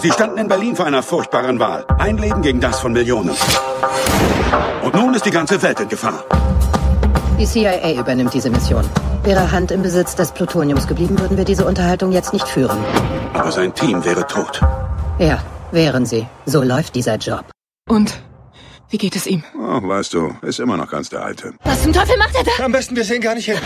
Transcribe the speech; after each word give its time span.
Sie 0.00 0.12
standen 0.12 0.38
in 0.38 0.48
Berlin 0.48 0.76
vor 0.76 0.86
einer 0.86 1.02
furchtbaren 1.02 1.58
Wahl. 1.58 1.84
Ein 1.98 2.18
Leben 2.18 2.40
gegen 2.42 2.60
das 2.60 2.78
von 2.78 2.92
Millionen. 2.92 3.34
Und 4.82 4.94
nun 4.94 5.12
ist 5.14 5.24
die 5.26 5.30
ganze 5.30 5.60
Welt 5.62 5.80
in 5.80 5.88
Gefahr. 5.88 6.24
Die 7.38 7.46
CIA 7.46 7.94
übernimmt 7.94 8.32
diese 8.32 8.50
Mission. 8.50 8.84
Wäre 9.24 9.50
Hand 9.50 9.70
im 9.72 9.82
Besitz 9.82 10.14
des 10.14 10.32
Plutoniums 10.32 10.86
geblieben, 10.86 11.18
würden 11.18 11.36
wir 11.36 11.44
diese 11.44 11.66
Unterhaltung 11.66 12.12
jetzt 12.12 12.32
nicht 12.32 12.46
führen. 12.46 12.78
Aber 13.34 13.50
sein 13.50 13.74
Team 13.74 14.04
wäre 14.04 14.26
tot. 14.26 14.60
Ja, 15.18 15.40
wären 15.72 16.06
sie. 16.06 16.26
So 16.46 16.62
läuft 16.62 16.94
dieser 16.94 17.16
Job. 17.16 17.44
Und 17.88 18.20
wie 18.90 18.98
geht 18.98 19.16
es 19.16 19.26
ihm? 19.26 19.42
Oh, 19.56 19.86
weißt 19.86 20.14
du, 20.14 20.32
ist 20.42 20.60
immer 20.60 20.76
noch 20.76 20.90
ganz 20.90 21.08
der 21.10 21.24
Alte. 21.24 21.54
Was 21.64 21.82
zum 21.82 21.92
Teufel 21.92 22.16
macht 22.16 22.34
er 22.36 22.44
da? 22.44 22.64
Am 22.64 22.72
besten 22.72 22.94
wir 22.94 23.04
sehen 23.04 23.20
gar 23.20 23.34
nicht 23.34 23.46
hin. 23.46 23.58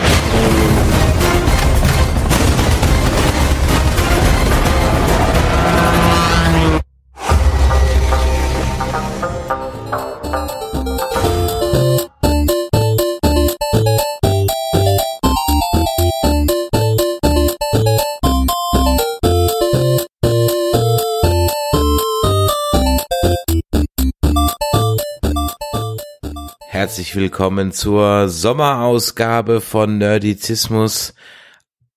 Herzlich 26.93 27.15
willkommen 27.15 27.71
zur 27.71 28.29
Sommerausgabe 28.29 29.61
von 29.61 29.97
Nerdizismus. 29.97 31.15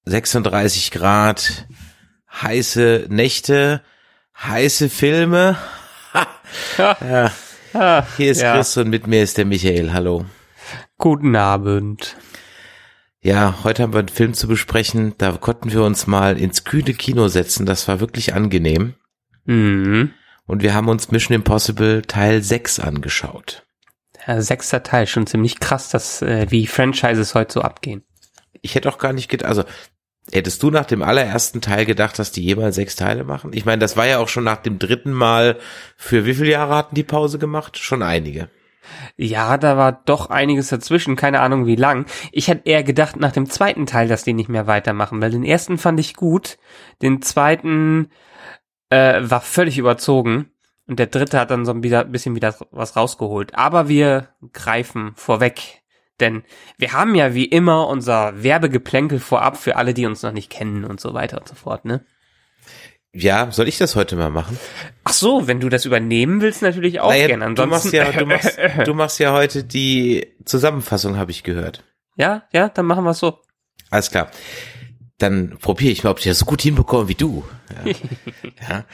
36 0.07 0.91
Grad, 0.91 1.67
heiße 2.33 3.05
Nächte, 3.11 3.83
heiße 4.43 4.89
Filme. 4.89 5.59
Ja. 6.79 7.31
Hier 8.17 8.31
ist 8.31 8.41
Ja. 8.41 8.55
Chris 8.55 8.75
und 8.79 8.89
mit 8.89 9.07
mir 9.07 9.23
ist 9.23 9.37
der 9.37 9.45
Michael. 9.45 9.93
Hallo. 9.93 10.25
Guten 10.97 11.37
Abend. 11.37 12.17
Ja, 13.21 13.59
heute 13.65 13.83
haben 13.83 13.93
wir 13.93 13.99
einen 13.99 14.09
Film 14.09 14.33
zu 14.33 14.49
besprechen. 14.49 15.13
Da 15.19 15.33
konnten 15.33 15.73
wir 15.73 15.83
uns 15.83 16.07
mal 16.07 16.39
ins 16.39 16.65
kühle 16.65 16.95
Kino 16.95 17.29
setzen. 17.29 17.67
Das 17.67 17.87
war 17.87 18.01
wirklich 18.01 18.33
angenehm. 18.33 18.95
Mhm. 19.45 20.15
Und 20.47 20.63
wir 20.63 20.73
haben 20.73 20.89
uns 20.89 21.11
Mission 21.11 21.35
Impossible 21.35 22.01
Teil 22.01 22.43
6 22.43 22.81
angeschaut. 22.81 23.66
Ja, 24.27 24.41
sechster 24.41 24.83
Teil, 24.83 25.07
schon 25.07 25.27
ziemlich 25.27 25.61
krass, 25.61 25.89
dass 25.89 26.21
äh, 26.23 26.47
wie 26.51 26.67
Franchises 26.67 27.35
heute 27.35 27.55
so 27.55 27.61
abgehen. 27.63 28.03
Ich 28.61 28.75
hätte 28.75 28.89
auch 28.89 28.99
gar 28.99 29.13
nicht 29.13 29.29
gedacht, 29.29 29.49
also 29.49 29.65
hättest 30.33 30.63
du 30.63 30.71
nach 30.71 30.87
dem 30.87 31.03
allerersten 31.03 31.61
Teil 31.61 31.87
gedacht, 31.87 32.19
dass 32.19 32.33
die 32.33 32.43
jeweils 32.43 32.75
sechs 32.75 32.97
Teile 32.97 33.23
machen? 33.23 33.53
Ich 33.53 33.65
meine, 33.65 33.79
das 33.79 33.97
war 33.97 34.07
ja 34.07 34.19
auch 34.19 34.29
schon 34.29 34.45
nach 34.45 34.57
dem 34.57 34.79
dritten 34.79 35.13
Mal, 35.13 35.59
für 35.97 36.27
wie 36.27 36.35
viele 36.35 36.51
Jahre 36.51 36.75
hatten 36.75 36.97
die 36.97 37.05
Pause 37.05 37.39
gemacht? 37.39 37.79
Schon 37.79 38.03
einige. 38.03 38.49
Ja, 39.17 39.59
da 39.59 39.77
war 39.77 39.93
doch 39.93 40.31
einiges 40.31 40.69
dazwischen, 40.69 41.17
keine 41.17 41.41
Ahnung 41.41 41.67
wie 41.67 41.77
lang. 41.77 42.07
Ich 42.33 42.49
hätte 42.49 42.69
eher 42.69 42.83
gedacht 42.83 43.17
nach 43.17 43.33
dem 43.33 43.49
zweiten 43.49 43.87
Teil, 43.87 44.09
dass 44.09 44.25
die 44.25 44.33
nicht 44.33 44.49
mehr 44.49 44.67
weitermachen, 44.67 45.21
weil 45.21 45.31
den 45.31 45.45
ersten 45.45 45.79
fand 45.79 45.99
ich 46.01 46.15
gut, 46.15 46.59
den 47.03 47.23
zweiten 47.23 48.11
äh, 48.91 49.21
war 49.23 49.41
völlig 49.41 49.79
überzogen 49.79 50.51
und 50.87 50.99
der 50.99 51.07
dritte 51.07 51.39
hat 51.41 51.51
dann 51.51 51.65
so 51.65 51.73
ein 51.73 51.83
wieder- 51.83 52.05
bisschen 52.05 52.35
wieder 52.35 52.55
was 52.71 52.97
rausgeholt. 52.97 53.55
Aber 53.55 53.89
wir 53.89 54.29
greifen 54.53 55.13
vorweg, 55.17 55.83
denn 56.21 56.45
wir 56.79 56.93
haben 56.93 57.15
ja 57.15 57.35
wie 57.35 57.45
immer 57.47 57.89
unser 57.89 58.43
Werbegeplänkel 58.43 59.19
vorab 59.21 59.57
für 59.57 59.77
alle, 59.77 59.95
die 59.95 60.07
uns 60.07 60.23
noch 60.23 60.33
nicht 60.33 60.51
kennen 60.51 60.85
und 60.85 61.01
so 61.01 61.13
weiter 61.15 61.39
und 61.39 61.49
so 61.49 61.55
fort, 61.55 61.85
ne? 61.85 62.05
Ja, 63.19 63.51
soll 63.51 63.67
ich 63.67 63.79
das 63.79 63.97
heute 63.97 64.15
mal 64.15 64.29
machen? 64.31 64.59
Ach 65.05 65.13
so, 65.15 65.47
wenn 65.49 65.59
du 65.59 65.71
das 65.71 65.87
übernehmen 65.87 66.43
willst, 66.43 66.61
natürlich 66.61 67.01
auch 67.01 67.09
Naja, 67.09 67.29
gerne. 67.29 67.55
du 67.55 67.67
machst 67.67 67.87
Ansonsten, 67.87 67.97
ja, 67.97 68.13
du 68.13 68.27
machst, 68.27 68.59
du 68.87 68.95
machst 68.95 69.19
ja 69.21 69.33
heute 69.33 69.65
die 69.65 70.35
Zusammenfassung, 70.45 71.17
habe 71.17 71.31
ich 71.31 71.43
gehört. 71.43 71.83
ja, 72.17 72.43
ja, 72.53 72.69
dann 72.69 72.85
machen 72.85 73.05
wir 73.05 73.11
es 73.13 73.19
so. 73.19 73.39
Alles 73.91 74.11
klar. 74.11 74.31
Dann 75.19 75.57
probiere 75.59 75.93
ich 75.93 76.05
mal, 76.05 76.11
ob 76.11 76.19
ich 76.19 76.25
das 76.25 76.41
so 76.41 76.45
gut 76.45 76.61
hinbekomme 76.61 77.09
wie 77.09 77.15
du. 77.15 77.45
Ja. 77.85 77.93
ja. 78.69 78.85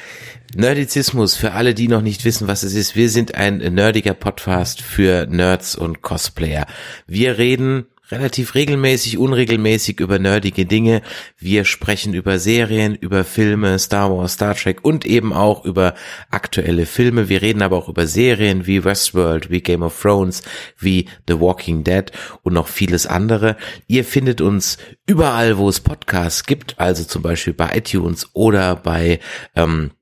Nerdizismus, 0.54 1.34
für 1.34 1.52
alle, 1.52 1.74
die 1.74 1.88
noch 1.88 2.02
nicht 2.02 2.24
wissen, 2.24 2.46
was 2.46 2.62
es 2.62 2.74
ist. 2.74 2.94
Wir 2.94 3.10
sind 3.10 3.34
ein 3.34 3.58
nerdiger 3.58 4.14
Podcast 4.14 4.82
für 4.82 5.26
Nerds 5.26 5.74
und 5.74 6.02
Cosplayer. 6.02 6.66
Wir 7.06 7.38
reden 7.38 7.86
relativ 8.10 8.54
regelmäßig, 8.54 9.16
unregelmäßig 9.18 10.00
über 10.00 10.18
nerdige 10.18 10.66
Dinge. 10.66 11.02
Wir 11.38 11.64
sprechen 11.64 12.14
über 12.14 12.38
Serien, 12.38 12.94
über 12.94 13.24
Filme, 13.24 13.78
Star 13.78 14.10
Wars, 14.10 14.34
Star 14.34 14.54
Trek 14.54 14.84
und 14.84 15.06
eben 15.06 15.32
auch 15.32 15.64
über 15.64 15.94
aktuelle 16.30 16.86
Filme. 16.86 17.28
Wir 17.28 17.42
reden 17.42 17.62
aber 17.62 17.76
auch 17.76 17.88
über 17.88 18.06
Serien 18.06 18.66
wie 18.66 18.84
Westworld, 18.84 19.50
wie 19.50 19.60
Game 19.60 19.82
of 19.82 20.00
Thrones, 20.00 20.42
wie 20.78 21.08
The 21.28 21.40
Walking 21.40 21.84
Dead 21.84 22.12
und 22.42 22.54
noch 22.54 22.68
vieles 22.68 23.06
andere. 23.06 23.56
Ihr 23.86 24.04
findet 24.04 24.40
uns 24.40 24.78
überall, 25.06 25.56
wo 25.56 25.68
es 25.68 25.80
Podcasts 25.80 26.44
gibt, 26.44 26.78
also 26.78 27.04
zum 27.04 27.22
Beispiel 27.22 27.54
bei 27.54 27.76
iTunes 27.76 28.28
oder 28.34 28.76
bei 28.76 29.20
ähm, 29.56 29.92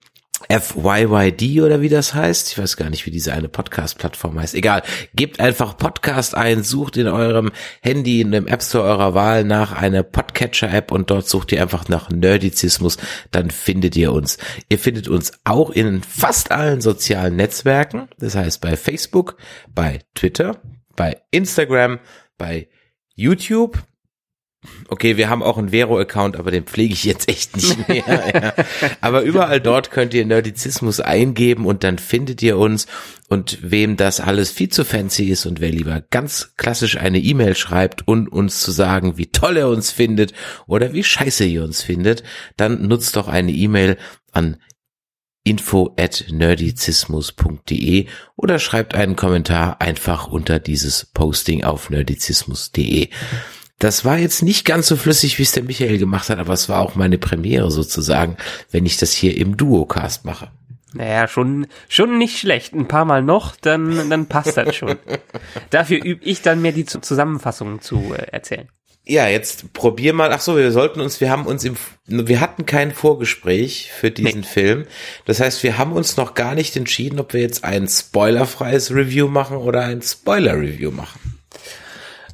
FYYD 0.50 1.62
oder 1.62 1.80
wie 1.80 1.88
das 1.88 2.12
heißt. 2.12 2.50
Ich 2.50 2.58
weiß 2.58 2.76
gar 2.76 2.90
nicht, 2.90 3.06
wie 3.06 3.10
diese 3.10 3.32
eine 3.32 3.48
Podcast-Plattform 3.48 4.40
heißt. 4.40 4.54
Egal. 4.54 4.82
Gebt 5.14 5.38
einfach 5.38 5.76
Podcast 5.76 6.34
ein, 6.34 6.64
sucht 6.64 6.96
in 6.96 7.06
eurem 7.06 7.52
Handy, 7.82 8.20
in 8.20 8.32
dem 8.32 8.48
App 8.48 8.62
Store 8.62 8.84
eurer 8.84 9.14
Wahl 9.14 9.44
nach 9.44 9.72
einer 9.72 10.02
Podcatcher-App 10.02 10.90
und 10.90 11.10
dort 11.10 11.28
sucht 11.28 11.52
ihr 11.52 11.62
einfach 11.62 11.88
nach 11.88 12.10
Nerdizismus. 12.10 12.98
Dann 13.30 13.50
findet 13.50 13.96
ihr 13.96 14.12
uns. 14.12 14.38
Ihr 14.68 14.78
findet 14.78 15.06
uns 15.06 15.32
auch 15.44 15.70
in 15.70 16.02
fast 16.02 16.50
allen 16.50 16.80
sozialen 16.80 17.36
Netzwerken. 17.36 18.08
Das 18.18 18.34
heißt 18.34 18.60
bei 18.60 18.76
Facebook, 18.76 19.36
bei 19.72 20.00
Twitter, 20.14 20.60
bei 20.96 21.20
Instagram, 21.30 22.00
bei 22.36 22.68
YouTube, 23.14 23.78
Okay, 24.88 25.16
wir 25.16 25.30
haben 25.30 25.42
auch 25.42 25.56
einen 25.56 25.70
Vero-Account, 25.70 26.36
aber 26.36 26.50
den 26.50 26.64
pflege 26.64 26.92
ich 26.92 27.04
jetzt 27.04 27.30
echt 27.30 27.56
nicht 27.56 27.88
mehr. 27.88 28.04
ja. 28.06 28.64
Aber 29.00 29.22
überall 29.22 29.58
dort 29.58 29.90
könnt 29.90 30.12
ihr 30.12 30.26
Nerdizismus 30.26 31.00
eingeben 31.00 31.64
und 31.64 31.82
dann 31.82 31.98
findet 31.98 32.42
ihr 32.42 32.58
uns. 32.58 32.86
Und 33.28 33.58
wem 33.62 33.96
das 33.96 34.20
alles 34.20 34.50
viel 34.50 34.68
zu 34.68 34.84
fancy 34.84 35.26
ist 35.26 35.46
und 35.46 35.60
wer 35.60 35.70
lieber 35.70 36.02
ganz 36.10 36.54
klassisch 36.56 36.98
eine 36.98 37.20
E-Mail 37.20 37.54
schreibt 37.54 38.06
und 38.06 38.28
uns 38.28 38.60
zu 38.60 38.70
sagen, 38.72 39.16
wie 39.16 39.30
toll 39.30 39.56
er 39.56 39.68
uns 39.68 39.92
findet 39.92 40.34
oder 40.66 40.92
wie 40.92 41.04
scheiße 41.04 41.44
ihr 41.44 41.62
uns 41.62 41.82
findet, 41.82 42.22
dann 42.56 42.86
nutzt 42.86 43.16
doch 43.16 43.28
eine 43.28 43.52
E-Mail 43.52 43.96
an 44.32 44.56
info 45.44 45.94
at 45.98 46.26
nerdizismus.de 46.28 48.06
oder 48.36 48.58
schreibt 48.58 48.94
einen 48.94 49.16
Kommentar 49.16 49.80
einfach 49.80 50.26
unter 50.26 50.58
dieses 50.58 51.06
Posting 51.06 51.64
auf 51.64 51.88
nerdizismus.de. 51.88 53.08
Das 53.80 54.04
war 54.04 54.18
jetzt 54.18 54.42
nicht 54.42 54.64
ganz 54.66 54.86
so 54.86 54.94
flüssig, 54.96 55.38
wie 55.38 55.42
es 55.42 55.52
der 55.52 55.62
Michael 55.62 55.96
gemacht 55.98 56.28
hat, 56.28 56.38
aber 56.38 56.52
es 56.52 56.68
war 56.68 56.80
auch 56.80 56.94
meine 56.96 57.16
Premiere 57.18 57.70
sozusagen, 57.70 58.36
wenn 58.70 58.84
ich 58.86 58.98
das 58.98 59.12
hier 59.12 59.36
im 59.36 59.56
Duocast 59.56 60.24
mache. 60.24 60.50
Naja, 60.92 61.26
schon, 61.28 61.66
schon 61.88 62.18
nicht 62.18 62.38
schlecht. 62.38 62.74
Ein 62.74 62.88
paar 62.88 63.04
Mal 63.06 63.22
noch, 63.22 63.56
dann, 63.56 64.10
dann 64.10 64.26
passt 64.26 64.56
das 64.56 64.76
schon. 64.76 64.96
Dafür 65.70 66.04
übe 66.04 66.24
ich 66.24 66.42
dann 66.42 66.60
mir 66.60 66.72
die 66.72 66.84
Zu- 66.84 67.00
Zusammenfassungen 67.00 67.80
zu 67.80 68.12
äh, 68.14 68.26
erzählen. 68.32 68.68
Ja, 69.06 69.28
jetzt 69.28 69.72
probier 69.72 70.12
mal. 70.12 70.30
Ach 70.32 70.40
so, 70.40 70.56
wir 70.58 70.70
sollten 70.72 71.00
uns, 71.00 71.20
wir 71.22 71.30
haben 71.30 71.46
uns 71.46 71.64
im, 71.64 71.76
wir 72.06 72.40
hatten 72.40 72.66
kein 72.66 72.92
Vorgespräch 72.92 73.90
für 73.98 74.10
diesen 74.10 74.44
Film. 74.44 74.84
Das 75.24 75.40
heißt, 75.40 75.62
wir 75.62 75.78
haben 75.78 75.92
uns 75.92 76.18
noch 76.18 76.34
gar 76.34 76.54
nicht 76.54 76.76
entschieden, 76.76 77.18
ob 77.18 77.32
wir 77.32 77.40
jetzt 77.40 77.64
ein 77.64 77.88
spoilerfreies 77.88 78.90
Review 78.94 79.28
machen 79.28 79.56
oder 79.56 79.84
ein 79.84 80.02
Spoiler-Review 80.02 80.90
machen. 80.90 81.29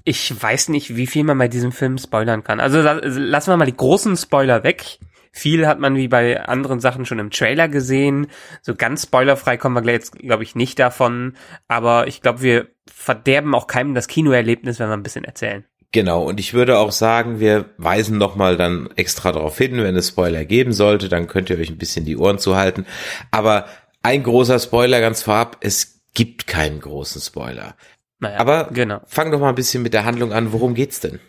Ich 0.09 0.41
weiß 0.41 0.69
nicht, 0.69 0.94
wie 0.94 1.09
viel 1.09 1.25
man 1.25 1.37
bei 1.37 1.49
diesem 1.49 1.72
Film 1.72 1.99
spoilern 1.99 2.44
kann. 2.44 2.61
Also 2.61 2.81
la- 2.81 3.00
lassen 3.03 3.50
wir 3.50 3.56
mal 3.56 3.65
die 3.67 3.77
großen 3.77 4.17
Spoiler 4.17 4.62
weg. 4.62 5.00
Viel 5.33 5.67
hat 5.67 5.81
man 5.81 5.97
wie 5.97 6.06
bei 6.06 6.41
anderen 6.41 6.78
Sachen 6.78 7.04
schon 7.07 7.19
im 7.19 7.31
Trailer 7.31 7.66
gesehen. 7.69 8.28
So 8.63 8.77
ganz 8.77 9.03
spoilerfrei 9.03 9.57
kommen 9.57 9.84
wir 9.84 9.92
jetzt, 9.92 10.16
glaube 10.16 10.45
ich, 10.45 10.54
nicht 10.54 10.78
davon. 10.78 11.34
Aber 11.66 12.07
ich 12.07 12.22
glaube, 12.22 12.41
wir 12.41 12.69
verderben 12.89 13.53
auch 13.53 13.66
keinem 13.66 13.95
das 13.97 14.07
Kinoerlebnis, 14.07 14.78
wenn 14.78 14.89
wir 14.89 14.97
ein 14.97 15.03
bisschen 15.03 15.25
erzählen. 15.25 15.65
Genau, 15.91 16.22
und 16.22 16.39
ich 16.39 16.54
würde 16.54 16.78
auch 16.78 16.92
sagen, 16.92 17.41
wir 17.41 17.66
weisen 17.77 18.16
nochmal 18.16 18.57
dann 18.57 18.89
extra 18.95 19.33
darauf 19.33 19.59
hin, 19.59 19.83
wenn 19.83 19.97
es 19.97 20.09
Spoiler 20.09 20.45
geben 20.45 20.72
sollte, 20.72 21.09
dann 21.09 21.27
könnt 21.27 21.51
ihr 21.51 21.59
euch 21.59 21.71
ein 21.71 21.78
bisschen 21.78 22.04
die 22.04 22.16
Ohren 22.16 22.39
zuhalten. 22.39 22.86
Aber 23.33 23.66
ein 24.04 24.22
großer 24.22 24.60
Spoiler 24.60 25.01
ganz 25.01 25.22
vorab, 25.25 25.57
es 25.63 26.01
gibt 26.15 26.47
keinen 26.47 26.81
großen 26.81 27.21
Spoiler. 27.21 27.77
Naja, 28.18 28.39
Aber 28.39 28.71
genau. 28.72 29.01
fang 29.07 29.30
doch 29.30 29.41
mal 29.41 29.51
ein 29.51 29.54
bisschen 29.54 29.83
mit 29.83 29.92
der 29.92 30.04
Handlung 30.04 30.33
an. 30.33 30.53
Worum 30.53 30.74
geht's 30.74 31.01
denn? 31.01 31.21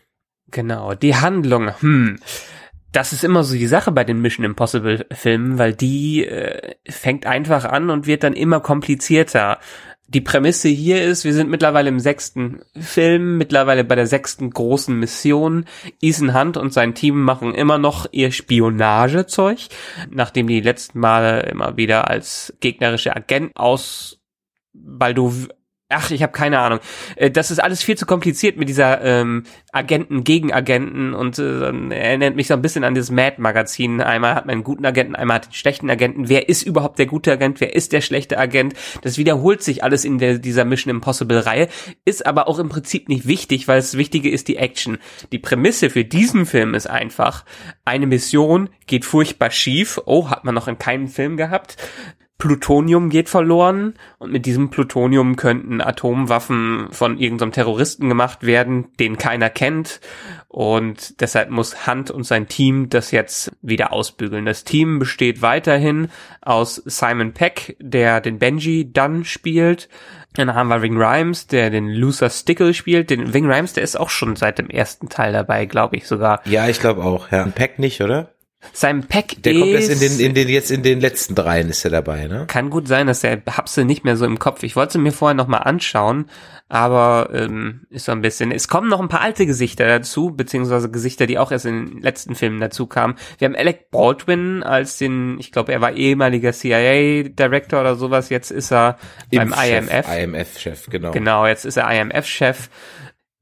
Genau, 0.50 0.94
die 0.94 1.16
Handlung, 1.16 1.72
hm. 1.80 2.20
Das 2.94 3.12
ist 3.12 3.24
immer 3.24 3.44
so 3.44 3.54
die 3.54 3.68
Sache 3.68 3.92
bei 3.92 4.04
den 4.04 4.22
Mission 4.22 4.46
Impossible 4.46 5.06
Filmen, 5.12 5.58
weil 5.58 5.74
die 5.74 6.26
äh, 6.26 6.76
fängt 6.90 7.26
einfach 7.26 7.66
an 7.66 7.90
und 7.90 8.08
wird 8.08 8.24
dann 8.24 8.34
immer 8.34 8.62
komplizierter. 8.62 9.60
Die 10.08 10.22
Prämisse 10.22 10.70
hier 10.70 11.04
ist, 11.04 11.26
wir 11.26 11.34
sind 11.34 11.50
mittlerweile 11.50 11.90
im 11.90 12.00
sechsten 12.00 12.62
Film, 12.80 13.38
mittlerweile 13.38 13.84
bei 13.84 13.96
der 13.96 14.08
sechsten 14.08 14.50
großen 14.50 14.98
Mission. 14.98 15.66
Ethan 16.02 16.34
Hunt 16.34 16.56
und 16.56 16.72
sein 16.72 16.96
Team 16.96 17.22
machen 17.22 17.54
immer 17.54 17.78
noch 17.78 18.08
ihr 18.14 18.32
Spionagezeug, 18.32 19.60
nachdem 20.10 20.48
die 20.48 20.62
letzten 20.62 21.00
Male 21.00 21.42
immer 21.42 21.76
wieder 21.76 22.10
als 22.10 22.56
gegnerische 22.62 23.14
Agenten 23.14 23.56
aus 23.58 24.22
Baldo 24.74 25.34
Ach, 25.90 26.12
ich 26.12 26.22
habe 26.22 26.34
keine 26.34 26.60
Ahnung. 26.60 26.80
Äh, 27.16 27.32
das 27.32 27.50
ist 27.50 27.60
alles 27.60 27.82
viel 27.82 27.98
zu 27.98 28.06
kompliziert 28.06 28.58
mit 28.58 28.68
dieser 28.68 29.02
ähm, 29.02 29.44
Agenten 29.72 30.26
gegen 30.26 30.52
Agenten 30.52 31.14
und 31.14 31.40
äh, 31.40 31.70
erinnert 31.96 32.36
mich 32.36 32.48
so 32.48 32.56
ein 32.56 32.62
bisschen 32.62 32.84
an 32.84 32.94
dieses 32.94 33.10
Mad-Magazin. 33.10 34.02
Einmal 34.02 34.36
hat 34.36 34.46
man 34.46 34.56
einen 34.56 34.64
guten 34.66 34.86
Agenten, 34.86 35.16
einmal 35.16 35.36
hat 35.36 35.46
den 35.46 35.54
schlechten 35.54 35.90
Agenten. 35.90 36.28
Wer 36.28 36.50
ist 36.50 36.64
überhaupt 36.64 37.00
der 37.00 37.06
gute 37.06 37.32
Agent? 37.32 37.62
Wer 37.62 37.74
ist 37.74 37.94
der 37.94 38.02
schlechte 38.02 38.38
Agent? 38.38 38.74
Das 39.02 39.18
wiederholt 39.18 39.64
sich 39.64 39.82
alles 39.82 40.04
in 40.04 40.18
der, 40.18 40.40
dieser 40.40 40.66
Mission 40.66 40.94
Impossible-Reihe, 40.94 41.70
ist 42.04 42.26
aber 42.26 42.50
auch 42.50 42.60
im 42.60 42.68
Prinzip 42.68 43.08
nicht 43.08 43.26
wichtig, 43.26 43.70
weil 43.70 43.78
das 43.78 43.96
Wichtige 43.96 44.30
ist 44.30 44.50
die 44.50 44.58
Action. 44.58 44.98
Die 45.32 45.40
Prämisse 45.40 45.90
für 45.90 46.04
diesen 46.04 46.46
Film 46.46 46.74
ist 46.74 46.90
einfach, 46.90 47.46
eine 47.86 48.08
Mission 48.08 48.70
geht 48.88 49.06
furchtbar 49.06 49.52
schief. 49.52 50.02
Oh, 50.06 50.30
hat 50.30 50.44
man 50.44 50.54
noch 50.54 50.68
in 50.68 50.78
keinem 50.78 51.08
Film 51.08 51.38
gehabt. 51.38 51.78
Plutonium 52.38 53.10
geht 53.10 53.30
verloren 53.30 53.96
und 54.20 54.32
mit 54.32 54.46
diesem 54.46 54.70
Plutonium 54.70 55.36
könnten 55.36 55.82
Atomwaffen 55.82 56.88
von 56.92 57.18
irgendeinem 57.18 57.52
Terroristen 57.52 58.10
gemacht 58.10 58.46
werden, 58.46 58.90
den 59.00 59.18
keiner 59.18 59.50
kennt 59.50 60.00
und 60.48 61.20
deshalb 61.20 61.50
muss 61.50 61.88
Hunt 61.88 62.12
und 62.12 62.24
sein 62.24 62.48
Team 62.48 62.90
das 62.90 63.12
jetzt 63.12 63.52
wieder 63.62 63.92
ausbügeln. 63.92 64.46
Das 64.46 64.64
Team 64.64 65.00
besteht 65.00 65.42
weiterhin 65.42 66.10
aus 66.42 66.76
Simon 66.86 67.34
Peck, 67.34 67.76
der 67.80 68.22
den 68.22 68.38
Benji 68.38 68.92
Dunn 68.92 69.26
spielt, 69.26 69.90
dann 70.38 70.54
haben 70.54 70.68
wir 70.68 70.84
Wing 70.84 71.02
Rhymes, 71.02 71.48
der 71.48 71.72
den 71.72 71.90
Luther 71.90 72.30
Stickle 72.30 72.76
spielt. 72.76 73.10
Den 73.10 73.34
Wing 73.34 73.52
Rhymes, 73.52 73.74
der 73.74 73.84
ist 73.84 74.00
auch 74.00 74.10
schon 74.10 74.36
seit 74.36 74.60
dem 74.60 74.70
ersten 74.70 75.10
Teil 75.10 75.34
dabei, 75.34 75.66
glaube 75.66 75.96
ich 75.96 76.08
sogar. 76.08 76.42
Ja, 76.46 76.68
ich 76.68 76.80
glaube 76.80 77.04
auch. 77.04 77.32
Ja. 77.32 77.46
Peck 77.46 77.80
nicht, 77.80 78.02
oder? 78.02 78.30
Sein 78.74 79.08
Pack 79.08 79.42
Der 79.44 79.54
kommt 79.54 79.68
jetzt 79.68 79.90
in 79.90 80.00
den, 80.00 80.20
in 80.20 80.34
den, 80.34 80.50
jetzt 80.50 80.72
in 80.72 80.82
den 80.82 81.00
letzten 81.00 81.36
dreien 81.36 81.70
ist 81.70 81.86
er 81.86 81.92
dabei, 81.92 82.28
ne? 82.28 82.46
Kann 82.48 82.72
gut 82.72 82.88
sein, 82.88 83.06
dass 83.06 83.22
der 83.22 83.42
Hapse 83.46 83.86
nicht 83.86 84.04
mehr 84.04 84.18
so 84.18 84.26
im 84.26 84.40
Kopf. 84.40 84.64
Ich 84.64 84.76
wollte 84.76 84.98
mir 84.98 85.12
vorher 85.12 85.36
noch 85.36 85.48
mal 85.48 85.60
anschauen, 85.60 86.26
aber 86.68 87.30
ähm, 87.34 87.86
ist 87.92 88.06
so 88.06 88.12
ein 88.12 88.22
bisschen. 88.22 88.52
Es 88.52 88.68
kommen 88.68 88.90
noch 88.90 89.00
ein 89.00 89.10
paar 89.10 89.22
alte 89.22 89.46
Gesichter 89.46 89.88
dazu, 89.88 90.32
beziehungsweise 90.32 90.90
Gesichter, 90.90 91.28
die 91.28 91.38
auch 91.38 91.52
erst 91.52 91.68
in 91.68 91.86
den 91.86 92.02
letzten 92.02 92.34
Filmen 92.34 92.60
dazu 92.60 92.88
kamen. 92.88 93.16
Wir 93.38 93.48
haben 93.48 93.56
Alec 93.56 93.92
Baldwin 93.92 94.64
als 94.64 94.98
den, 94.98 95.40
ich 95.40 95.52
glaube, 95.52 95.72
er 95.72 95.82
war 95.82 95.94
ehemaliger 95.94 96.52
CIA-Director 96.52 97.80
oder 97.80 97.96
sowas. 97.96 98.30
Jetzt 98.30 98.50
ist 98.50 98.72
er 98.72 98.98
beim 99.32 99.54
IMF. 99.54 100.08
IMF-Chef, 100.12 100.88
genau. 100.90 101.12
Genau, 101.12 101.46
jetzt 101.46 101.66
ist 101.66 101.78
er 101.78 101.90
IMF-Chef. 101.90 102.70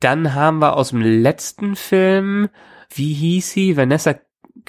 Dann 0.01 0.33
haben 0.33 0.59
wir 0.59 0.75
aus 0.75 0.89
dem 0.89 1.01
letzten 1.01 1.77
Film, 1.77 2.50
wie 2.94 3.13
hieß 3.13 3.51
sie? 3.51 3.77
Vanessa 3.77 4.13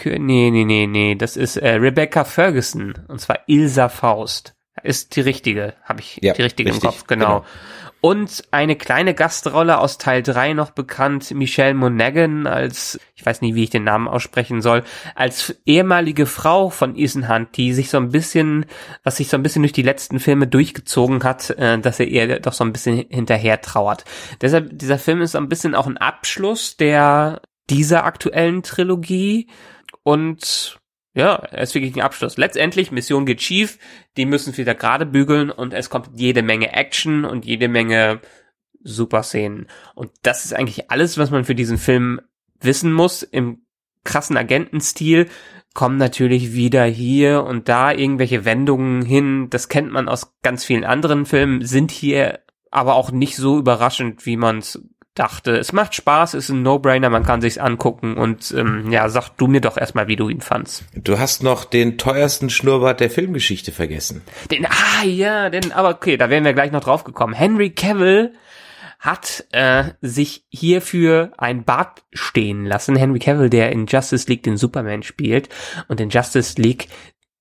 nee, 0.05 0.51
nee, 0.51 0.65
nee, 0.65 0.87
nee, 0.87 1.15
das 1.15 1.37
ist 1.37 1.57
äh, 1.57 1.75
Rebecca 1.75 2.25
Ferguson 2.25 2.95
und 3.09 3.21
zwar 3.21 3.41
Ilsa 3.47 3.89
Faust. 3.89 4.55
Ist 4.83 5.17
die 5.17 5.23
richtige, 5.23 5.75
habe 5.85 6.01
ich 6.01 6.19
ja, 6.21 6.35
die 6.35 6.43
richtige 6.43 6.71
richtig, 6.71 6.85
im 6.85 6.91
Kopf, 6.91 7.07
genau. 7.07 7.27
genau. 7.27 7.45
Und 8.03 8.45
eine 8.51 8.77
kleine 8.77 9.15
Gastrolle 9.15 9.79
aus 9.79 9.99
Teil 9.99 10.23
3 10.23 10.53
noch 10.53 10.71
bekannt, 10.71 11.33
Michelle 11.33 11.75
Monaghan 11.75 12.47
als, 12.47 13.01
ich 13.15 13.25
weiß 13.25 13.41
nicht, 13.41 13.55
wie 13.55 13.65
ich 13.65 13.71
den 13.71 13.85
Namen 13.85 14.07
aussprechen 14.07 14.61
soll, 14.61 14.85
als 15.15 15.57
ehemalige 15.65 16.27
Frau 16.27 16.69
von 16.69 16.95
Ethan 16.95 17.29
Hunt, 17.29 17.57
die 17.57 17.73
sich 17.73 17.91
so 17.91 17.97
ein 17.97 18.11
bisschen, 18.11 18.67
was 19.03 19.17
sich 19.17 19.29
so 19.29 19.37
ein 19.37 19.43
bisschen 19.43 19.63
durch 19.63 19.73
die 19.73 19.83
letzten 19.83 20.21
Filme 20.21 20.47
durchgezogen 20.47 21.25
hat, 21.25 21.51
äh, 21.51 21.79
dass 21.79 21.99
er 21.99 22.07
ihr 22.07 22.39
doch 22.39 22.53
so 22.53 22.65
ein 22.65 22.73
bisschen 22.73 23.07
hinterher 23.09 23.61
trauert. 23.61 24.05
Deshalb, 24.41 24.79
dieser 24.79 24.99
Film 24.99 25.23
ist 25.23 25.35
ein 25.35 25.49
bisschen 25.49 25.75
auch 25.75 25.87
ein 25.87 25.97
Abschluss 25.97 26.77
der 26.77 27.41
dieser 27.71 28.05
aktuellen 28.05 28.63
Trilogie 28.63 29.49
und 30.07 30.79
ja, 31.15 31.35
ist 31.35 31.75
wirklich 31.75 31.97
ein 31.97 32.03
Abschluss. 32.03 32.37
Letztendlich, 32.37 32.93
Mission 32.93 33.27
geht 33.27 33.43
schief, 33.43 33.77
die 34.17 34.25
müssen 34.25 34.57
wieder 34.57 34.77
gerade 34.77 35.05
bügeln 35.05 35.51
und 35.51 35.75
es 35.75 35.91
kommt 35.91 36.11
jede 36.15 36.43
Menge 36.43 36.73
Action 36.73 37.25
und 37.25 37.45
jede 37.45 37.67
Menge 37.67 38.21
super 38.85 39.25
Szenen. 39.25 39.67
Und 39.97 40.13
das 40.23 40.45
ist 40.45 40.55
eigentlich 40.55 40.93
alles, 40.93 41.19
was 41.19 41.33
man 41.33 41.45
für 41.45 41.57
diesen 41.57 41.77
Film 41.77 42.21
wissen 42.61 42.93
muss. 42.93 43.25
Im 43.25 43.67
krassen 44.05 44.37
Agentenstil 44.37 45.29
kommen 45.75 45.97
natürlich 45.97 46.53
wieder 46.53 46.85
hier 46.85 47.43
und 47.43 47.69
da 47.69 47.91
irgendwelche 47.91 48.45
Wendungen 48.45 49.03
hin. 49.03 49.49
Das 49.51 49.69
kennt 49.69 49.91
man 49.91 50.09
aus 50.09 50.37
ganz 50.43 50.65
vielen 50.65 50.85
anderen 50.85 51.27
Filmen, 51.27 51.65
sind 51.65 51.91
hier 51.91 52.45
aber 52.71 52.95
auch 52.95 53.11
nicht 53.11 53.35
so 53.35 53.59
überraschend, 53.59 54.25
wie 54.25 54.37
man 54.37 54.59
es 54.59 54.81
dachte, 55.17 55.57
es 55.57 55.73
macht 55.73 55.95
Spaß, 55.95 56.35
ist 56.35 56.51
ein 56.51 56.63
No-Brainer, 56.63 57.11
man 57.11 57.25
kann 57.25 57.41
sich's 57.41 57.59
angucken 57.59 58.17
und 58.17 58.55
ähm, 58.57 58.93
ja, 58.93 59.09
sag 59.09 59.31
du 59.31 59.49
mir 59.49 59.61
doch 59.61 59.77
erstmal, 59.77 60.07
wie 60.07 60.17
du 60.17 60.29
ihn 60.29 60.41
fandst. 60.41 60.85
Du 60.95 61.19
hast 61.19 61.43
noch 61.43 61.65
den 61.65 61.99
teuersten 61.99 62.51
Schnurrbart 62.51 63.01
der 63.01 63.11
Filmgeschichte 63.11 63.73
vergessen. 63.73 64.23
Den, 64.51 64.67
ah 64.67 65.05
ja, 65.05 65.51
den, 65.51 65.73
aber 65.73 65.91
okay, 65.91 66.17
da 66.17 66.31
wären 66.31 66.45
wir 66.45 66.53
gleich 66.53 66.71
noch 66.71 66.85
drauf 66.85 67.03
gekommen. 67.03 67.35
Henry 67.35 67.71
Cavill 67.71 68.33
hat 68.99 69.45
äh, 69.53 69.85
sich 70.01 70.45
hierfür 70.49 71.33
ein 71.39 71.65
Bart 71.65 72.03
stehen 72.13 72.65
lassen. 72.65 72.97
Henry 72.97 73.19
Cavill, 73.19 73.51
der 73.51 73.71
in 73.73 73.87
Justice 73.87 74.29
League 74.29 74.43
den 74.43 74.57
Superman 74.57 75.03
spielt 75.03 75.49
und 75.89 76.01
in 76.01 76.11
Justice 76.11 76.61
League 76.61 76.89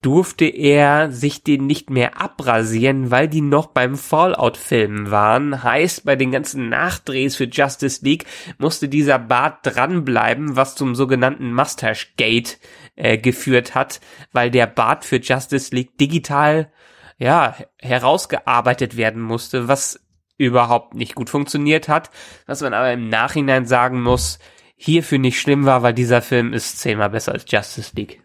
durfte 0.05 0.45
er 0.45 1.11
sich 1.11 1.43
den 1.43 1.65
nicht 1.65 1.89
mehr 1.89 2.21
abrasieren, 2.21 3.09
weil 3.09 3.27
die 3.27 3.41
noch 3.41 3.65
beim 3.65 3.95
Fallout-Filmen 3.97 5.09
waren. 5.09 5.63
Heißt, 5.63 6.05
bei 6.05 6.15
den 6.15 6.29
ganzen 6.29 6.69
Nachdrehs 6.69 7.35
für 7.35 7.45
Justice 7.45 8.05
League 8.05 8.25
musste 8.59 8.87
dieser 8.87 9.17
Bart 9.17 9.59
dranbleiben, 9.63 10.55
was 10.55 10.75
zum 10.75 10.93
sogenannten 10.93 11.51
Mustache 11.51 12.05
Gate 12.17 12.59
äh, 12.95 13.17
geführt 13.17 13.73
hat, 13.73 13.99
weil 14.31 14.51
der 14.51 14.67
Bart 14.67 15.05
für 15.05 15.17
Justice 15.17 15.73
League 15.73 15.97
digital 15.97 16.71
ja 17.17 17.55
herausgearbeitet 17.81 18.97
werden 18.97 19.23
musste, 19.23 19.67
was 19.67 19.99
überhaupt 20.37 20.93
nicht 20.93 21.15
gut 21.15 21.31
funktioniert 21.31 21.87
hat, 21.87 22.11
was 22.45 22.61
man 22.61 22.75
aber 22.75 22.93
im 22.93 23.09
Nachhinein 23.09 23.65
sagen 23.65 24.03
muss, 24.03 24.37
hierfür 24.75 25.17
nicht 25.17 25.39
schlimm 25.39 25.65
war, 25.65 25.83
weil 25.83 25.93
dieser 25.93 26.21
Film 26.21 26.53
ist 26.53 26.79
zehnmal 26.79 27.09
besser 27.09 27.31
als 27.31 27.45
Justice 27.47 27.91
League. 27.95 28.21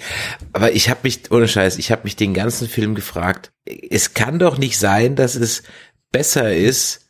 Aber 0.52 0.72
ich 0.72 0.90
habe 0.90 1.00
mich, 1.04 1.30
ohne 1.30 1.48
Scheiß, 1.48 1.78
ich 1.78 1.90
habe 1.90 2.04
mich 2.04 2.16
den 2.16 2.34
ganzen 2.34 2.68
Film 2.68 2.94
gefragt, 2.94 3.52
es 3.90 4.14
kann 4.14 4.38
doch 4.38 4.58
nicht 4.58 4.78
sein, 4.78 5.16
dass 5.16 5.34
es 5.34 5.62
besser 6.10 6.54
ist, 6.54 7.08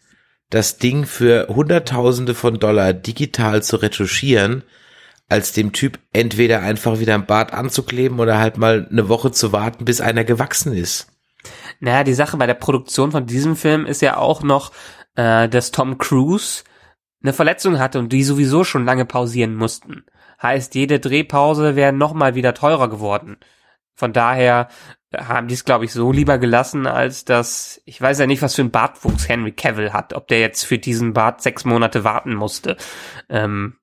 das 0.51 0.77
Ding 0.77 1.07
für 1.07 1.49
Hunderttausende 1.49 2.35
von 2.35 2.59
Dollar 2.59 2.93
digital 2.93 3.63
zu 3.63 3.77
retuschieren, 3.77 4.63
als 5.29 5.53
dem 5.53 5.73
Typ 5.73 5.99
entweder 6.13 6.61
einfach 6.61 7.01
wieder 7.01 7.15
ein 7.15 7.27
Bart 7.27 7.55
anzukleben 7.55 8.21
oder 8.21 8.39
halt 8.39 8.59
mal 8.59 8.87
eine 8.91 9.09
Woche 9.09 9.33
zu 9.33 9.53
warten, 9.53 9.87
bis 9.87 10.03
einer 10.03 10.25
gewachsen 10.25 10.75
ist. 10.75 11.09
Naja, 11.81 12.05
die 12.05 12.15
Sache 12.15 12.37
bei 12.37 12.47
der 12.47 12.55
Produktion 12.55 13.13
von 13.13 13.27
diesem 13.27 13.57
Film 13.57 13.87
ist 13.87 14.03
ja 14.03 14.19
auch 14.19 14.43
noch, 14.43 14.73
äh, 15.17 15.49
dass 15.49 15.73
Tom 15.73 15.97
Cruise 15.99 16.65
eine 17.23 17.33
Verletzung 17.33 17.79
hatte 17.79 17.99
und 17.99 18.13
die 18.13 18.25
sowieso 18.25 18.65
schon 18.65 18.85
lange 18.85 19.05
pausieren 19.05 19.55
mussten. 19.55 20.05
Heißt, 20.43 20.75
jede 20.75 20.99
Drehpause 21.01 21.77
wäre 21.77 21.93
nochmal 21.93 22.35
wieder 22.35 22.55
teurer 22.55 22.89
geworden. 22.89 23.37
Von 23.95 24.13
daher 24.13 24.69
haben 25.17 25.47
die 25.47 25.55
es, 25.55 25.65
glaube 25.65 25.85
ich, 25.85 25.93
so 25.93 26.11
lieber 26.11 26.39
gelassen, 26.39 26.87
als 26.87 27.25
dass, 27.25 27.81
ich 27.85 28.01
weiß 28.01 28.19
ja 28.19 28.27
nicht, 28.27 28.43
was 28.43 28.55
für 28.55 28.63
ein 28.63 28.71
Bartwuchs 28.71 29.29
Henry 29.29 29.53
Cavill 29.53 29.93
hat, 29.93 30.15
ob 30.15 30.29
der 30.29 30.41
jetzt 30.41 30.65
für 30.65 30.79
diesen 30.79 31.13
Bart 31.13 31.43
sechs 31.43 31.65
Monate 31.65 32.03
warten 32.03 32.35
musste. 32.35 32.77
Ähm, 33.29 33.77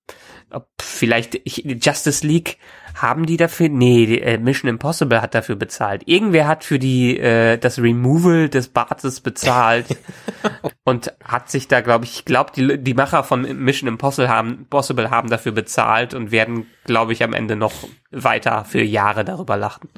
ob 0.52 0.68
vielleicht 0.82 1.40
ich, 1.44 1.66
Justice 1.66 2.26
League 2.26 2.58
haben 2.96 3.26
die 3.26 3.38
dafür? 3.38 3.70
Nee, 3.70 4.06
die, 4.06 4.22
äh, 4.22 4.38
Mission 4.38 4.70
Impossible 4.70 5.22
hat 5.22 5.36
dafür 5.36 5.56
bezahlt. 5.56 6.04
Irgendwer 6.06 6.48
hat 6.48 6.64
für 6.64 6.80
die 6.80 7.18
äh, 7.18 7.58
das 7.58 7.80
Removal 7.80 8.50
des 8.50 8.70
Bartes 8.70 9.22
bezahlt 9.22 9.86
und 10.84 11.14
hat 11.24 11.50
sich 11.50 11.68
da, 11.68 11.82
glaube 11.82 12.06
ich, 12.06 12.20
ich 12.20 12.26
glaube, 12.26 12.52
die, 12.56 12.78
die 12.78 12.94
Macher 12.94 13.24
von 13.24 13.42
Mission 13.64 13.88
Impossible 13.88 14.30
haben, 14.30 14.66
Possible 14.70 15.10
haben 15.10 15.30
dafür 15.30 15.52
bezahlt 15.52 16.14
und 16.14 16.32
werden, 16.32 16.66
glaube 16.86 17.14
ich, 17.14 17.24
am 17.24 17.34
Ende 17.34 17.56
noch 17.56 17.74
weiter 18.12 18.66
für 18.66 18.82
Jahre 18.82 19.24
darüber 19.24 19.56
lachen. 19.58 19.90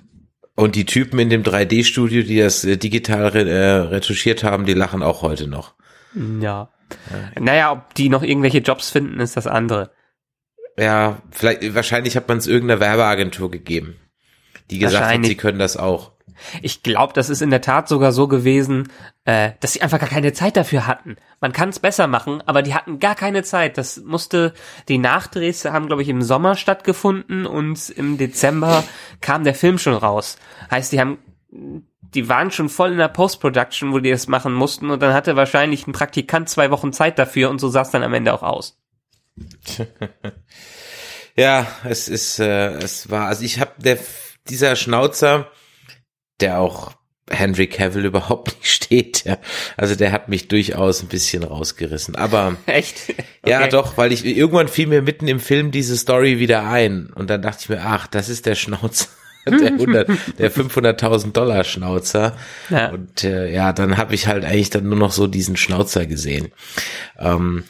Und 0.56 0.76
die 0.76 0.86
Typen 0.86 1.18
in 1.18 1.30
dem 1.30 1.44
3D-Studio, 1.44 2.24
die 2.24 2.38
das 2.38 2.66
äh, 2.66 2.78
digital 2.78 3.28
re 3.28 3.50
äh, 3.50 3.76
retuschiert 3.88 4.44
haben, 4.44 4.66
die 4.66 4.74
lachen 4.74 5.02
auch 5.02 5.22
heute 5.22 5.48
noch. 5.48 5.74
Ja. 6.14 6.70
ja. 7.10 7.42
Naja, 7.42 7.72
ob 7.72 7.96
die 7.96 8.10
noch 8.10 8.22
irgendwelche 8.22 8.60
Jobs 8.60 8.90
finden, 8.90 9.20
ist 9.20 9.38
das 9.38 9.48
andere 9.48 9.92
ja, 10.78 11.22
vielleicht, 11.32 11.74
wahrscheinlich 11.76 12.16
hat 12.16 12.28
man 12.28 12.38
es 12.38 12.48
irgendeiner 12.48 12.80
Werbeagentur 12.80 13.52
gegeben, 13.52 13.98
die 14.70 14.80
gesagt 14.80 15.14
hat, 15.14 15.26
sie 15.26 15.36
können 15.36 15.60
das 15.60 15.78
auch. 15.78 16.12
Ich 16.62 16.82
glaube, 16.84 17.14
das 17.14 17.30
ist 17.30 17.42
in 17.42 17.52
der 17.52 17.62
Tat 17.62 17.88
sogar 17.88 18.12
so 18.12 18.28
gewesen, 18.28 18.92
äh, 19.26 19.52
dass 19.60 19.74
sie 19.74 19.82
einfach 19.82 20.00
gar 20.00 20.10
keine 20.10 20.34
Zeit 20.34 20.58
dafür 20.58 20.88
hatten. 20.88 21.18
Man 21.40 21.52
kann 21.52 21.70
es 21.70 21.80
besser 21.80 22.08
machen, 22.08 22.42
aber 22.46 22.62
die 22.62 22.74
hatten 22.74 23.00
gar 23.00 23.16
keine 23.16 23.44
Zeit. 23.44 23.78
Das 23.78 23.98
musste, 23.98 24.54
die 24.88 24.98
Nachdrehs 24.98 25.66
haben, 25.66 25.88
glaube 25.88 26.02
ich, 26.02 26.10
im 26.10 26.22
Sommer 26.22 26.56
stattgefunden 26.56 27.46
und 27.46 27.90
im 27.92 28.18
Dezember 28.18 28.84
kam 29.22 29.44
der 29.44 29.56
Film 29.56 29.78
schon 29.78 29.94
raus. 29.94 30.38
Heißt, 30.72 30.92
die 30.92 31.00
haben 31.00 31.20
die 32.14 32.28
waren 32.28 32.52
schon 32.52 32.70
voll 32.70 32.92
in 32.92 32.98
der 32.98 33.08
Post-Production, 33.08 33.94
wo 33.94 34.00
die 34.00 34.12
das 34.12 34.28
machen 34.28 34.54
mussten 34.54 34.90
und 34.90 35.02
dann 35.02 35.14
hatte 35.14 35.36
wahrscheinlich 35.36 35.88
ein 35.88 35.94
Praktikant 35.94 36.50
zwei 36.50 36.72
Wochen 36.72 36.94
Zeit 36.94 37.18
dafür 37.18 37.50
und 37.50 37.60
so 37.60 37.70
sah 37.70 37.82
es 37.82 37.92
dann 37.92 38.04
am 38.04 38.14
Ende 38.14 38.34
auch 38.34 38.44
aus. 38.44 38.81
ja, 41.36 41.68
es 41.84 42.08
ist, 42.08 42.40
äh, 42.40 42.74
es 42.76 43.10
war, 43.10 43.28
also 43.28 43.44
ich 43.44 43.60
habe 43.60 43.72
der 43.78 43.98
dieser 44.48 44.76
Schnauzer, 44.76 45.52
der 46.40 46.60
auch 46.60 46.94
Henry 47.30 47.68
Cavill 47.68 48.06
überhaupt 48.06 48.58
nicht 48.58 48.72
steht. 48.72 49.24
Ja. 49.24 49.38
Also 49.78 49.96
der 49.96 50.12
hat 50.12 50.30
mich 50.30 50.48
durchaus 50.48 51.02
ein 51.02 51.08
bisschen 51.08 51.44
rausgerissen. 51.44 52.16
Aber 52.16 52.58
echt? 52.66 53.10
Okay. 53.10 53.24
Ja, 53.46 53.68
doch, 53.68 53.98
weil 53.98 54.12
ich 54.12 54.26
irgendwann 54.26 54.68
fiel 54.68 54.88
mir 54.88 55.02
mitten 55.02 55.28
im 55.28 55.40
Film 55.40 55.72
diese 55.72 55.98
Story 55.98 56.40
wieder 56.40 56.68
ein 56.68 57.12
und 57.14 57.30
dann 57.30 57.42
dachte 57.42 57.60
ich 57.62 57.70
mir, 57.70 57.82
ach, 57.84 58.08
das 58.08 58.30
ist 58.30 58.46
der 58.46 58.56
Schnauzer. 58.56 59.08
Der 59.46 59.72
100, 59.72 60.08
der 60.38 60.52
500.000 60.52 61.32
Dollar 61.32 61.64
Schnauzer. 61.64 62.38
Ja. 62.70 62.90
Und 62.92 63.24
äh, 63.24 63.52
ja, 63.52 63.74
dann 63.74 63.98
habe 63.98 64.14
ich 64.14 64.28
halt 64.28 64.46
eigentlich 64.46 64.70
dann 64.70 64.88
nur 64.88 64.98
noch 64.98 65.12
so 65.12 65.28
diesen 65.28 65.58
Schnauzer 65.58 66.06
gesehen. 66.06 66.52
Ähm, 67.18 67.64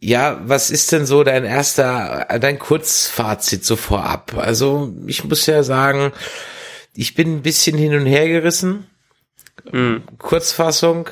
ja, 0.00 0.40
was 0.44 0.70
ist 0.70 0.90
denn 0.92 1.04
so 1.06 1.24
dein 1.24 1.44
erster, 1.44 2.26
dein 2.40 2.58
Kurzfazit 2.58 3.64
so 3.64 3.76
vorab? 3.76 4.34
Also 4.36 4.94
ich 5.06 5.24
muss 5.24 5.44
ja 5.46 5.62
sagen, 5.62 6.12
ich 6.94 7.14
bin 7.14 7.36
ein 7.36 7.42
bisschen 7.42 7.76
hin 7.76 7.94
und 7.94 8.06
her 8.06 8.26
gerissen. 8.28 8.86
Mhm. 9.70 10.04
Kurzfassung, 10.18 11.10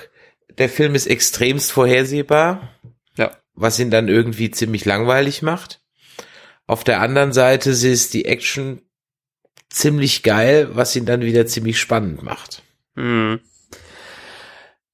der 0.56 0.68
Film 0.68 0.94
ist 0.94 1.06
extremst 1.06 1.72
vorhersehbar. 1.72 2.70
Ja. 3.16 3.32
Was 3.54 3.78
ihn 3.78 3.90
dann 3.90 4.08
irgendwie 4.08 4.50
ziemlich 4.50 4.84
langweilig 4.84 5.42
macht. 5.42 5.80
Auf 6.66 6.84
der 6.84 7.00
anderen 7.00 7.32
Seite 7.32 7.70
ist 7.70 8.14
die 8.14 8.24
Action 8.24 8.82
ziemlich 9.70 10.22
geil, 10.22 10.70
was 10.72 10.96
ihn 10.96 11.06
dann 11.06 11.22
wieder 11.22 11.46
ziemlich 11.46 11.78
spannend 11.78 12.22
macht. 12.22 12.62
Hm. 12.96 13.40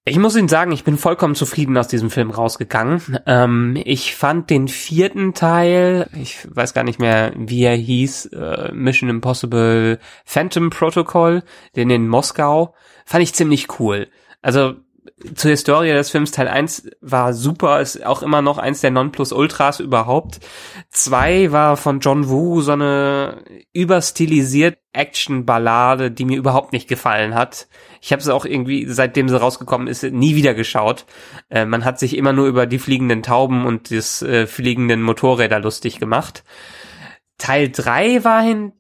Ich 0.04 0.18
muss 0.18 0.34
Ihnen 0.34 0.48
sagen, 0.48 0.72
ich 0.72 0.82
bin 0.82 0.98
vollkommen 0.98 1.36
zufrieden 1.36 1.78
aus 1.78 1.86
diesem 1.86 2.10
Film 2.10 2.32
rausgegangen. 2.32 3.20
Ähm, 3.24 3.80
ich 3.84 4.16
fand 4.16 4.50
den 4.50 4.66
vierten 4.66 5.32
Teil, 5.32 6.10
ich 6.20 6.44
weiß 6.50 6.74
gar 6.74 6.82
nicht 6.82 6.98
mehr, 6.98 7.32
wie 7.36 7.62
er 7.62 7.76
hieß, 7.76 8.26
äh, 8.26 8.72
Mission 8.72 9.08
Impossible 9.08 10.00
Phantom 10.24 10.70
Protocol, 10.70 11.44
den 11.76 11.88
in 11.90 12.08
Moskau, 12.08 12.74
fand 13.06 13.22
ich 13.22 13.32
ziemlich 13.34 13.78
cool. 13.78 14.08
Also 14.40 14.74
zur 15.34 15.50
Historie 15.50 15.92
des 15.92 16.10
Films 16.10 16.30
Teil 16.30 16.48
1 16.48 16.90
war 17.00 17.32
super, 17.32 17.80
ist 17.80 18.04
auch 18.04 18.22
immer 18.22 18.42
noch 18.42 18.58
eins 18.58 18.80
der 18.80 18.90
Nonplusultras 18.90 19.80
überhaupt. 19.80 20.40
2 20.90 21.52
war 21.52 21.76
von 21.76 22.00
John 22.00 22.28
Woo 22.28 22.60
so 22.60 22.72
eine 22.72 23.42
überstilisiert 23.72 24.78
Action-Ballade, 24.92 26.10
die 26.10 26.24
mir 26.24 26.36
überhaupt 26.36 26.72
nicht 26.72 26.88
gefallen 26.88 27.34
hat. 27.34 27.68
Ich 28.00 28.12
habe 28.12 28.22
sie 28.22 28.34
auch 28.34 28.44
irgendwie, 28.44 28.86
seitdem 28.86 29.28
sie 29.28 29.40
rausgekommen 29.40 29.86
ist, 29.86 30.02
nie 30.02 30.36
wieder 30.36 30.54
geschaut. 30.54 31.06
Äh, 31.50 31.64
man 31.64 31.84
hat 31.84 31.98
sich 31.98 32.16
immer 32.16 32.32
nur 32.32 32.46
über 32.46 32.66
die 32.66 32.78
fliegenden 32.78 33.22
Tauben 33.22 33.64
und 33.64 33.90
das 33.90 34.22
äh, 34.22 34.46
fliegenden 34.46 35.02
Motorräder 35.02 35.60
lustig 35.60 35.98
gemacht. 35.98 36.44
Teil 37.38 37.70
3 37.70 38.24
war 38.24 38.42
hin 38.42 38.72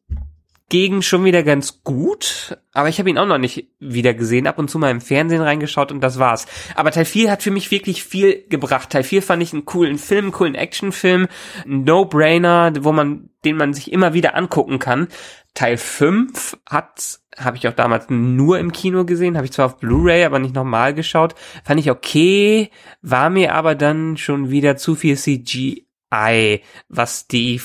hingegen 0.72 1.02
schon 1.02 1.24
wieder 1.24 1.42
ganz 1.42 1.82
gut, 1.84 2.56
aber 2.72 2.88
ich 2.88 2.98
habe 2.98 3.10
ihn 3.10 3.18
auch 3.18 3.26
noch 3.26 3.36
nicht 3.36 3.68
wieder 3.78 4.14
gesehen, 4.14 4.46
ab 4.46 4.58
und 4.58 4.70
zu 4.70 4.78
mal 4.78 4.90
im 4.90 5.02
Fernsehen 5.02 5.42
reingeschaut 5.42 5.92
und 5.92 6.00
das 6.00 6.18
war's. 6.18 6.46
Aber 6.74 6.90
Teil 6.90 7.04
4 7.04 7.30
hat 7.30 7.42
für 7.42 7.50
mich 7.50 7.70
wirklich 7.70 8.02
viel 8.02 8.46
gebracht. 8.48 8.88
Teil 8.88 9.02
4 9.02 9.22
fand 9.22 9.42
ich 9.42 9.52
einen 9.52 9.66
coolen 9.66 9.98
Film, 9.98 10.24
einen 10.26 10.32
coolen 10.32 10.54
Actionfilm, 10.54 11.28
No-Brainer, 11.66 12.72
wo 12.80 12.92
man, 12.92 13.28
den 13.44 13.56
man 13.56 13.74
sich 13.74 13.92
immer 13.92 14.14
wieder 14.14 14.34
angucken 14.34 14.78
kann. 14.78 15.08
Teil 15.52 15.76
5 15.76 16.56
hat, 16.66 17.20
habe 17.36 17.58
ich 17.58 17.68
auch 17.68 17.74
damals 17.74 18.06
nur 18.08 18.58
im 18.58 18.72
Kino 18.72 19.04
gesehen, 19.04 19.36
habe 19.36 19.44
ich 19.44 19.52
zwar 19.52 19.66
auf 19.66 19.76
Blu-ray, 19.78 20.24
aber 20.24 20.38
nicht 20.38 20.54
nochmal 20.54 20.94
geschaut. 20.94 21.34
Fand 21.64 21.80
ich 21.80 21.90
okay, 21.90 22.70
war 23.02 23.28
mir 23.28 23.54
aber 23.54 23.74
dann 23.74 24.16
schon 24.16 24.48
wieder 24.48 24.78
zu 24.78 24.94
viel 24.94 25.18
CGI, 25.18 26.62
was 26.88 27.28
die 27.28 27.60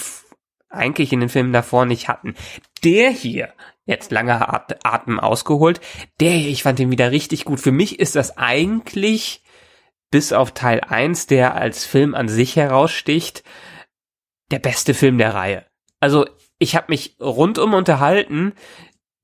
eigentlich 0.69 1.13
in 1.13 1.19
den 1.19 1.29
Filmen 1.29 1.53
davor 1.53 1.85
nicht 1.85 2.07
hatten. 2.07 2.35
Der 2.83 3.09
hier, 3.09 3.53
jetzt 3.85 4.11
langer 4.11 4.65
Atem 4.83 5.19
ausgeholt, 5.19 5.81
der 6.19 6.31
hier, 6.31 6.51
ich 6.51 6.63
fand 6.63 6.79
den 6.79 6.91
wieder 6.91 7.11
richtig 7.11 7.45
gut. 7.45 7.59
Für 7.59 7.71
mich 7.71 7.99
ist 7.99 8.15
das 8.15 8.37
eigentlich 8.37 9.43
bis 10.11 10.33
auf 10.33 10.51
Teil 10.51 10.81
1, 10.81 11.27
der 11.27 11.55
als 11.55 11.85
Film 11.85 12.15
an 12.15 12.29
sich 12.29 12.55
heraussticht, 12.55 13.43
der 14.51 14.59
beste 14.59 14.93
Film 14.93 15.17
der 15.17 15.33
Reihe. 15.33 15.65
Also 15.99 16.25
ich 16.59 16.75
habe 16.75 16.87
mich 16.89 17.17
rundum 17.19 17.73
unterhalten. 17.73 18.53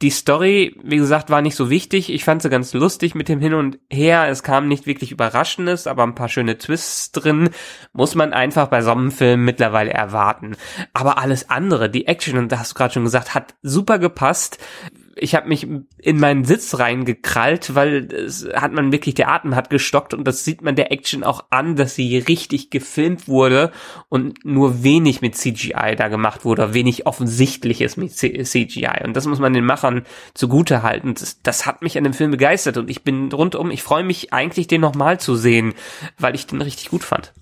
Die 0.04 0.10
Story, 0.10 0.76
wie 0.84 0.98
gesagt, 0.98 1.30
war 1.30 1.42
nicht 1.42 1.56
so 1.56 1.70
wichtig. 1.70 2.12
Ich 2.12 2.26
fand 2.26 2.42
sie 2.42 2.50
ganz 2.50 2.74
lustig 2.74 3.16
mit 3.16 3.30
dem 3.30 3.40
Hin 3.40 3.54
und 3.54 3.80
Her. 3.90 4.28
Es 4.28 4.44
kam 4.44 4.68
nicht 4.68 4.86
wirklich 4.86 5.14
Überraschendes, 5.14 5.88
aber 5.88 6.04
ein 6.04 6.14
paar 6.14 6.28
schöne 6.28 6.58
Twists 6.58 7.14
drin. 7.14 7.52
Muss 7.94 8.14
man 8.14 8.34
einfach 8.34 8.68
bei 8.68 8.82
so 8.82 8.92
einem 8.92 9.12
Film 9.12 9.46
mittlerweile 9.46 9.92
erwarten. 9.92 10.58
Aber 10.92 11.20
alles 11.20 11.50
andere, 11.50 11.90
die 11.90 12.06
Action, 12.06 12.38
und 12.38 12.52
da 12.52 12.60
hast 12.60 12.72
du 12.72 12.76
gerade 12.76 12.96
schon 12.96 13.06
gesagt, 13.06 13.34
hat 13.34 13.56
super 13.62 13.98
gepasst 13.98 14.58
ich 15.16 15.36
habe 15.36 15.48
mich 15.48 15.68
in 15.98 16.20
meinen 16.20 16.44
Sitz 16.44 16.80
reingekrallt, 16.80 17.76
weil 17.76 18.12
es 18.12 18.48
hat 18.54 18.74
man 18.74 18.92
wirklich, 18.92 19.16
der 19.16 19.30
Atem 19.30 19.56
hat 19.56 19.70
gestockt 19.70 20.14
und 20.14 20.28
das 20.28 20.44
sieht 20.44 20.62
man 20.62 20.76
der 20.76 20.92
Action 20.92 21.24
auch 21.24 21.46
an, 21.50 21.76
dass 21.76 21.96
sie 21.96 22.18
richtig 22.18 22.70
gefilmt 22.70 23.28
wurde 23.28 23.72
und 24.10 24.44
nur 24.44 24.84
wenig 24.84 25.22
mit 25.22 25.36
CGI 25.36 25.96
da 25.96 26.08
gemacht 26.08 26.46
wurde, 26.46 26.74
wenig 26.74 27.06
offensichtliches 27.06 27.98
mit 27.98 28.14
CGI. 28.14 29.04
Und 29.04 29.16
das 29.16 29.28
muss 29.28 29.40
man 29.40 29.54
den 29.54 29.66
Machern 29.66 30.06
zugute 30.34 30.84
halten. 30.84 31.14
Das, 31.14 31.42
das 31.42 31.66
hat 31.66 31.82
mich 31.82 31.98
an 31.98 32.04
dem 32.04 32.14
Film 32.14 32.32
begeistert 32.32 32.78
und 32.78 32.90
ich 32.90 33.04
bin 33.04 33.32
rundum, 33.32 33.72
ich 33.72 33.84
freue 33.84 34.04
mich 34.04 34.34
eigentlich, 34.34 34.68
den 34.68 34.82
nochmal 34.82 35.20
zu 35.20 35.36
sehen, 35.36 35.74
weil 36.18 36.36
ich 36.36 36.48
den 36.48 36.62
richtig 36.62 36.90
gut 36.90 37.04
fand 37.04 37.34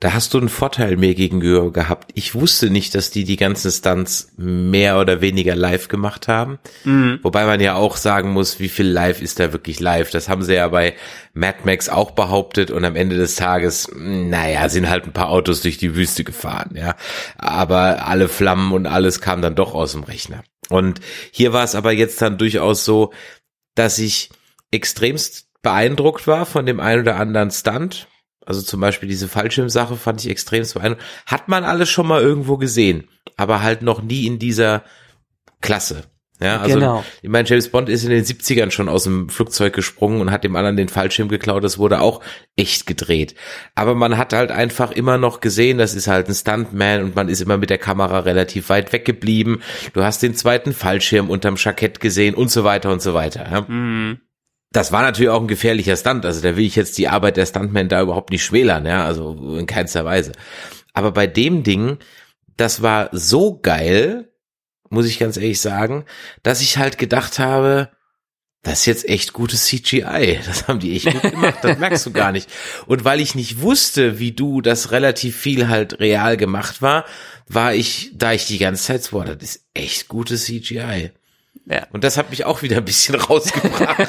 da 0.00 0.12
hast 0.12 0.34
du 0.34 0.38
einen 0.38 0.48
Vorteil 0.48 0.96
mir 0.96 1.14
gegenüber 1.14 1.72
gehabt. 1.72 2.10
Ich 2.14 2.34
wusste 2.34 2.68
nicht, 2.68 2.94
dass 2.94 3.10
die 3.10 3.24
die 3.24 3.36
ganzen 3.36 3.70
Stunts 3.70 4.32
mehr 4.36 4.98
oder 4.98 5.20
weniger 5.20 5.54
live 5.54 5.88
gemacht 5.88 6.28
haben. 6.28 6.58
Mhm. 6.84 7.20
Wobei 7.22 7.46
man 7.46 7.60
ja 7.60 7.74
auch 7.74 7.96
sagen 7.96 8.30
muss, 8.30 8.60
wie 8.60 8.68
viel 8.68 8.86
live 8.86 9.22
ist 9.22 9.40
da 9.40 9.52
wirklich 9.52 9.80
live. 9.80 10.10
Das 10.10 10.28
haben 10.28 10.42
sie 10.42 10.54
ja 10.54 10.68
bei 10.68 10.94
Mad 11.32 11.58
Max 11.64 11.88
auch 11.88 12.10
behauptet 12.10 12.70
und 12.70 12.84
am 12.84 12.96
Ende 12.96 13.16
des 13.16 13.36
Tages, 13.36 13.90
naja, 13.94 14.68
sind 14.68 14.90
halt 14.90 15.04
ein 15.04 15.12
paar 15.12 15.30
Autos 15.30 15.62
durch 15.62 15.78
die 15.78 15.94
Wüste 15.94 16.24
gefahren, 16.24 16.72
ja. 16.74 16.96
Aber 17.38 18.06
alle 18.06 18.28
Flammen 18.28 18.72
und 18.72 18.86
alles 18.86 19.20
kam 19.20 19.42
dann 19.42 19.54
doch 19.54 19.74
aus 19.74 19.92
dem 19.92 20.02
Rechner. 20.02 20.42
Und 20.68 21.00
hier 21.30 21.52
war 21.52 21.64
es 21.64 21.74
aber 21.74 21.92
jetzt 21.92 22.20
dann 22.20 22.36
durchaus 22.36 22.84
so, 22.84 23.12
dass 23.74 23.98
ich 23.98 24.30
extremst 24.70 25.48
beeindruckt 25.62 26.26
war 26.26 26.46
von 26.46 26.66
dem 26.66 26.80
einen 26.80 27.02
oder 27.02 27.16
anderen 27.16 27.50
Stunt 27.50 28.06
also 28.46 28.62
zum 28.62 28.80
Beispiel 28.80 29.08
diese 29.08 29.28
Fallschirmsache 29.28 29.96
fand 29.96 30.24
ich 30.24 30.30
extrem 30.30 30.62
beeindruckend. 30.62 31.06
Hat 31.26 31.48
man 31.48 31.64
alles 31.64 31.88
schon 31.88 32.06
mal 32.06 32.22
irgendwo 32.22 32.56
gesehen, 32.56 33.08
aber 33.36 33.62
halt 33.62 33.82
noch 33.82 34.02
nie 34.02 34.26
in 34.26 34.38
dieser 34.38 34.84
Klasse. 35.60 36.04
Ja, 36.40 36.60
also 36.60 36.74
genau. 36.74 37.04
ich 37.22 37.30
meine, 37.30 37.48
James 37.48 37.68
Bond 37.68 37.88
ist 37.88 38.02
in 38.02 38.10
den 38.10 38.24
70ern 38.24 38.72
schon 38.72 38.88
aus 38.88 39.04
dem 39.04 39.28
Flugzeug 39.28 39.72
gesprungen 39.72 40.20
und 40.20 40.32
hat 40.32 40.42
dem 40.42 40.56
anderen 40.56 40.76
den 40.76 40.88
Fallschirm 40.88 41.28
geklaut. 41.28 41.62
Das 41.62 41.78
wurde 41.78 42.00
auch 42.00 42.20
echt 42.56 42.86
gedreht. 42.86 43.36
Aber 43.76 43.94
man 43.94 44.18
hat 44.18 44.32
halt 44.32 44.50
einfach 44.50 44.90
immer 44.90 45.16
noch 45.16 45.40
gesehen, 45.40 45.78
das 45.78 45.94
ist 45.94 46.08
halt 46.08 46.28
ein 46.28 46.34
Stuntman 46.34 47.04
und 47.04 47.14
man 47.14 47.28
ist 47.28 47.40
immer 47.40 47.56
mit 47.56 47.70
der 47.70 47.78
Kamera 47.78 48.20
relativ 48.20 48.68
weit 48.68 48.92
weggeblieben. 48.92 49.62
Du 49.92 50.02
hast 50.02 50.22
den 50.22 50.34
zweiten 50.34 50.72
Fallschirm 50.72 51.30
unterm 51.30 51.54
Jackett 51.56 52.00
gesehen 52.00 52.34
und 52.34 52.50
so 52.50 52.64
weiter 52.64 52.90
und 52.90 53.00
so 53.00 53.14
weiter. 53.14 53.46
Ja. 53.50 53.60
Mhm 53.62 54.18
das 54.74 54.90
war 54.90 55.02
natürlich 55.02 55.30
auch 55.30 55.40
ein 55.40 55.48
gefährlicher 55.48 55.96
Stunt. 55.96 56.26
Also 56.26 56.40
da 56.40 56.56
will 56.56 56.66
ich 56.66 56.74
jetzt 56.74 56.98
die 56.98 57.08
Arbeit 57.08 57.36
der 57.36 57.46
Stuntmen 57.46 57.88
da 57.88 58.02
überhaupt 58.02 58.30
nicht 58.30 58.44
schmälern, 58.44 58.84
ja, 58.84 59.04
also 59.04 59.56
in 59.56 59.66
keinster 59.66 60.04
Weise. 60.04 60.32
Aber 60.92 61.12
bei 61.12 61.28
dem 61.28 61.62
Ding, 61.62 61.98
das 62.56 62.82
war 62.82 63.08
so 63.12 63.58
geil, 63.60 64.32
muss 64.90 65.06
ich 65.06 65.20
ganz 65.20 65.36
ehrlich 65.36 65.60
sagen, 65.60 66.04
dass 66.42 66.60
ich 66.60 66.76
halt 66.76 66.98
gedacht 66.98 67.38
habe, 67.38 67.90
das 68.62 68.80
ist 68.80 68.86
jetzt 68.86 69.08
echt 69.08 69.32
gutes 69.32 69.66
CGI. 69.66 70.40
Das 70.44 70.66
haben 70.66 70.80
die 70.80 70.96
echt 70.96 71.12
gut 71.12 71.30
gemacht. 71.30 71.58
Das 71.62 71.78
merkst 71.78 72.06
du 72.06 72.12
gar 72.12 72.32
nicht. 72.32 72.50
Und 72.86 73.04
weil 73.04 73.20
ich 73.20 73.34
nicht 73.36 73.60
wusste, 73.60 74.18
wie 74.18 74.32
du, 74.32 74.60
das 74.60 74.90
relativ 74.90 75.36
viel 75.36 75.68
halt 75.68 76.00
real 76.00 76.36
gemacht 76.36 76.82
war, 76.82 77.04
war 77.46 77.74
ich, 77.74 78.10
da 78.14 78.32
ich 78.32 78.46
die 78.46 78.58
ganze 78.58 78.84
Zeit, 78.84 79.08
boah, 79.10 79.24
das 79.24 79.36
ist 79.40 79.66
echt 79.74 80.08
gutes 80.08 80.46
CGI. 80.46 81.12
Ja. 81.66 81.86
Und 81.92 82.04
das 82.04 82.18
hat 82.18 82.30
mich 82.30 82.44
auch 82.44 82.62
wieder 82.62 82.76
ein 82.76 82.84
bisschen 82.84 83.14
rausgebracht. 83.20 84.08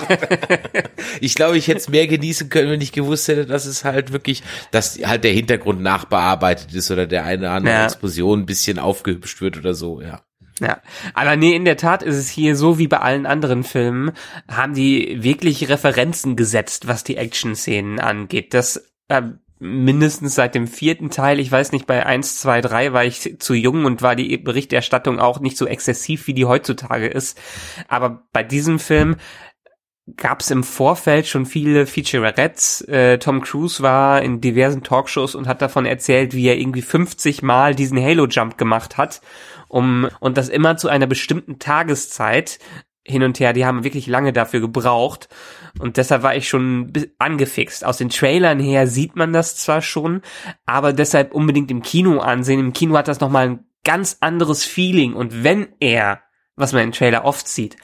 ich 1.21 1.35
glaube, 1.35 1.57
ich 1.57 1.67
hätte 1.67 1.79
es 1.79 1.89
mehr 1.89 2.07
genießen 2.07 2.50
können, 2.50 2.69
wenn 2.69 2.81
ich 2.81 2.91
gewusst 2.91 3.27
hätte, 3.27 3.45
dass 3.45 3.65
es 3.65 3.85
halt 3.85 4.12
wirklich, 4.12 4.43
dass 4.71 5.00
halt 5.03 5.24
der 5.24 5.31
Hintergrund 5.31 5.81
nachbearbeitet 5.81 6.74
ist 6.74 6.91
oder 6.91 7.07
der 7.07 7.24
eine 7.24 7.43
oder 7.43 7.51
andere 7.51 7.74
ja. 7.74 7.85
Explosion 7.85 8.41
ein 8.41 8.45
bisschen 8.45 8.79
aufgehübscht 8.79 9.41
wird 9.41 9.57
oder 9.57 9.74
so, 9.74 10.01
ja. 10.01 10.21
Ja, 10.62 10.81
aber 11.13 11.35
nee, 11.35 11.53
in 11.53 11.65
der 11.65 11.75
Tat 11.75 12.01
ist 12.01 12.15
es 12.15 12.29
hier 12.29 12.55
so 12.55 12.77
wie 12.77 12.88
bei 12.88 13.00
allen 13.00 13.25
anderen 13.25 13.65
Filmen, 13.65 14.12
haben 14.47 14.74
die 14.74 15.21
wirklich 15.21 15.67
Referenzen 15.67 16.38
gesetzt, 16.38 16.88
was 16.88 17.03
die 17.03 17.17
Action-Szenen 17.17 18.00
angeht. 18.00 18.53
Das 18.53 18.89
äh, 19.09 19.21
mindestens 19.59 20.35
seit 20.35 20.55
dem 20.55 20.67
vierten 20.67 21.09
Teil, 21.09 21.39
ich 21.39 21.51
weiß 21.51 21.71
nicht, 21.71 21.88
bei 21.88 22.05
eins, 22.05 22.39
zwei, 22.41 22.62
drei 22.62 22.93
war 22.93 23.05
ich 23.05 23.38
zu 23.39 23.53
jung 23.53 23.85
und 23.85 24.01
war 24.01 24.15
die 24.15 24.38
Berichterstattung 24.38 25.19
auch 25.19 25.39
nicht 25.39 25.57
so 25.57 25.65
exzessiv, 25.65 26.27
wie 26.27 26.33
die 26.33 26.45
heutzutage 26.45 27.07
ist. 27.07 27.39
Aber 27.88 28.24
bei 28.33 28.43
diesem 28.43 28.79
Film 28.79 29.15
gab 30.17 30.41
es 30.41 30.51
im 30.51 30.63
Vorfeld 30.63 31.25
schon 31.25 31.45
viele 31.45 31.88
Featurettes. 31.88 32.81
Äh, 32.81 33.17
Tom 33.17 33.41
Cruise 33.41 33.81
war 33.81 34.21
in 34.21 34.39
diversen 34.39 34.83
Talkshows 34.83 35.33
und 35.33 35.47
hat 35.47 35.62
davon 35.62 35.85
erzählt, 35.85 36.33
wie 36.35 36.47
er 36.47 36.57
irgendwie 36.57 36.83
50 36.83 37.41
Mal 37.41 37.74
diesen 37.74 38.00
Halo-Jump 38.00 38.57
gemacht 38.57 38.97
hat, 38.97 39.21
um 39.67 40.07
und 40.19 40.38
das 40.38 40.50
immer 40.50 40.77
zu 40.77 40.89
einer 40.89 41.07
bestimmten 41.07 41.57
Tageszeit 41.57 42.59
hin 43.05 43.24
und 43.24 43.39
her. 43.39 43.53
Die 43.53 43.65
haben 43.65 43.83
wirklich 43.83 44.07
lange 44.07 44.33
dafür 44.33 44.59
gebraucht 44.59 45.29
und 45.79 45.97
deshalb 45.97 46.24
war 46.24 46.35
ich 46.35 46.50
schon 46.50 46.91
angefixt. 47.19 47.85
Aus 47.85 47.97
den 47.97 48.09
Trailern 48.09 48.59
her 48.59 48.88
sieht 48.88 49.15
man 49.15 49.31
das 49.31 49.55
zwar 49.55 49.81
schon, 49.81 50.21
aber 50.65 50.91
deshalb 50.91 51.33
unbedingt 51.33 51.71
im 51.71 51.81
Kino 51.81 52.19
ansehen. 52.19 52.59
Im 52.59 52.74
Kino 52.74 52.97
hat 52.97 53.07
das 53.07 53.19
noch 53.19 53.29
mal 53.29 53.50
ein 53.50 53.65
ganz 53.83 54.17
anderes 54.21 54.65
Feeling 54.65 55.13
und 55.13 55.43
wenn 55.43 55.67
er, 55.79 56.21
was 56.55 56.74
man 56.74 56.83
im 56.83 56.91
Trailer 56.91 57.24
oft 57.24 57.47
sieht, 57.47 57.77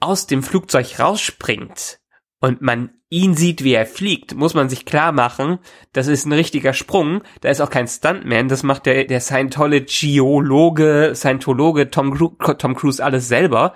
aus 0.00 0.26
dem 0.26 0.42
Flugzeug 0.42 0.98
rausspringt 0.98 2.00
und 2.40 2.62
man 2.62 2.90
ihn 3.14 3.34
sieht, 3.34 3.62
wie 3.62 3.74
er 3.74 3.86
fliegt, 3.86 4.34
muss 4.34 4.54
man 4.54 4.68
sich 4.68 4.84
klar 4.84 5.12
machen, 5.12 5.60
das 5.92 6.08
ist 6.08 6.26
ein 6.26 6.32
richtiger 6.32 6.72
Sprung. 6.72 7.22
Da 7.42 7.48
ist 7.48 7.60
auch 7.60 7.70
kein 7.70 7.86
Stuntman, 7.86 8.48
das 8.48 8.64
macht 8.64 8.86
der, 8.86 9.04
der 9.04 9.20
Scientologiologe, 9.20 11.12
Scientologe 11.14 11.90
Tom, 11.90 12.18
Tom 12.58 12.74
Cruise 12.74 13.02
alles 13.02 13.28
selber. 13.28 13.74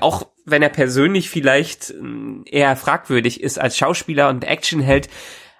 Auch 0.00 0.28
wenn 0.46 0.62
er 0.62 0.70
persönlich 0.70 1.28
vielleicht 1.28 1.90
hm, 1.90 2.44
eher 2.46 2.74
fragwürdig 2.76 3.42
ist 3.42 3.60
als 3.60 3.76
Schauspieler 3.76 4.30
und 4.30 4.44
Actionheld, 4.44 5.10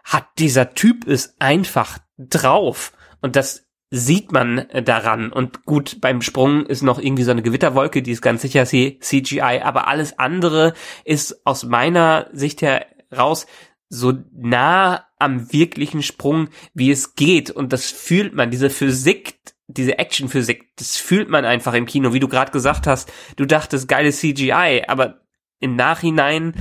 hat 0.04 0.26
dieser 0.38 0.72
Typ 0.72 1.06
es 1.06 1.36
einfach 1.38 1.98
drauf. 2.16 2.92
Und 3.20 3.36
das 3.36 3.66
sieht 3.90 4.32
man 4.32 4.66
daran. 4.84 5.30
Und 5.32 5.66
gut, 5.66 6.00
beim 6.00 6.22
Sprung 6.22 6.64
ist 6.64 6.82
noch 6.82 6.98
irgendwie 6.98 7.24
so 7.24 7.30
eine 7.30 7.42
Gewitterwolke, 7.42 8.00
die 8.00 8.12
ist 8.12 8.22
ganz 8.22 8.40
sicher 8.40 8.64
CGI, 8.64 9.60
aber 9.62 9.86
alles 9.86 10.18
andere 10.18 10.72
ist 11.04 11.46
aus 11.46 11.64
meiner 11.64 12.28
Sicht 12.32 12.62
heraus 13.10 13.46
so 13.88 14.12
nah 14.32 15.06
am 15.18 15.52
wirklichen 15.52 16.02
Sprung, 16.02 16.48
wie 16.74 16.90
es 16.90 17.14
geht. 17.14 17.50
Und 17.50 17.72
das 17.72 17.90
fühlt 17.90 18.34
man, 18.34 18.50
diese 18.50 18.70
Physik, 18.70 19.38
diese 19.66 19.98
Actionphysik, 19.98 20.76
das 20.76 20.96
fühlt 20.96 21.28
man 21.28 21.44
einfach 21.44 21.74
im 21.74 21.86
Kino, 21.86 22.12
wie 22.12 22.20
du 22.20 22.28
gerade 22.28 22.52
gesagt 22.52 22.86
hast. 22.86 23.12
Du 23.36 23.46
dachtest, 23.46 23.88
geile 23.88 24.12
CGI, 24.12 24.84
aber 24.86 25.22
im 25.60 25.76
Nachhinein 25.76 26.54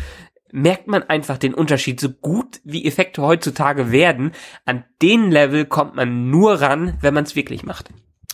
merkt 0.52 0.88
man 0.88 1.04
einfach 1.04 1.38
den 1.38 1.54
Unterschied. 1.54 2.00
So 2.00 2.10
gut 2.10 2.62
wie 2.64 2.86
Effekte 2.86 3.22
heutzutage 3.22 3.92
werden, 3.92 4.32
an 4.66 4.86
den 5.02 5.30
Level 5.30 5.66
kommt 5.66 5.96
man 5.96 6.30
nur 6.30 6.62
ran, 6.62 6.98
wenn 7.02 7.14
man 7.14 7.26
es 7.26 7.36
wirklich 7.36 7.64
macht. 7.64 7.90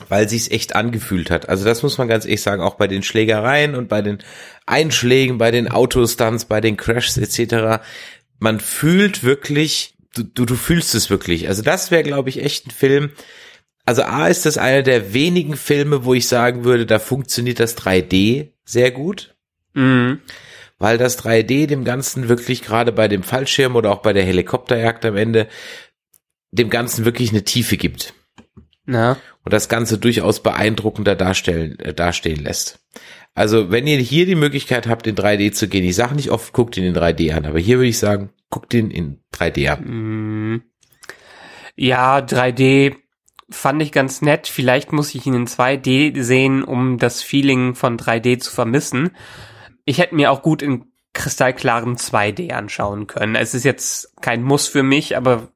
Weil 0.09 0.27
sich's 0.27 0.49
echt 0.49 0.75
angefühlt 0.75 1.29
hat. 1.29 1.49
Also 1.49 1.65
das 1.65 1.83
muss 1.83 1.97
man 1.97 2.07
ganz 2.07 2.25
ehrlich 2.25 2.41
sagen, 2.41 2.63
auch 2.63 2.75
bei 2.75 2.87
den 2.87 3.03
Schlägereien 3.03 3.75
und 3.75 3.89
bei 3.89 4.01
den 4.01 4.19
Einschlägen, 4.65 5.37
bei 5.37 5.51
den 5.51 5.69
Autostunts, 5.69 6.45
bei 6.45 6.61
den 6.61 6.77
Crashs 6.77 7.17
etc. 7.17 7.83
Man 8.39 8.59
fühlt 8.59 9.23
wirklich, 9.23 9.95
du, 10.15 10.23
du, 10.23 10.45
du 10.45 10.55
fühlst 10.55 10.95
es 10.95 11.09
wirklich. 11.09 11.47
Also 11.47 11.61
das 11.61 11.91
wäre, 11.91 12.03
glaube 12.03 12.29
ich, 12.29 12.43
echt 12.43 12.67
ein 12.67 12.71
Film. 12.71 13.11
Also 13.85 14.03
A 14.03 14.27
ist 14.27 14.45
das 14.45 14.57
einer 14.57 14.81
der 14.81 15.13
wenigen 15.13 15.55
Filme, 15.55 16.05
wo 16.05 16.13
ich 16.13 16.27
sagen 16.27 16.63
würde, 16.63 16.85
da 16.85 16.97
funktioniert 16.97 17.59
das 17.59 17.77
3D 17.77 18.49
sehr 18.65 18.91
gut. 18.91 19.35
Mhm 19.73 20.21
weil 20.83 20.97
das 20.97 21.17
3D 21.23 21.65
dem 21.65 21.85
Ganzen 21.85 22.27
wirklich 22.27 22.61
gerade 22.61 22.91
bei 22.91 23.07
dem 23.07 23.23
Fallschirm 23.23 23.77
oder 23.77 23.89
auch 23.89 24.01
bei 24.01 24.11
der 24.11 24.25
Helikopterjagd 24.25 25.05
am 25.05 25.15
Ende 25.15 25.47
dem 26.51 26.69
Ganzen 26.69 27.05
wirklich 27.05 27.29
eine 27.29 27.45
Tiefe 27.45 27.77
gibt. 27.77 28.13
Na. 28.85 29.15
Und 29.43 29.53
das 29.53 29.69
Ganze 29.69 29.97
durchaus 29.97 30.41
beeindruckender 30.41 31.15
darstellen, 31.15 31.77
äh, 31.79 31.93
dastehen 31.93 32.43
lässt. 32.43 32.79
Also, 33.35 33.71
wenn 33.71 33.87
ihr 33.87 33.97
hier 33.97 34.25
die 34.25 34.35
Möglichkeit 34.35 34.87
habt, 34.87 35.07
in 35.07 35.15
3D 35.15 35.51
zu 35.51 35.67
gehen, 35.67 35.83
ich 35.83 35.95
sage 35.95 36.15
nicht 36.15 36.31
oft, 36.31 36.53
guckt 36.53 36.77
ihn 36.77 36.83
in 36.85 36.95
3D 36.95 37.33
an, 37.33 37.45
aber 37.45 37.59
hier 37.59 37.77
würde 37.77 37.89
ich 37.89 37.97
sagen, 37.97 38.29
guckt 38.49 38.73
ihn 38.73 38.91
in 38.91 39.19
3D 39.33 39.69
an. 39.69 40.55
Mm. 40.55 40.61
Ja, 41.75 42.19
3D 42.19 42.95
fand 43.49 43.81
ich 43.81 43.91
ganz 43.91 44.21
nett. 44.21 44.47
Vielleicht 44.47 44.93
muss 44.93 45.15
ich 45.15 45.25
ihn 45.25 45.33
in 45.33 45.47
2D 45.47 46.21
sehen, 46.21 46.63
um 46.63 46.99
das 46.99 47.23
Feeling 47.23 47.73
von 47.73 47.97
3D 47.97 48.39
zu 48.39 48.51
vermissen 48.51 49.11
ich 49.85 49.99
hätte 49.99 50.15
mir 50.15 50.31
auch 50.31 50.41
gut 50.41 50.61
in 50.61 50.85
kristallklaren 51.13 51.95
2D 51.97 52.51
anschauen 52.53 53.07
können. 53.07 53.35
Es 53.35 53.53
ist 53.53 53.65
jetzt 53.65 54.15
kein 54.21 54.41
Muss 54.41 54.67
für 54.67 54.83
mich, 54.83 55.15
aber 55.15 55.49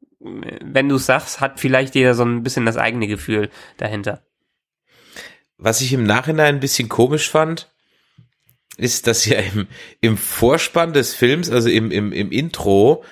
wenn 0.63 0.89
du 0.89 0.97
sagst, 0.97 1.39
hat 1.39 1.59
vielleicht 1.59 1.95
jeder 1.95 2.13
so 2.13 2.23
ein 2.23 2.43
bisschen 2.43 2.65
das 2.65 2.77
eigene 2.77 3.07
Gefühl 3.07 3.49
dahinter. 3.77 4.23
Was 5.57 5.81
ich 5.81 5.93
im 5.93 6.03
Nachhinein 6.03 6.55
ein 6.55 6.59
bisschen 6.59 6.89
komisch 6.89 7.29
fand, 7.29 7.71
ist, 8.77 9.07
dass 9.07 9.25
ja 9.25 9.39
im, 9.39 9.67
im 10.01 10.17
Vorspann 10.17 10.93
des 10.93 11.13
Films, 11.13 11.49
also 11.49 11.69
im, 11.69 11.91
im, 11.91 12.11
im 12.11 12.31
Intro, 12.31 13.03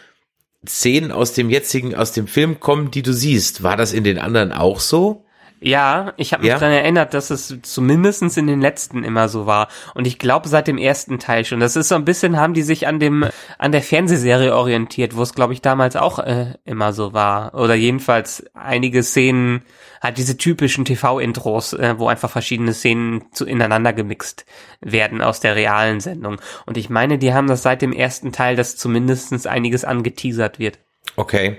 Szenen 0.67 1.11
aus 1.11 1.33
dem 1.33 1.49
jetzigen, 1.49 1.95
aus 1.95 2.11
dem 2.11 2.27
Film 2.27 2.59
kommen, 2.59 2.91
die 2.91 3.03
du 3.03 3.13
siehst. 3.13 3.63
War 3.63 3.77
das 3.77 3.93
in 3.93 4.03
den 4.03 4.17
anderen 4.17 4.51
auch 4.51 4.79
so? 4.79 5.24
Ja, 5.65 6.13
ich 6.17 6.31
habe 6.31 6.43
mich 6.43 6.51
ja? 6.51 6.59
daran 6.59 6.75
erinnert, 6.75 7.15
dass 7.15 7.31
es 7.31 7.57
zumindestens 7.63 8.37
in 8.37 8.45
den 8.45 8.61
letzten 8.61 9.03
immer 9.03 9.27
so 9.27 9.47
war. 9.47 9.67
Und 9.95 10.05
ich 10.05 10.19
glaube 10.19 10.47
seit 10.47 10.67
dem 10.67 10.77
ersten 10.77 11.17
Teil 11.17 11.43
schon. 11.43 11.59
Das 11.59 11.75
ist 11.75 11.87
so 11.87 11.95
ein 11.95 12.05
bisschen, 12.05 12.37
haben 12.37 12.53
die 12.53 12.61
sich 12.61 12.85
an 12.85 12.99
dem, 12.99 13.25
an 13.57 13.71
der 13.71 13.81
Fernsehserie 13.81 14.55
orientiert, 14.55 15.15
wo 15.15 15.23
es, 15.23 15.33
glaube 15.33 15.53
ich, 15.53 15.63
damals 15.63 15.95
auch 15.95 16.19
äh, 16.19 16.53
immer 16.65 16.93
so 16.93 17.13
war. 17.13 17.55
Oder 17.55 17.73
jedenfalls 17.73 18.45
einige 18.53 19.01
Szenen, 19.01 19.63
halt 20.01 20.19
diese 20.19 20.37
typischen 20.37 20.85
TV-Intros, 20.85 21.73
äh, 21.73 21.95
wo 21.97 22.09
einfach 22.09 22.29
verschiedene 22.29 22.75
Szenen 22.75 23.23
zu, 23.31 23.43
ineinander 23.43 23.91
gemixt 23.91 24.45
werden 24.81 25.23
aus 25.23 25.39
der 25.39 25.55
realen 25.55 25.99
Sendung. 25.99 26.39
Und 26.67 26.77
ich 26.77 26.91
meine, 26.91 27.17
die 27.17 27.33
haben 27.33 27.47
das 27.47 27.63
seit 27.63 27.81
dem 27.81 27.91
ersten 27.91 28.31
Teil, 28.31 28.55
dass 28.55 28.77
zumindestens 28.77 29.47
einiges 29.47 29.83
angeteasert 29.83 30.59
wird. 30.59 30.77
Okay, 31.15 31.57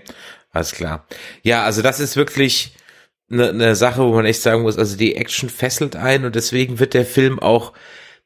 alles 0.53 0.71
klar. 0.71 1.07
Ja, 1.43 1.65
also 1.65 1.83
das 1.83 1.99
ist 1.99 2.15
wirklich 2.15 2.77
eine, 3.31 3.49
eine 3.51 3.77
Sache, 3.77 4.03
wo 4.03 4.15
man 4.15 4.25
echt 4.25 4.43
sagen 4.43 4.63
muss, 4.63 4.79
also 4.79 4.97
die 4.97 5.17
Action 5.17 5.49
fesselt 5.49 5.97
ein 5.97 6.25
und 6.25 6.37
deswegen 6.37 6.79
wird 6.79 6.95
der 6.95 7.05
Film 7.07 7.39
auch 7.39 7.73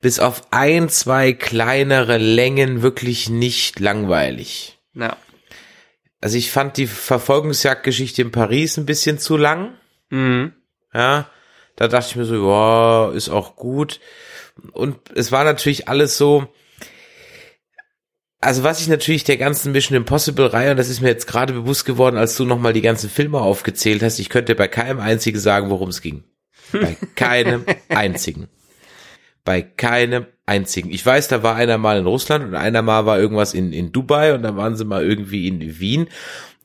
bis 0.01 0.19
auf 0.19 0.43
ein, 0.51 0.89
zwei 0.89 1.33
kleinere 1.33 2.19
Längen 2.19 2.83
wirklich 2.83 3.29
nicht 3.29 3.81
langweilig. 3.81 4.79
Ja. 4.95 5.17
Also 6.21 6.37
ich 6.37 6.51
fand 6.51 6.77
die 6.77 6.87
Verfolgungsjagdgeschichte 6.87 8.23
in 8.23 8.33
Paris 8.33 8.77
ein 8.77 8.87
bisschen 8.87 9.19
zu 9.19 9.37
lang. 9.37 9.75
Mhm. 10.11 10.53
Ja, 10.93 11.31
da 11.77 11.89
dachte 11.89 12.09
ich 12.11 12.17
mir 12.17 12.25
so, 12.25 12.49
ja, 12.49 13.11
ist 13.13 13.29
auch 13.29 13.57
gut. 13.57 14.01
Und 14.73 14.99
es 15.15 15.33
war 15.33 15.45
natürlich 15.45 15.89
alles 15.89 16.19
so, 16.19 16.49
also 18.41 18.63
was 18.63 18.81
ich 18.81 18.89
natürlich 18.89 19.25
der 19.25 19.37
ganzen 19.37 19.73
Mission 19.73 19.97
Impossible 19.97 20.47
Reihe, 20.47 20.71
und 20.71 20.79
das 20.79 20.89
ist 20.89 21.03
mir 21.03 21.09
jetzt 21.09 21.27
gerade 21.27 21.53
bewusst 21.53 21.85
geworden, 21.85 22.17
als 22.17 22.37
du 22.37 22.45
nochmal 22.45 22.73
die 22.73 22.81
ganzen 22.81 23.11
Filme 23.11 23.39
aufgezählt 23.39 24.03
hast, 24.03 24.19
ich 24.19 24.31
könnte 24.31 24.55
bei 24.55 24.67
keinem 24.67 24.99
einzigen 24.99 25.39
sagen, 25.39 25.69
worum 25.69 25.91
es 25.91 26.01
ging. 26.01 26.25
Bei 26.73 26.97
keinem 27.17 27.65
einzigen. 27.91 28.49
Bei 29.45 29.61
keinem 29.61 30.27
einzigen. 30.47 30.91
Ich 30.91 31.05
weiß, 31.05 31.29
da 31.29 31.43
war 31.43 31.57
einer 31.57 31.77
mal 31.77 31.99
in 31.99 32.07
Russland 32.07 32.45
und 32.45 32.55
einer 32.55 32.83
mal 32.83 33.05
war 33.05 33.19
irgendwas 33.19 33.53
in, 33.53 33.73
in 33.73 33.93
Dubai 33.93 34.35
und 34.35 34.43
dann 34.43 34.57
waren 34.57 34.77
sie 34.77 34.85
mal 34.85 35.05
irgendwie 35.05 35.47
in 35.47 35.79
Wien. 35.79 36.09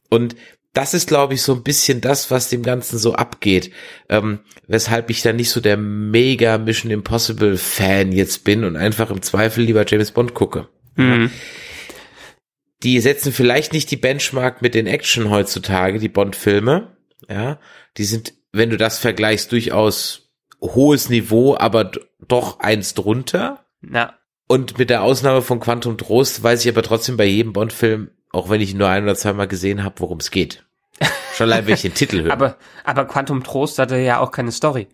Und 0.10 0.36
das 0.74 0.94
ist, 0.94 1.08
glaube 1.08 1.34
ich, 1.34 1.42
so 1.42 1.54
ein 1.54 1.64
bisschen 1.64 2.02
das, 2.02 2.32
was 2.32 2.50
dem 2.50 2.64
Ganzen 2.64 3.00
so 3.00 3.16
abgeht. 3.16 3.72
Ähm, 4.10 4.40
weshalb 4.68 5.10
ich 5.10 5.22
da 5.22 5.34
nicht 5.34 5.50
so 5.50 5.62
der 5.62 5.78
mega 5.78 6.58
Mission 6.58 6.92
Impossible 6.92 7.58
Fan 7.58 8.12
jetzt 8.12 8.44
bin 8.44 8.64
und 8.64 8.78
einfach 8.78 9.10
im 9.10 9.22
Zweifel 9.22 9.64
lieber 9.64 9.86
James 9.88 10.12
Bond 10.12 10.34
gucke. 10.34 10.68
Mhm. 10.96 11.32
Die 12.86 13.00
setzen 13.00 13.34
vielleicht 13.34 13.74
nicht 13.74 13.90
die 13.90 13.98
Benchmark 13.98 14.62
mit 14.62 14.76
den 14.76 14.86
Action 14.86 15.32
heutzutage, 15.32 15.98
die 15.98 16.08
Bond-Filme. 16.08 16.96
Ja, 17.28 17.58
die 17.98 18.06
sind, 18.06 18.36
wenn 18.52 18.70
du 18.70 18.78
das 18.78 19.00
vergleichst, 19.00 19.52
durchaus 19.52 20.30
hohes 20.62 21.10
Niveau, 21.10 21.58
aber 21.58 21.92
doch 22.20 22.60
eins 22.60 22.94
drunter. 22.94 23.66
Ja. 23.82 24.14
Und 24.48 24.78
mit 24.78 24.92
der 24.92 25.02
Ausnahme 25.02 25.42
von 25.42 25.60
Quantum 25.60 25.98
Trost 25.98 26.44
weiß 26.44 26.64
ich 26.64 26.72
aber 26.72 26.84
trotzdem 26.84 27.18
bei 27.18 27.26
jedem 27.26 27.54
Bond-Film, 27.54 28.12
auch 28.32 28.52
wenn 28.52 28.62
ich 28.62 28.74
ihn 28.74 28.78
nur 28.78 28.90
ein 28.90 29.04
oder 29.04 29.16
zweimal 29.16 29.48
gesehen 29.48 29.84
habe, 29.84 29.96
worum 29.98 30.20
es 30.20 30.30
geht. 30.30 30.64
Schon 31.34 31.52
allein, 31.52 31.66
wenn 31.66 31.74
ich 31.74 31.82
den 31.82 31.96
Titel 31.96 32.22
höre. 32.22 32.34
aber, 32.34 32.58
aber 32.84 33.06
Quantum 33.06 33.44
Trost 33.44 33.80
hatte 33.80 33.98
ja 33.98 34.20
auch 34.20 34.30
keine 34.30 34.52
Story. 34.52 34.88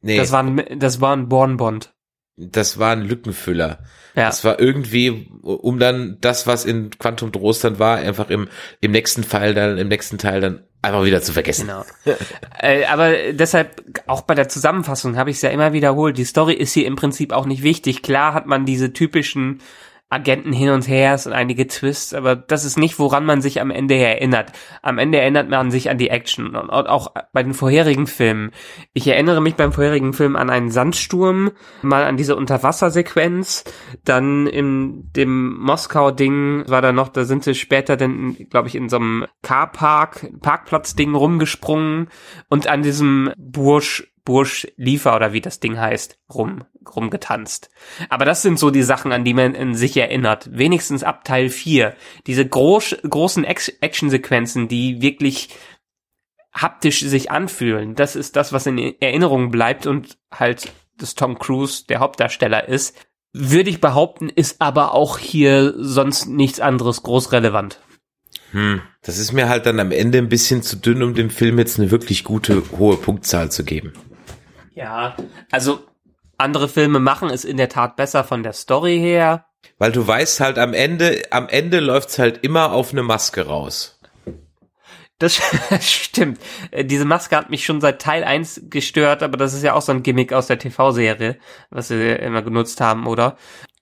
Nee. 0.00 0.16
Das 0.16 0.30
war 0.30 0.44
ein, 0.44 0.78
das 0.78 1.00
war 1.00 1.16
ein 1.16 1.28
Born-Bond. 1.28 1.92
Das 2.36 2.78
war 2.78 2.92
ein 2.92 3.02
Lückenfüller. 3.02 3.78
Ja. 4.14 4.26
Das 4.26 4.44
war 4.44 4.60
irgendwie, 4.60 5.30
um 5.42 5.78
dann 5.78 6.18
das, 6.20 6.46
was 6.46 6.64
in 6.64 6.90
Quantum 6.90 7.32
Trost 7.32 7.64
dann 7.64 7.78
war, 7.78 7.96
einfach 7.96 8.30
im, 8.30 8.48
im 8.80 8.92
nächsten 8.92 9.24
Fall 9.24 9.54
dann, 9.54 9.78
im 9.78 9.88
nächsten 9.88 10.18
Teil 10.18 10.40
dann 10.40 10.62
einfach 10.82 11.04
wieder 11.04 11.22
zu 11.22 11.32
vergessen. 11.32 11.66
Genau. 11.66 11.84
äh, 12.60 12.84
aber 12.86 13.32
deshalb, 13.32 13.82
auch 14.06 14.22
bei 14.22 14.34
der 14.34 14.48
Zusammenfassung 14.48 15.16
habe 15.16 15.30
ich 15.30 15.36
es 15.36 15.42
ja 15.42 15.50
immer 15.50 15.72
wiederholt, 15.72 16.16
die 16.16 16.24
Story 16.24 16.54
ist 16.54 16.72
hier 16.72 16.86
im 16.86 16.96
Prinzip 16.96 17.32
auch 17.32 17.46
nicht 17.46 17.62
wichtig. 17.62 18.02
Klar 18.02 18.34
hat 18.34 18.46
man 18.46 18.64
diese 18.64 18.92
typischen 18.92 19.60
Agenten 20.08 20.52
hin 20.52 20.70
und 20.70 20.86
her 20.86 21.20
und 21.26 21.32
einige 21.32 21.66
Twists, 21.66 22.14
aber 22.14 22.36
das 22.36 22.64
ist 22.64 22.78
nicht, 22.78 23.00
woran 23.00 23.24
man 23.24 23.42
sich 23.42 23.60
am 23.60 23.72
Ende 23.72 23.96
erinnert. 23.96 24.52
Am 24.80 24.98
Ende 24.98 25.18
erinnert 25.18 25.48
man 25.48 25.72
sich 25.72 25.90
an 25.90 25.98
die 25.98 26.10
Action 26.10 26.54
und 26.54 26.70
auch 26.70 27.12
bei 27.32 27.42
den 27.42 27.54
vorherigen 27.54 28.06
Filmen. 28.06 28.52
Ich 28.92 29.08
erinnere 29.08 29.40
mich 29.40 29.56
beim 29.56 29.72
vorherigen 29.72 30.12
Film 30.12 30.36
an 30.36 30.48
einen 30.48 30.70
Sandsturm, 30.70 31.50
mal 31.82 32.04
an 32.04 32.16
diese 32.16 32.36
Unterwassersequenz, 32.36 33.64
dann 34.04 34.46
in 34.46 35.10
dem 35.12 35.58
Moskau-Ding 35.58 36.68
war 36.68 36.82
da 36.82 36.92
noch, 36.92 37.08
da 37.08 37.24
sind 37.24 37.42
sie 37.42 37.56
später 37.56 37.96
dann, 37.96 38.36
glaube 38.48 38.68
ich, 38.68 38.76
in 38.76 38.88
so 38.88 38.98
einem 38.98 39.26
Carpark, 39.42 40.30
Parkplatz-Ding 40.40 41.16
rumgesprungen 41.16 42.10
und 42.48 42.68
an 42.68 42.82
diesem 42.82 43.32
Bursch 43.36 44.06
Bursch 44.26 44.66
Liefer 44.76 45.16
oder 45.16 45.32
wie 45.32 45.40
das 45.40 45.60
Ding 45.60 45.78
heißt, 45.78 46.18
rum, 46.34 46.64
rumgetanzt. 46.94 47.70
Aber 48.10 48.26
das 48.26 48.42
sind 48.42 48.58
so 48.58 48.70
die 48.70 48.82
Sachen, 48.82 49.12
an 49.12 49.24
die 49.24 49.32
man 49.32 49.74
sich 49.74 49.96
erinnert. 49.96 50.50
Wenigstens 50.52 51.02
ab 51.02 51.24
Teil 51.24 51.48
4. 51.48 51.94
Diese 52.26 52.46
groß, 52.46 52.96
großen 53.08 53.44
Actionsequenzen, 53.44 54.68
die 54.68 55.00
wirklich 55.00 55.48
haptisch 56.52 57.00
sich 57.00 57.30
anfühlen. 57.30 57.94
Das 57.94 58.16
ist 58.16 58.36
das, 58.36 58.52
was 58.52 58.66
in 58.66 58.78
Erinnerung 59.00 59.50
bleibt 59.50 59.86
und 59.86 60.18
halt 60.30 60.72
das 60.98 61.14
Tom 61.14 61.38
Cruise 61.38 61.84
der 61.88 62.00
Hauptdarsteller 62.00 62.68
ist. 62.68 62.96
Würde 63.32 63.70
ich 63.70 63.80
behaupten, 63.80 64.28
ist 64.28 64.60
aber 64.60 64.94
auch 64.94 65.18
hier 65.18 65.74
sonst 65.76 66.26
nichts 66.26 66.58
anderes 66.58 67.02
groß 67.02 67.32
relevant. 67.32 67.80
Hm, 68.52 68.80
das 69.02 69.18
ist 69.18 69.32
mir 69.32 69.48
halt 69.48 69.66
dann 69.66 69.78
am 69.78 69.92
Ende 69.92 70.18
ein 70.18 70.28
bisschen 70.28 70.62
zu 70.62 70.76
dünn, 70.76 71.02
um 71.02 71.14
dem 71.14 71.30
Film 71.30 71.58
jetzt 71.58 71.78
eine 71.78 71.90
wirklich 71.90 72.24
gute 72.24 72.62
hohe 72.78 72.96
Punktzahl 72.96 73.50
zu 73.50 73.64
geben. 73.64 73.92
Ja, 74.76 75.16
also 75.50 75.80
andere 76.36 76.68
Filme 76.68 77.00
machen 77.00 77.30
es 77.30 77.46
in 77.46 77.56
der 77.56 77.70
Tat 77.70 77.96
besser 77.96 78.24
von 78.24 78.42
der 78.42 78.52
Story 78.52 78.98
her. 78.98 79.46
Weil 79.78 79.90
du 79.90 80.06
weißt 80.06 80.40
halt 80.40 80.58
am 80.58 80.74
Ende, 80.74 81.22
am 81.30 81.48
Ende 81.48 81.80
läuft's 81.80 82.18
halt 82.18 82.44
immer 82.44 82.72
auf 82.72 82.92
eine 82.92 83.02
Maske 83.02 83.46
raus. 83.46 83.98
Das 85.18 85.40
stimmt. 85.80 86.38
Äh, 86.72 86.84
diese 86.84 87.06
Maske 87.06 87.36
hat 87.36 87.48
mich 87.48 87.64
schon 87.64 87.80
seit 87.80 88.02
Teil 88.02 88.22
1 88.22 88.64
gestört, 88.68 89.22
aber 89.22 89.38
das 89.38 89.54
ist 89.54 89.62
ja 89.62 89.72
auch 89.72 89.80
so 89.80 89.92
ein 89.92 90.02
Gimmick 90.02 90.34
aus 90.34 90.46
der 90.46 90.58
TV-Serie, 90.58 91.38
was 91.70 91.88
sie 91.88 92.12
immer 92.12 92.42
genutzt 92.42 92.82
haben, 92.82 93.06
oder? 93.06 93.38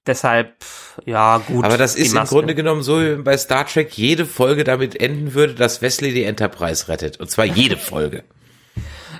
Deshalb, 0.06 0.64
ja, 1.06 1.38
gut. 1.38 1.64
Aber 1.64 1.76
das 1.76 1.96
ist 1.96 2.14
im 2.14 2.22
Grunde 2.24 2.54
genommen 2.54 2.82
so 2.82 3.00
wie 3.00 3.16
bei 3.16 3.36
Star 3.36 3.66
Trek 3.66 3.94
jede 3.94 4.26
Folge 4.26 4.62
damit 4.62 5.00
enden 5.00 5.34
würde, 5.34 5.54
dass 5.54 5.82
Wesley 5.82 6.14
die 6.14 6.22
Enterprise 6.22 6.86
rettet. 6.86 7.18
Und 7.18 7.30
zwar 7.32 7.46
jede 7.46 7.76
Folge 7.76 8.22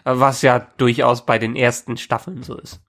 was 0.04 0.42
ja 0.42 0.66
durchaus 0.76 1.26
bei 1.26 1.38
den 1.38 1.56
ersten 1.56 1.96
Staffeln 1.96 2.42
so 2.42 2.56
ist. 2.56 2.80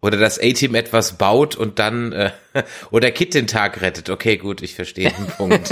Oder 0.00 0.18
das 0.18 0.38
A-Team 0.38 0.74
etwas 0.74 1.16
baut 1.16 1.56
und 1.56 1.78
dann, 1.78 2.12
äh, 2.12 2.30
oder 2.90 3.10
Kit 3.10 3.34
den 3.34 3.46
Tag 3.46 3.80
rettet. 3.80 4.10
Okay, 4.10 4.36
gut, 4.36 4.62
ich 4.62 4.74
verstehe 4.74 5.10
den 5.10 5.26
Punkt. 5.38 5.70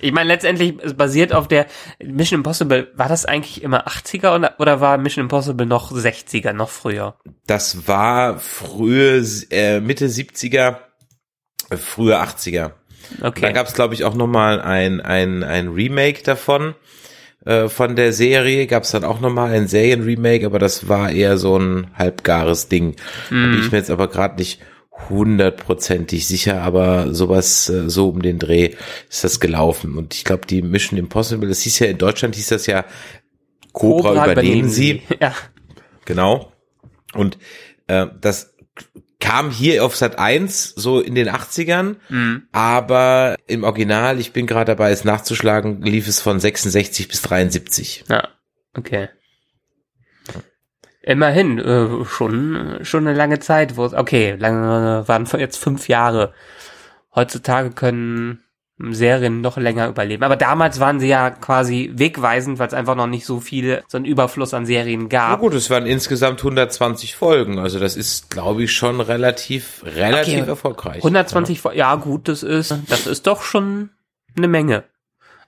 Ich 0.00 0.12
meine, 0.12 0.28
letztendlich, 0.28 0.74
es 0.82 0.94
basiert 0.94 1.32
auf 1.32 1.48
der 1.48 1.66
Mission 2.02 2.40
Impossible. 2.40 2.92
War 2.94 3.08
das 3.08 3.24
eigentlich 3.24 3.62
immer 3.62 3.86
80er 3.86 4.34
oder, 4.34 4.54
oder 4.58 4.80
war 4.80 4.98
Mission 4.98 5.24
Impossible 5.24 5.64
noch 5.64 5.92
60er, 5.92 6.52
noch 6.52 6.68
früher? 6.68 7.16
Das 7.46 7.88
war 7.88 8.38
frühe, 8.38 9.24
äh, 9.50 9.80
Mitte 9.80 10.06
70er, 10.06 10.76
äh, 11.70 11.76
frühe 11.76 12.20
80er. 12.20 12.72
Okay. 13.22 13.40
Da 13.40 13.52
gab 13.52 13.66
es, 13.66 13.74
glaube 13.74 13.94
ich, 13.94 14.04
auch 14.04 14.14
nochmal 14.14 14.60
ein, 14.60 15.00
ein, 15.00 15.42
ein 15.42 15.68
Remake 15.68 16.22
davon. 16.22 16.74
Äh, 17.44 17.68
von 17.68 17.96
der 17.96 18.12
Serie 18.12 18.66
gab 18.66 18.84
es 18.84 18.90
dann 18.92 19.04
auch 19.04 19.20
nochmal 19.20 19.52
ein 19.52 19.68
Serienremake, 19.68 20.46
aber 20.46 20.58
das 20.58 20.88
war 20.88 21.10
eher 21.10 21.36
so 21.36 21.58
ein 21.58 21.88
halbgares 21.94 22.68
Ding. 22.68 22.96
Mm. 23.30 23.42
Da 23.42 23.46
bin 23.48 23.60
ich 23.60 23.72
mir 23.72 23.78
jetzt 23.78 23.90
aber 23.90 24.08
gerade 24.08 24.36
nicht 24.36 24.60
hundertprozentig 25.08 26.26
sicher, 26.26 26.62
aber 26.62 27.12
sowas, 27.12 27.68
äh, 27.68 27.90
so 27.90 28.10
um 28.10 28.22
den 28.22 28.38
Dreh 28.38 28.74
ist 29.08 29.24
das 29.24 29.40
gelaufen. 29.40 29.96
Und 29.98 30.14
ich 30.14 30.24
glaube, 30.24 30.46
die 30.46 30.62
Mission 30.62 30.98
Impossible, 30.98 31.48
das 31.48 31.60
hieß 31.62 31.80
ja 31.80 31.88
in 31.88 31.98
Deutschland, 31.98 32.36
hieß 32.36 32.48
das 32.48 32.66
ja 32.66 32.84
Cobra, 33.72 34.10
Cobra 34.10 34.32
übernehmen, 34.32 34.68
übernehmen 34.68 34.68
sie. 34.70 35.02
Ja. 35.20 35.34
Genau. 36.04 36.52
Und 37.14 37.38
äh, 37.86 38.06
das 38.20 38.54
kam 39.24 39.50
hier 39.50 39.82
auf 39.84 39.96
Sat 39.96 40.18
1 40.18 40.74
so 40.76 41.00
in 41.00 41.14
den 41.14 41.30
80ern, 41.30 41.96
mhm. 42.10 42.46
aber 42.52 43.36
im 43.46 43.64
Original, 43.64 44.20
ich 44.20 44.34
bin 44.34 44.46
gerade 44.46 44.66
dabei, 44.66 44.90
es 44.90 45.04
nachzuschlagen, 45.04 45.80
lief 45.80 46.06
es 46.06 46.20
von 46.20 46.38
66 46.38 47.08
bis 47.08 47.22
73. 47.22 48.04
Ja, 48.10 48.28
okay. 48.76 49.08
Immerhin, 51.00 51.58
äh, 51.58 52.04
schon, 52.04 52.80
schon 52.82 53.06
eine 53.06 53.16
lange 53.16 53.38
Zeit, 53.38 53.76
wo 53.76 53.86
es, 53.86 53.94
okay, 53.94 54.36
lange, 54.38 55.08
waren 55.08 55.26
jetzt 55.38 55.56
fünf 55.56 55.88
Jahre. 55.88 56.34
Heutzutage 57.14 57.70
können 57.70 58.43
Serien 58.78 59.40
noch 59.40 59.56
länger 59.56 59.88
überleben. 59.88 60.24
Aber 60.24 60.36
damals 60.36 60.80
waren 60.80 60.98
sie 60.98 61.06
ja 61.06 61.30
quasi 61.30 61.92
wegweisend, 61.94 62.58
weil 62.58 62.66
es 62.66 62.74
einfach 62.74 62.96
noch 62.96 63.06
nicht 63.06 63.24
so 63.24 63.38
viel, 63.38 63.82
so 63.86 63.98
ein 63.98 64.04
Überfluss 64.04 64.52
an 64.52 64.66
Serien 64.66 65.08
gab. 65.08 65.30
Na 65.30 65.36
gut, 65.36 65.54
es 65.54 65.70
waren 65.70 65.86
insgesamt 65.86 66.40
120 66.40 67.14
Folgen. 67.14 67.58
Also 67.58 67.78
das 67.78 67.96
ist, 67.96 68.30
glaube 68.30 68.64
ich, 68.64 68.72
schon 68.72 69.00
relativ, 69.00 69.82
relativ 69.84 70.40
okay. 70.40 70.48
erfolgreich. 70.48 70.96
120 70.96 71.60
Folgen, 71.60 71.78
ja 71.78 71.94
gut, 71.94 72.26
das 72.26 72.42
ist, 72.42 72.74
das 72.88 73.06
ist 73.06 73.26
doch 73.26 73.42
schon 73.42 73.90
eine 74.36 74.48
Menge. 74.48 74.84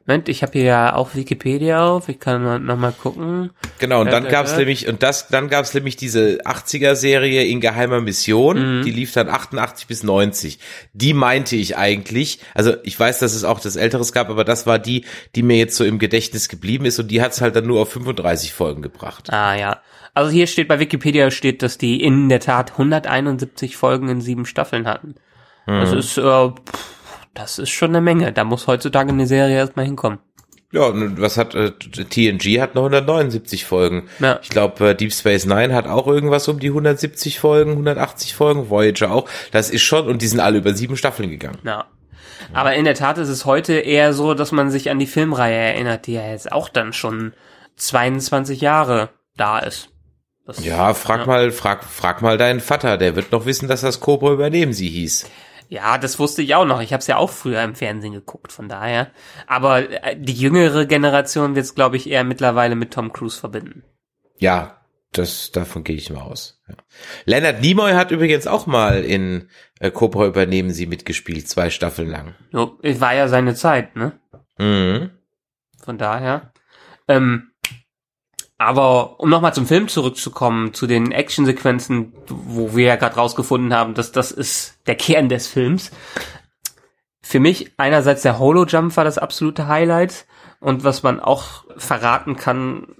Moment, 0.07 0.29
ich 0.29 0.43
habe 0.43 0.53
hier 0.53 0.63
ja 0.63 0.95
auch 0.95 1.17
Wikipedia 1.17 1.85
auf, 1.85 2.09
ich 2.09 2.21
kann 2.21 2.65
noch 2.65 2.77
mal 2.77 2.93
gucken. 2.93 3.51
Genau, 3.81 4.03
und 4.03 4.13
dann 4.13 4.27
äh, 4.27 4.31
gab's 4.31 4.53
äh, 4.53 4.59
nämlich 4.59 4.87
und 4.87 5.03
das 5.03 5.27
dann 5.29 5.49
gab's 5.49 5.75
nämlich 5.75 5.97
diese 5.97 6.39
80er 6.45 6.95
Serie 6.95 7.45
in 7.45 7.61
geheimer 7.61 8.01
Mission, 8.01 8.79
mhm. 8.79 8.83
die 8.85 8.93
lief 8.93 9.13
dann 9.13 9.29
88 9.29 9.89
bis 9.89 10.05
90. 10.05 10.61
Die 10.93 11.13
meinte 11.13 11.57
ich 11.57 11.77
eigentlich, 11.77 12.39
also 12.55 12.75
ich 12.85 12.99
weiß, 12.99 13.19
dass 13.19 13.35
es 13.35 13.43
auch 13.43 13.59
das 13.59 13.75
älteres 13.75 14.13
gab, 14.13 14.31
aber 14.31 14.45
das 14.45 14.65
war 14.65 14.79
die, 14.79 15.05
die 15.35 15.43
mir 15.43 15.57
jetzt 15.57 15.77
so 15.77 15.85
im 15.85 15.99
Gedächtnis 15.99 16.49
geblieben 16.49 16.85
ist 16.85 17.01
und 17.01 17.11
die 17.11 17.21
hat's 17.21 17.41
halt 17.41 17.57
dann 17.57 17.67
nur 17.67 17.83
auf 17.83 17.91
35 17.91 18.53
Folgen 18.53 18.83
gebracht. 18.83 19.33
Ah 19.33 19.57
ja. 19.57 19.81
Also 20.15 20.31
hier 20.31 20.47
steht 20.47 20.69
bei 20.69 20.79
Wikipedia 20.79 21.33
steht, 21.33 21.63
dass 21.63 21.79
die 21.79 22.01
in 22.01 22.29
der 22.29 22.41
Tat 22.41 22.73
171 22.73 23.77
Folgen 23.77 24.09
in 24.09 24.21
sieben 24.21 24.47
Staffeln 24.47 24.87
hatten. 24.87 25.17
Mhm. 25.67 25.81
Das 25.81 25.93
ist 25.93 26.17
äh, 26.17 26.23
pff, 26.23 26.96
das 27.37 27.59
ist 27.59 27.71
schon 27.71 27.91
eine 27.91 28.01
Menge. 28.01 28.33
Da 28.33 28.45
muss 28.45 28.67
heutzutage 28.67 29.11
eine 29.11 29.27
Serie 29.27 29.57
erstmal 29.57 29.85
hinkommen. 29.85 30.19
Ja, 30.73 30.91
was 30.93 31.37
hat 31.37 31.55
äh, 31.55 31.71
TNG 31.71 32.61
hat 32.61 32.75
noch 32.75 32.83
179 32.83 33.65
Folgen. 33.65 34.09
Ja. 34.19 34.41
Ich 34.43 34.49
glaube, 34.49 34.91
äh, 34.91 34.95
Deep 34.95 35.13
Space 35.13 35.47
Nine 35.47 35.75
hat 35.75 35.87
auch 35.87 36.09
irgendwas 36.09 36.49
um 36.49 36.59
die 36.59 36.69
170 36.69 37.39
Folgen, 37.39 37.73
180 37.73 38.35
Folgen, 38.35 38.69
Voyager 38.69 39.13
auch. 39.13 39.29
Das 39.53 39.71
ist 39.71 39.83
schon, 39.83 40.09
und 40.09 40.23
die 40.23 40.27
sind 40.27 40.41
alle 40.41 40.59
über 40.59 40.75
sieben 40.75 40.97
Staffeln 40.97 41.31
gegangen. 41.31 41.59
Ja. 41.65 41.87
Aber 42.53 42.75
in 42.75 42.85
der 42.85 42.95
Tat 42.95 43.19
ist 43.19 43.29
es 43.29 43.45
heute 43.45 43.75
eher 43.75 44.13
so, 44.13 44.35
dass 44.35 44.53
man 44.53 44.71
sich 44.71 44.91
an 44.91 44.99
die 44.99 45.07
Filmreihe 45.07 45.57
erinnert, 45.57 46.07
die 46.07 46.15
ja 46.15 46.29
jetzt 46.29 46.51
auch 46.51 46.69
dann 46.69 46.93
schon 46.93 47.33
22 47.77 48.61
Jahre 48.61 49.11
da 49.37 49.59
ist. 49.59 49.91
Das, 50.47 50.65
ja, 50.65 50.95
frag 50.95 51.21
ja. 51.21 51.27
mal, 51.27 51.51
frag, 51.51 51.85
frag 51.85 52.23
mal 52.23 52.39
deinen 52.39 52.61
Vater, 52.61 52.99
der 52.99 53.17
wird 53.17 53.33
noch 53.33 53.47
wissen, 53.47 53.69
dass 53.69 53.81
das 53.81 54.01
Cobra 54.01 54.33
übernehmen 54.33 54.73
sie 54.73 54.89
hieß. 54.89 55.27
Ja, 55.69 55.99
das 55.99 56.19
wusste 56.19 56.43
ich 56.43 56.55
auch 56.55 56.65
noch. 56.65 56.81
Ich 56.81 56.93
habe 56.93 57.01
es 57.01 57.07
ja 57.07 57.17
auch 57.17 57.31
früher 57.31 57.63
im 57.63 57.75
Fernsehen 57.75 58.13
geguckt, 58.13 58.53
von 58.53 58.69
daher. 58.69 59.11
Aber 59.47 60.05
äh, 60.05 60.17
die 60.19 60.35
jüngere 60.35 60.87
Generation 60.87 61.55
wird 61.55 61.65
es, 61.65 61.75
glaube 61.75 61.97
ich, 61.97 62.09
eher 62.09 62.25
mittlerweile 62.25 62.77
mit 62.77 62.93
Tom 62.93 63.13
Cruise 63.13 63.39
verbinden. 63.39 63.83
Ja, 64.39 64.81
das 65.13 65.51
davon 65.51 65.83
gehe 65.83 65.97
ich 65.97 66.11
mal 66.11 66.23
aus. 66.23 66.63
Ja. 66.69 66.75
Leonard 67.25 67.61
Nimoy 67.61 67.93
hat 67.93 68.11
übrigens 68.11 68.47
auch 68.47 68.67
mal 68.67 69.05
in 69.05 69.49
äh, 69.81 69.91
Cobra 69.91 70.27
übernehmen 70.27 70.71
sie 70.71 70.87
mitgespielt, 70.87 71.49
zwei 71.49 71.71
Staffeln 71.71 72.11
lang. 72.11 72.35
So, 72.53 72.79
war 72.83 73.15
ja 73.15 73.29
seine 73.29 73.55
Zeit, 73.55 73.97
ne? 73.97 74.13
Mhm. 74.59 75.11
Von 75.83 75.99
daher. 75.99 76.53
Ähm, 77.09 77.53
aber 78.59 79.21
um 79.21 79.29
nochmal 79.29 79.55
zum 79.55 79.67
Film 79.67 79.89
zurückzukommen, 79.89 80.73
zu 80.73 80.87
den 80.87 81.13
Actionsequenzen, 81.13 82.13
wo 82.29 82.75
wir 82.75 82.87
ja 82.87 82.97
gerade 82.97 83.17
rausgefunden 83.17 83.75
haben, 83.75 83.95
dass 83.95 84.13
das 84.13 84.33
ist 84.33 84.79
der 84.87 84.95
Kern 84.95 85.29
des 85.29 85.47
Films. 85.47 85.91
Für 87.23 87.41
mich 87.41 87.73
einerseits 87.77 88.23
der 88.23 88.39
Holo-Jump 88.39 88.97
war 88.97 89.05
das 89.05 89.19
absolute 89.19 89.67
Highlight 89.67 90.27
und 90.61 90.85
was 90.85 91.03
man 91.03 91.21
auch 91.21 91.65
verraten 91.77 92.37
kann, 92.37 92.95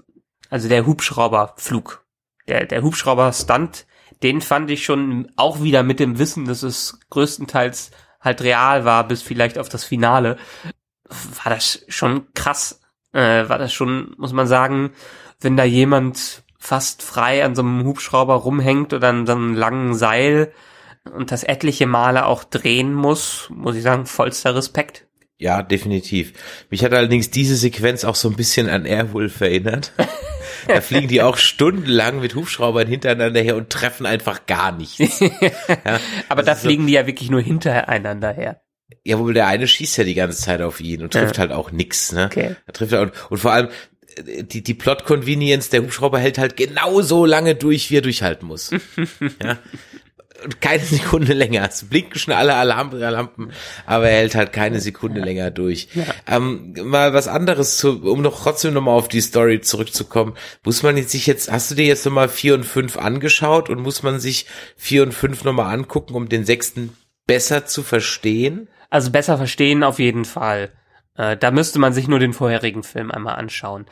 also 0.49 0.69
der 0.69 0.85
Hubschrauberflug, 0.85 2.05
der, 2.47 2.65
der 2.65 2.83
Hubschrauber-Stunt, 2.83 3.87
den 4.23 4.41
fand 4.41 4.69
ich 4.69 4.83
schon 4.83 5.31
auch 5.37 5.61
wieder 5.61 5.83
mit 5.83 5.99
dem 5.99 6.19
Wissen, 6.19 6.45
dass 6.45 6.63
es 6.63 6.99
größtenteils 7.09 7.91
halt 8.19 8.41
real 8.41 8.85
war, 8.85 9.07
bis 9.07 9.21
vielleicht 9.21 9.57
auf 9.57 9.69
das 9.69 9.83
Finale, 9.83 10.37
war 11.43 11.53
das 11.53 11.83
schon 11.87 12.31
krass, 12.33 12.81
äh, 13.17 13.49
war 13.49 13.57
das 13.57 13.73
schon, 13.73 14.13
muss 14.17 14.33
man 14.33 14.47
sagen, 14.47 14.91
wenn 15.41 15.57
da 15.57 15.63
jemand 15.63 16.43
fast 16.59 17.01
frei 17.03 17.43
an 17.43 17.55
so 17.55 17.61
einem 17.61 17.83
Hubschrauber 17.85 18.35
rumhängt 18.35 18.93
oder 18.93 19.09
an 19.09 19.25
so 19.25 19.33
einem 19.33 19.53
langen 19.55 19.93
Seil 19.93 20.51
und 21.13 21.31
das 21.31 21.43
etliche 21.43 21.87
Male 21.87 22.25
auch 22.25 22.43
drehen 22.43 22.93
muss, 22.93 23.47
muss 23.49 23.75
ich 23.75 23.83
sagen, 23.83 24.05
vollster 24.05 24.55
Respekt. 24.55 25.05
Ja, 25.39 25.61
definitiv. 25.61 26.33
Mich 26.71 26.83
hat 26.83 26.93
allerdings 26.93 27.29
diese 27.29 27.55
Sequenz 27.55 28.03
auch 28.03 28.15
so 28.15 28.27
ein 28.29 28.35
bisschen 28.35 28.69
an 28.69 28.85
Airwolf 28.85 29.39
erinnert. 29.39 29.93
da 30.67 30.81
fliegen 30.81 31.07
die 31.07 31.21
auch 31.21 31.37
stundenlang 31.37 32.19
mit 32.19 32.33
Hubschraubern 32.33 32.87
hintereinander 32.87 33.41
her 33.41 33.55
und 33.55 33.69
treffen 33.69 34.05
einfach 34.07 34.47
gar 34.47 34.71
nichts. 34.71 35.19
Ja, 35.19 35.99
Aber 36.29 36.41
da 36.41 36.47
das 36.51 36.57
ist 36.57 36.63
so- 36.63 36.69
fliegen 36.69 36.87
die 36.87 36.93
ja 36.93 37.05
wirklich 37.05 37.29
nur 37.29 37.41
hintereinander 37.41 38.33
her. 38.33 38.61
Ja, 39.03 39.19
wohl 39.19 39.33
der 39.33 39.47
eine 39.47 39.67
schießt 39.67 39.97
ja 39.97 40.03
die 40.03 40.13
ganze 40.15 40.41
Zeit 40.41 40.61
auf 40.61 40.79
ihn 40.79 41.01
und 41.01 41.13
trifft 41.13 41.35
Ja. 41.35 41.41
halt 41.41 41.51
auch 41.51 41.71
nix, 41.71 42.11
ne? 42.11 42.25
Okay. 42.25 42.55
Er 42.65 42.73
trifft 42.73 42.93
halt, 42.93 43.11
und, 43.11 43.31
und 43.31 43.37
vor 43.37 43.51
allem, 43.51 43.69
äh, 44.25 44.43
die, 44.43 44.63
die 44.63 44.73
Plot-Convenience, 44.73 45.69
der 45.69 45.81
Hubschrauber 45.83 46.19
hält 46.19 46.37
halt 46.37 46.55
genauso 46.57 47.25
lange 47.25 47.55
durch, 47.55 47.91
wie 47.91 47.97
er 47.97 48.01
durchhalten 48.01 48.47
muss. 48.47 48.71
ja. 49.43 49.57
Und 50.43 50.61
keine 50.61 50.83
Sekunde 50.83 51.33
länger. 51.33 51.67
Es 51.67 51.83
blinken 51.85 52.19
schon 52.19 52.33
alle 52.35 52.53
Alarm 52.53 52.91
Lampen, 52.91 53.51
aber 53.87 54.07
er 54.09 54.17
hält 54.19 54.35
halt 54.35 54.53
keine 54.53 54.79
Sekunde 54.79 55.19
länger 55.19 55.49
durch. 55.49 55.87
Ähm, 56.27 56.75
mal 56.83 57.11
was 57.13 57.27
anderes, 57.27 57.77
zu, 57.77 58.03
um 58.03 58.21
noch 58.21 58.39
trotzdem 58.43 58.73
nochmal 58.75 58.93
auf 58.95 59.07
die 59.07 59.19
Story 59.21 59.61
zurückzukommen. 59.61 60.35
Muss 60.63 60.83
man 60.83 60.95
jetzt 60.95 61.09
sich 61.09 61.25
jetzt, 61.25 61.51
hast 61.51 61.71
du 61.71 61.75
dir 61.75 61.85
jetzt 61.87 62.05
nochmal 62.05 62.29
vier 62.29 62.53
und 62.53 62.65
fünf 62.65 62.97
angeschaut 62.97 63.69
und 63.69 63.81
muss 63.81 64.03
man 64.03 64.19
sich 64.19 64.45
vier 64.75 65.01
und 65.01 65.11
fünf 65.13 65.43
nochmal 65.43 65.73
angucken, 65.73 66.13
um 66.13 66.29
den 66.29 66.45
sechsten 66.45 66.95
besser 67.25 67.65
zu 67.65 67.81
verstehen? 67.81 68.67
Also 68.89 69.11
besser 69.11 69.37
verstehen 69.37 69.83
auf 69.83 69.99
jeden 69.99 70.25
Fall. 70.25 70.71
Äh, 71.15 71.37
da 71.37 71.51
müsste 71.51 71.79
man 71.79 71.93
sich 71.93 72.07
nur 72.07 72.19
den 72.19 72.33
vorherigen 72.33 72.83
Film 72.83 73.11
einmal 73.11 73.35
anschauen. 73.35 73.85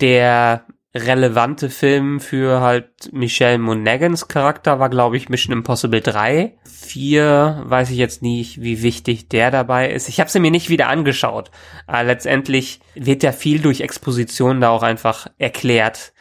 Der 0.00 0.66
relevante 0.94 1.68
Film 1.70 2.20
für 2.20 2.60
halt 2.60 3.12
Michelle 3.12 3.58
Monagans 3.58 4.28
Charakter 4.28 4.78
war, 4.78 4.88
glaube 4.88 5.16
ich, 5.16 5.28
Mission 5.28 5.52
Impossible 5.52 6.00
3. 6.00 6.56
4 6.64 7.62
weiß 7.66 7.90
ich 7.90 7.98
jetzt 7.98 8.22
nicht, 8.22 8.62
wie 8.62 8.82
wichtig 8.82 9.28
der 9.28 9.50
dabei 9.50 9.90
ist. 9.90 10.08
Ich 10.08 10.20
habe 10.20 10.30
sie 10.30 10.40
mir 10.40 10.50
nicht 10.50 10.70
wieder 10.70 10.88
angeschaut. 10.88 11.50
Aber 11.86 12.04
letztendlich 12.04 12.80
wird 12.94 13.22
ja 13.22 13.32
viel 13.32 13.60
durch 13.60 13.80
Exposition 13.80 14.60
da 14.60 14.70
auch 14.70 14.82
einfach 14.82 15.28
erklärt. 15.38 16.12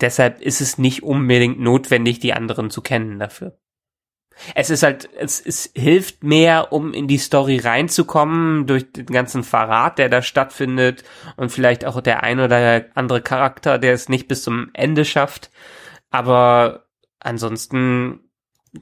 Deshalb 0.00 0.40
ist 0.40 0.60
es 0.60 0.78
nicht 0.78 1.02
unbedingt 1.02 1.60
notwendig, 1.60 2.20
die 2.20 2.32
anderen 2.32 2.70
zu 2.70 2.80
kennen 2.80 3.18
dafür. 3.18 3.58
Es 4.54 4.70
ist 4.70 4.82
halt, 4.82 5.08
es, 5.18 5.40
es 5.40 5.70
hilft 5.74 6.24
mehr, 6.24 6.72
um 6.72 6.92
in 6.92 7.08
die 7.08 7.18
Story 7.18 7.58
reinzukommen, 7.58 8.66
durch 8.66 8.90
den 8.92 9.06
ganzen 9.06 9.44
Verrat, 9.44 9.98
der 9.98 10.08
da 10.08 10.22
stattfindet 10.22 11.04
und 11.36 11.50
vielleicht 11.50 11.84
auch 11.84 12.00
der 12.00 12.22
ein 12.22 12.40
oder 12.40 12.86
andere 12.94 13.20
Charakter, 13.20 13.78
der 13.78 13.92
es 13.92 14.08
nicht 14.08 14.28
bis 14.28 14.42
zum 14.42 14.70
Ende 14.72 15.04
schafft. 15.04 15.50
Aber 16.10 16.86
ansonsten, 17.20 18.30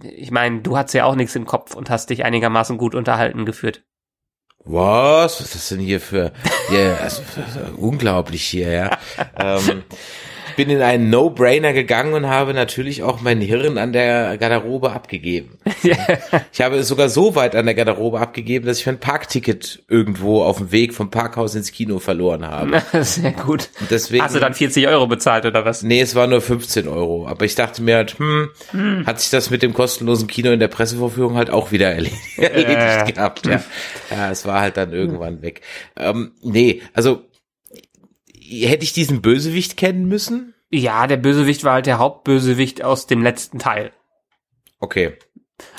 ich 0.01 0.31
meine, 0.31 0.61
du 0.61 0.77
hattest 0.77 0.95
ja 0.95 1.05
auch 1.05 1.15
nichts 1.15 1.35
im 1.37 1.47
Kopf 1.47 1.75
und 1.75 1.91
hast 1.91 2.11
dich 2.11 2.25
einigermaßen 2.25 2.79
gut 2.79 2.95
unterhalten 2.95 3.45
geführt. 3.45 3.83
Was? 4.65 5.41
Was 5.41 5.41
ist 5.41 5.55
das 5.55 5.69
denn 5.69 5.81
hier 5.81 6.01
für, 6.01 6.33
ja, 6.71 6.97
also, 6.97 7.23
unglaublich 7.77 8.45
hier, 8.45 8.71
ja. 8.71 8.99
ähm, 9.39 9.83
bin 10.59 10.71
in 10.71 10.83
einen 10.83 11.09
No-Brainer 11.09 11.73
gegangen 11.73 12.15
und 12.15 12.27
habe 12.27 12.53
natürlich 12.53 13.05
auch 13.05 13.21
mein 13.21 13.41
Hirn 13.41 13.79
an 13.79 13.93
der 13.93 14.37
Garderobe 14.39 14.93
abgegeben. 14.93 15.57
Ich 16.53 16.61
habe 16.61 16.77
es 16.77 16.89
sogar 16.89 17.09
so 17.09 17.37
weit 17.37 17.55
an 17.55 17.67
der 17.67 17.75
Garderobe 17.77 18.19
abgegeben, 18.19 18.67
dass 18.67 18.81
ich 18.81 18.87
mein 18.87 18.99
Parkticket 18.99 19.85
irgendwo 19.89 20.43
auf 20.43 20.59
dem 20.59 20.73
Weg 20.73 20.93
vom 20.93 21.11
Parkhaus 21.11 21.55
ins 21.55 21.71
Kino 21.71 22.01
verloren 22.01 22.45
habe. 22.45 22.83
Sehr 23.05 23.31
gut. 23.31 23.71
Und 23.81 23.91
deswegen, 23.91 24.25
Hast 24.25 24.35
du 24.35 24.41
dann 24.41 24.55
40 24.55 24.89
Euro 24.89 25.07
bezahlt 25.07 25.47
oder 25.47 25.65
was? 25.65 25.85
nee, 25.85 26.01
es 26.01 26.17
war 26.17 26.27
nur 26.27 26.41
15 26.41 26.89
Euro. 26.89 27.29
Aber 27.29 27.45
ich 27.45 27.55
dachte 27.55 27.81
mir 27.83 27.97
halt, 27.97 28.19
hm, 28.19 28.51
hat 29.07 29.21
sich 29.21 29.31
das 29.31 29.51
mit 29.51 29.63
dem 29.63 29.73
kostenlosen 29.73 30.27
Kino 30.27 30.51
in 30.51 30.59
der 30.59 30.69
Pressevorführung 30.69 31.37
halt 31.37 31.51
auch 31.51 31.71
wieder 31.71 31.89
erledigt, 31.93 32.39
erledigt 32.39 33.15
gehabt. 33.15 33.47
Ja. 33.47 33.63
ja, 34.11 34.31
es 34.33 34.45
war 34.45 34.61
halt 34.61 34.77
dann 34.77 34.93
irgendwann 34.93 35.41
weg. 35.43 35.61
Ähm, 35.97 36.33
nee, 36.43 36.83
also 36.95 37.28
hätte 38.49 38.85
ich 38.85 38.93
diesen 38.93 39.23
Bösewicht 39.23 39.77
kennen 39.77 40.07
müssen? 40.07 40.55
Ja, 40.71 41.07
der 41.07 41.17
Bösewicht 41.17 41.65
war 41.65 41.75
halt 41.75 41.87
der 41.87 41.99
Hauptbösewicht 41.99 42.83
aus 42.83 43.07
dem 43.07 43.23
letzten 43.23 43.59
Teil. 43.59 43.93
Okay. 44.81 45.17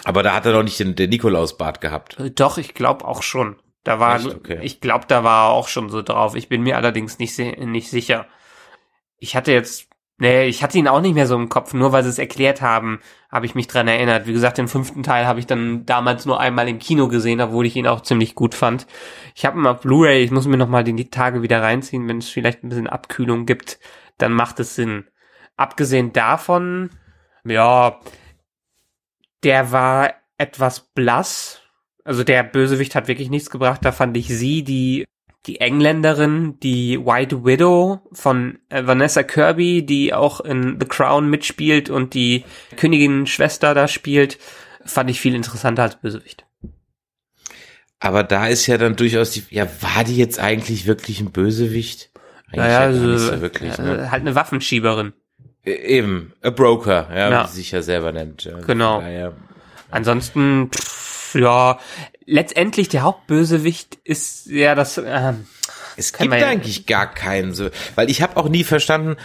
Aber 0.04 0.24
da 0.24 0.34
hat 0.34 0.46
er 0.46 0.54
noch 0.54 0.64
nicht 0.64 0.80
den, 0.80 0.96
den 0.96 1.10
Nikolausbart 1.10 1.82
gehabt. 1.82 2.20
Äh, 2.20 2.32
Doch, 2.32 2.58
ich 2.58 2.74
glaube 2.74 3.06
auch 3.06 3.24
schon. 3.24 3.58
Da 3.84 4.00
war, 4.00 4.18
Echt? 4.18 4.28
Okay. 4.28 4.60
ich 4.62 4.82
glaube, 4.82 5.06
da 5.08 5.24
war 5.24 5.50
er 5.50 5.54
auch 5.54 5.68
schon 5.68 5.90
so 5.90 6.02
drauf. 6.02 6.36
Ich 6.36 6.50
bin 6.50 6.64
mir 6.64 6.76
allerdings 6.76 7.18
nicht, 7.18 7.38
nicht 7.38 7.90
sicher. 7.90 8.28
Ich 9.18 9.36
hatte 9.36 9.52
jetzt, 9.52 9.89
nee, 10.20 10.46
ich 10.46 10.64
hatte 10.64 10.78
ihn 10.78 10.88
auch 10.88 11.02
nicht 11.02 11.16
mehr 11.16 11.28
so 11.28 11.36
im 11.36 11.50
Kopf, 11.50 11.74
nur 11.74 11.92
weil 11.92 12.04
sie 12.04 12.10
es 12.10 12.20
erklärt 12.20 12.62
haben, 12.62 13.00
habe 13.32 13.46
ich 13.46 13.56
mich 13.56 13.68
dran 13.68 13.88
erinnert. 13.88 14.28
Wie 14.28 14.34
gesagt, 14.34 14.58
den 14.58 14.68
fünften 14.68 15.04
Teil 15.04 15.26
habe 15.26 15.40
ich 15.40 15.48
dann 15.48 15.86
damals 15.86 16.26
nur 16.26 16.40
einmal 16.40 16.68
im 16.68 16.80
Kino 16.80 17.08
gesehen, 17.08 17.42
obwohl 17.42 17.66
ich 17.66 17.76
ihn 17.76 17.88
auch 17.88 18.02
ziemlich 18.02 18.36
gut 18.36 18.56
fand. 18.56 18.88
Ich 19.36 19.46
habe 19.46 19.60
ihn 19.60 19.66
auf 19.66 19.82
Blu-ray, 19.82 20.24
ich 20.24 20.32
muss 20.32 20.48
mir 20.48 20.58
noch 20.58 20.70
mal 20.70 20.84
die 20.84 21.10
Tage 21.10 21.42
wieder 21.42 21.62
reinziehen, 21.62 22.08
wenn 22.08 22.20
es 22.20 22.30
vielleicht 22.30 22.64
ein 22.64 22.70
bisschen 22.70 22.88
Abkühlung 22.88 23.46
gibt, 23.46 23.80
dann 24.18 24.34
macht 24.34 24.60
es 24.60 24.76
Sinn. 24.76 25.06
Abgesehen 25.58 26.14
davon, 26.14 26.92
ja, 27.44 28.00
der 29.44 29.72
war 29.72 30.14
etwas 30.38 30.80
blass. 30.80 31.62
Also 32.04 32.24
der 32.24 32.44
Bösewicht 32.44 32.96
hat 32.96 33.08
wirklich 33.08 33.30
nichts 33.30 33.50
gebracht. 33.50 33.82
Da 33.84 33.92
fand 33.92 34.16
ich 34.18 34.28
sie, 34.28 34.64
die, 34.64 35.06
die 35.46 35.62
Engländerin, 35.62 36.60
die 36.62 37.00
White 37.04 37.46
Widow 37.46 38.02
von 38.12 38.60
äh, 38.70 38.86
Vanessa 38.86 39.24
Kirby, 39.24 39.86
die 39.86 40.14
auch 40.14 40.42
in 40.42 40.78
The 40.80 40.86
Crown 40.88 41.30
mitspielt 41.30 41.90
und 41.90 42.14
die 42.14 42.44
Königin-Schwester 42.76 43.74
da 43.74 43.88
spielt, 43.88 44.38
fand 44.86 45.10
ich 45.10 45.20
viel 45.22 45.36
interessanter 45.36 45.84
als 45.84 45.96
Bösewicht. 46.02 46.46
Aber 48.00 48.24
da 48.24 48.48
ist 48.48 48.66
ja 48.68 48.78
dann 48.78 48.96
durchaus 48.96 49.32
die, 49.32 49.44
ja, 49.50 49.68
war 49.82 50.04
die 50.04 50.16
jetzt 50.18 50.40
eigentlich 50.40 50.86
wirklich 50.86 51.20
ein 51.20 51.32
Bösewicht? 51.32 52.12
Eigentlich 52.48 52.58
Naja, 52.58 52.82
ja 52.84 52.90
nicht 52.92 53.02
also, 53.02 53.36
so 53.36 53.42
wirklich, 53.42 53.78
äh, 53.78 53.82
ne? 53.82 54.12
halt 54.12 54.22
eine 54.22 54.36
Waffenschieberin. 54.36 55.14
Äh, 55.66 55.72
Eben, 55.98 56.34
a 56.42 56.50
Broker, 56.50 57.10
ja, 57.14 57.30
Ja. 57.30 57.44
wie 57.44 57.48
sie 57.50 57.56
sich 57.58 57.72
ja 57.72 57.82
selber 57.82 58.12
nennt. 58.12 58.46
Ja, 58.46 58.60
Genau. 58.62 59.02
daher- 59.02 59.34
Ansonsten, 59.92 60.70
pff, 60.72 61.36
ja, 61.36 61.80
letztendlich 62.30 62.90
der 62.90 63.02
Hauptbösewicht 63.02 63.98
ist 64.04 64.46
ja 64.48 64.76
das, 64.76 64.98
ähm, 65.04 65.48
Es 65.98 66.14
gibt 66.14 66.34
ja- 66.34 66.48
eigentlich 66.48 66.86
gar 66.86 67.12
keinen 67.12 67.54
so, 67.54 67.70
weil 67.96 68.10
ich 68.10 68.22
habe 68.22 68.38
auch 68.38 68.50
nie 68.50 68.64
verstanden, 68.64 69.18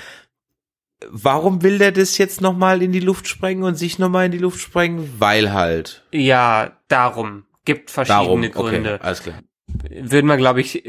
warum 1.11 1.63
will 1.63 1.79
der 1.79 1.93
das 1.93 2.19
jetzt 2.19 2.41
nochmal 2.41 2.83
in 2.83 2.93
die 2.93 3.01
Luft 3.01 3.29
sprengen 3.29 3.65
und 3.65 3.75
sich 3.75 3.99
nochmal 3.99 4.27
in 4.27 4.33
die 4.33 4.39
Luft 4.39 4.61
sprengen? 4.61 5.13
Weil 5.19 5.53
halt. 5.53 6.05
ja, 6.13 6.73
darum. 6.89 7.45
Gibt 7.67 7.97
Darum, 7.97 8.43
verschiedene 8.43 8.51
Gründe. 8.51 8.95
okay, 8.97 9.05
alles 9.07 9.23
klar. 9.23 9.43
würden 9.89 10.27
wir, 10.27 10.37
glaube 10.37 10.61
ich, 10.61 10.85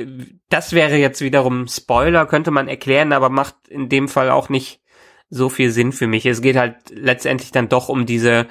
das 0.50 0.74
wäre 0.74 0.98
jetzt 0.98 1.22
wiederum 1.22 1.70
Spoiler, 1.70 2.26
könnte 2.26 2.52
man 2.52 2.68
erklären, 2.68 3.14
aber 3.14 3.30
macht 3.30 3.56
in 3.70 3.88
dem 3.88 4.10
Fall 4.10 4.30
auch 4.30 4.50
nicht 4.50 4.82
so 5.30 5.48
viel 5.48 5.72
Sinn 5.72 5.94
für 5.94 6.08
mich. 6.08 6.26
Es 6.26 6.42
geht 6.42 6.58
halt 6.58 6.76
letztendlich 6.92 7.52
dann 7.52 7.70
doch 7.70 7.88
um 7.88 8.06
diese 8.06 8.48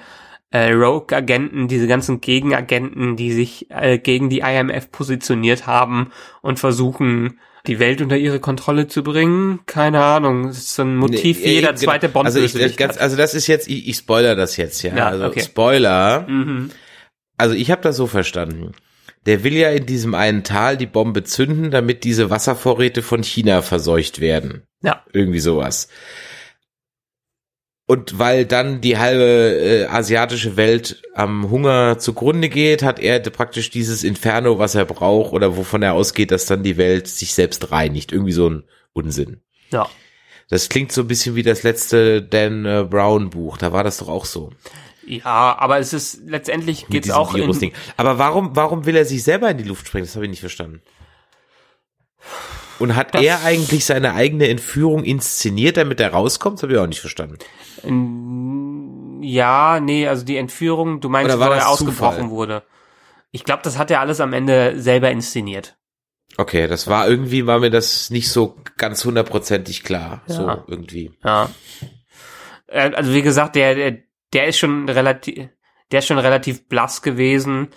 äh, 0.54 0.70
Rogue-Agenten, 0.70 1.66
diese 1.66 1.88
ganzen 1.88 2.20
Gegenagenten, 2.20 3.16
die 3.16 3.32
sich 3.32 3.66
äh, 3.70 3.98
gegen 3.98 4.30
die 4.30 4.38
IMF 4.38 4.92
positioniert 4.92 5.66
haben 5.66 6.12
und 6.42 6.60
versuchen, 6.60 7.40
die 7.66 7.80
Welt 7.80 8.00
unter 8.00 8.16
ihre 8.16 8.38
Kontrolle 8.38 8.86
zu 8.86 9.02
bringen. 9.02 9.60
Keine 9.66 10.00
Ahnung, 10.00 10.46
das 10.46 10.58
ist 10.58 10.76
so 10.76 10.82
ein 10.82 10.94
Motiv 10.94 11.40
Nee, 11.40 11.54
jeder 11.54 11.68
genau. 11.72 11.80
zweite 11.80 12.08
bond 12.08 12.26
also, 12.26 12.38
ich, 12.38 12.76
ganz, 12.76 12.98
also 12.98 13.16
das 13.16 13.34
ist 13.34 13.48
jetzt, 13.48 13.66
ich, 13.66 13.88
ich 13.88 13.96
spoiler 13.96 14.36
das 14.36 14.56
jetzt, 14.56 14.80
ja. 14.84 14.94
Ja, 14.96 15.08
also 15.08 15.24
okay. 15.24 15.40
Spoiler. 15.40 16.24
mhm. 16.28 16.70
Also 17.36 17.56
ich 17.56 17.72
habe 17.72 17.82
das 17.82 17.96
so 17.96 18.06
verstanden. 18.06 18.74
Der 19.26 19.42
will 19.42 19.54
ja 19.54 19.70
in 19.70 19.86
diesem 19.86 20.14
einen 20.14 20.44
Tal 20.44 20.76
die 20.76 20.86
Bombe 20.86 21.24
zünden, 21.24 21.72
damit 21.72 22.04
diese 22.04 22.30
Wasservorräte 22.30 23.02
von 23.02 23.24
China 23.24 23.60
verseucht 23.60 24.20
werden. 24.20 24.68
Ja. 24.82 25.02
Irgendwie 25.12 25.40
sowas. 25.40 25.88
Und 27.86 28.18
weil 28.18 28.46
dann 28.46 28.80
die 28.80 28.96
halbe 28.96 29.24
äh, 29.24 29.84
asiatische 29.86 30.56
Welt 30.56 31.02
am 31.14 31.50
Hunger 31.50 31.98
zugrunde 31.98 32.48
geht, 32.48 32.82
hat 32.82 32.98
er 32.98 33.20
praktisch 33.20 33.70
dieses 33.70 34.04
Inferno, 34.04 34.58
was 34.58 34.74
er 34.74 34.86
braucht 34.86 35.34
oder 35.34 35.56
wovon 35.56 35.82
er 35.82 35.92
ausgeht, 35.92 36.30
dass 36.30 36.46
dann 36.46 36.62
die 36.62 36.78
Welt 36.78 37.08
sich 37.08 37.34
selbst 37.34 37.70
reinigt. 37.72 38.10
Irgendwie 38.10 38.32
so 38.32 38.48
ein 38.48 38.64
Unsinn. 38.94 39.42
Ja. 39.70 39.88
Das 40.48 40.70
klingt 40.70 40.92
so 40.92 41.02
ein 41.02 41.08
bisschen 41.08 41.34
wie 41.34 41.42
das 41.42 41.62
letzte 41.62 42.22
Dan 42.22 42.64
äh, 42.64 42.86
Brown 42.88 43.28
Buch. 43.28 43.58
Da 43.58 43.72
war 43.72 43.84
das 43.84 43.98
doch 43.98 44.08
auch 44.08 44.24
so. 44.24 44.50
Ja, 45.06 45.56
aber 45.58 45.78
es 45.78 45.92
ist 45.92 46.22
letztendlich 46.26 46.86
geht's 46.88 47.06
diesem 47.06 47.18
auch 47.18 47.34
in, 47.34 47.42
Virus-Ding. 47.42 47.72
Aber 47.98 48.18
warum, 48.18 48.56
warum 48.56 48.86
will 48.86 48.96
er 48.96 49.04
sich 49.04 49.22
selber 49.22 49.50
in 49.50 49.58
die 49.58 49.64
Luft 49.64 49.86
sprengen? 49.86 50.06
Das 50.06 50.14
habe 50.14 50.24
ich 50.24 50.30
nicht 50.30 50.40
verstanden. 50.40 50.80
Und 52.84 52.96
hat 52.96 53.14
Das- 53.14 53.22
er 53.22 53.42
eigentlich 53.44 53.84
seine 53.84 54.14
eigene 54.14 54.48
Entführung 54.48 55.04
inszeniert, 55.04 55.76
damit 55.76 56.00
er 56.00 56.12
rauskommt? 56.12 56.58
Das 56.58 56.62
habe 56.64 56.72
ich 56.74 56.78
auch 56.78 56.86
nicht 56.86 57.00
verstanden. 57.00 57.38
ja, 59.22 59.80
nee, 59.80 60.06
also 60.06 60.24
die 60.24 60.36
Entführung, 60.36 61.00
du 61.00 61.08
meinst, 61.08 61.38
war 61.38 61.54
er 61.56 61.68
ausgebrochen 61.68 62.16
Zufall? 62.16 62.30
wurde. 62.30 62.62
Ich 63.30 63.44
glaube, 63.44 63.62
das 63.64 63.78
hat 63.78 63.90
er 63.90 64.00
alles 64.00 64.20
am 64.20 64.32
Ende 64.32 64.80
selber 64.80 65.10
inszeniert. 65.10 65.76
Okay, 66.36 66.66
das 66.66 66.88
war 66.88 67.08
irgendwie, 67.08 67.46
war 67.46 67.58
mir 67.60 67.70
das 67.70 68.10
nicht 68.10 68.28
so 68.28 68.56
ganz 68.76 69.04
hundertprozentig 69.04 69.82
klar. 69.84 70.22
Ja. 70.26 70.34
So 70.34 70.62
irgendwie. 70.66 71.12
Ja. 71.24 71.50
Äh, 72.66 72.90
Also 72.94 73.12
wie 73.12 73.22
gesagt, 73.22 73.56
der, 73.56 73.74
der, 73.74 73.98
der 74.32 74.46
ist 74.48 74.58
schon 74.58 74.88
relativ, 74.88 75.48
der 75.92 75.98
ist 76.00 76.06
schon 76.06 76.18
relativ 76.18 76.68
blass 76.68 77.02
gewesen. 77.02 77.68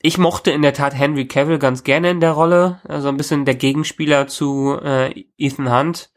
Ich 0.00 0.16
mochte 0.18 0.50
in 0.50 0.62
der 0.62 0.74
Tat 0.74 0.94
Henry 0.94 1.26
Cavill 1.26 1.58
ganz 1.58 1.82
gerne 1.82 2.10
in 2.10 2.20
der 2.20 2.32
Rolle, 2.32 2.80
also 2.86 3.08
ein 3.08 3.16
bisschen 3.16 3.44
der 3.44 3.56
Gegenspieler 3.56 4.28
zu 4.28 4.78
äh, 4.82 5.24
Ethan 5.36 5.72
Hunt. 5.72 6.10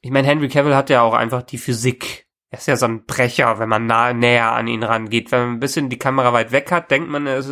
Ich 0.00 0.10
meine, 0.10 0.26
Henry 0.26 0.48
Cavill 0.48 0.74
hat 0.74 0.90
ja 0.90 1.02
auch 1.02 1.14
einfach 1.14 1.42
die 1.42 1.58
Physik. 1.58 2.26
Er 2.50 2.58
ist 2.58 2.68
ja 2.68 2.76
so 2.76 2.86
ein 2.86 3.04
Brecher, 3.04 3.58
wenn 3.58 3.68
man 3.68 3.86
nah, 3.86 4.12
näher 4.12 4.52
an 4.52 4.66
ihn 4.66 4.82
rangeht. 4.82 5.32
Wenn 5.32 5.40
man 5.40 5.50
ein 5.52 5.60
bisschen 5.60 5.90
die 5.90 5.98
Kamera 5.98 6.32
weit 6.32 6.52
weg 6.52 6.70
hat, 6.70 6.90
denkt 6.90 7.08
man, 7.08 7.26
er 7.26 7.38
ist 7.38 7.50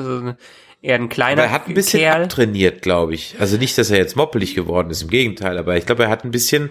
eher 0.82 0.96
ein 0.96 1.08
kleiner 1.08 1.42
aber 1.42 1.50
er 1.50 1.54
hat 1.54 1.68
ein 1.68 1.74
bisschen 1.74 2.00
Kerl. 2.00 2.24
abtrainiert, 2.24 2.82
glaube 2.82 3.14
ich. 3.14 3.36
Also 3.38 3.56
nicht, 3.56 3.78
dass 3.78 3.90
er 3.90 3.98
jetzt 3.98 4.16
moppelig 4.16 4.54
geworden 4.54 4.90
ist, 4.90 5.02
im 5.02 5.08
Gegenteil, 5.08 5.58
aber 5.58 5.76
ich 5.76 5.86
glaube, 5.86 6.04
er 6.04 6.10
hat 6.10 6.24
ein 6.24 6.30
bisschen 6.32 6.70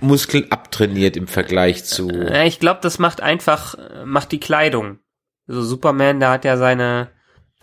Muskel 0.00 0.46
abtrainiert 0.50 1.16
im 1.16 1.26
Vergleich 1.26 1.84
zu. 1.84 2.08
Ja, 2.08 2.44
ich 2.44 2.60
glaube, 2.60 2.80
das 2.82 2.98
macht 2.98 3.20
einfach, 3.20 3.76
macht 4.04 4.32
die 4.32 4.40
Kleidung. 4.40 5.00
Also 5.48 5.62
Superman, 5.62 6.20
der 6.20 6.30
hat 6.30 6.44
ja 6.44 6.56
seine, 6.56 7.10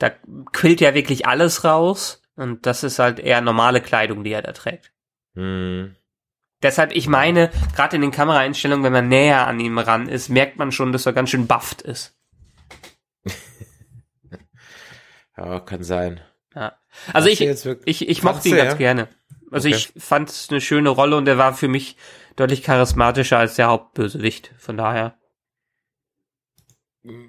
da 0.04 0.12
quillt 0.52 0.82
ja 0.82 0.94
wirklich 0.94 1.28
alles 1.28 1.64
raus. 1.64 2.22
Und 2.36 2.66
das 2.66 2.84
ist 2.84 3.00
halt 3.00 3.20
eher 3.20 3.40
normale 3.40 3.80
Kleidung, 3.80 4.24
die 4.26 4.32
er 4.34 4.42
da 4.42 4.52
trägt. 4.52 4.92
Hm. 5.36 5.96
Deshalb, 6.62 6.94
ich 6.94 7.08
meine, 7.08 7.52
gerade 7.76 7.96
in 7.96 8.02
den 8.02 8.12
Kameraeinstellungen, 8.12 8.84
wenn 8.84 8.92
man 8.92 9.08
näher 9.08 9.48
an 9.48 9.60
ihm 9.62 9.78
ran 9.78 10.10
ist, 10.10 10.28
merkt 10.30 10.58
man 10.58 10.74
schon, 10.74 10.92
dass 10.92 11.06
er 11.06 11.14
ganz 11.14 11.30
schön 11.30 11.48
bufft 11.48 11.82
ist. 11.82 12.18
Ja, 15.36 15.60
kann 15.62 15.82
sein. 15.84 16.22
Ja. 16.54 16.78
Also 17.12 17.28
ich, 17.28 17.42
ich, 17.42 18.08
ich 18.08 18.22
mochte 18.22 18.50
ihn 18.50 18.56
du, 18.56 18.62
ganz 18.62 18.74
ja? 18.74 18.78
gerne. 18.78 19.08
Also 19.50 19.68
Okay. 19.68 19.78
ich 19.78 19.92
fand 19.98 20.30
es 20.30 20.52
eine 20.52 20.62
schöne 20.62 20.90
Rolle 20.90 21.18
und 21.18 21.28
er 21.28 21.40
war 21.40 21.56
für 21.56 21.68
mich 21.68 21.98
deutlich 22.36 22.62
charismatischer 22.62 23.40
als 23.40 23.56
der 23.56 23.66
Hauptbösewicht. 23.66 24.54
Von 24.60 24.78
daher. 24.78 25.18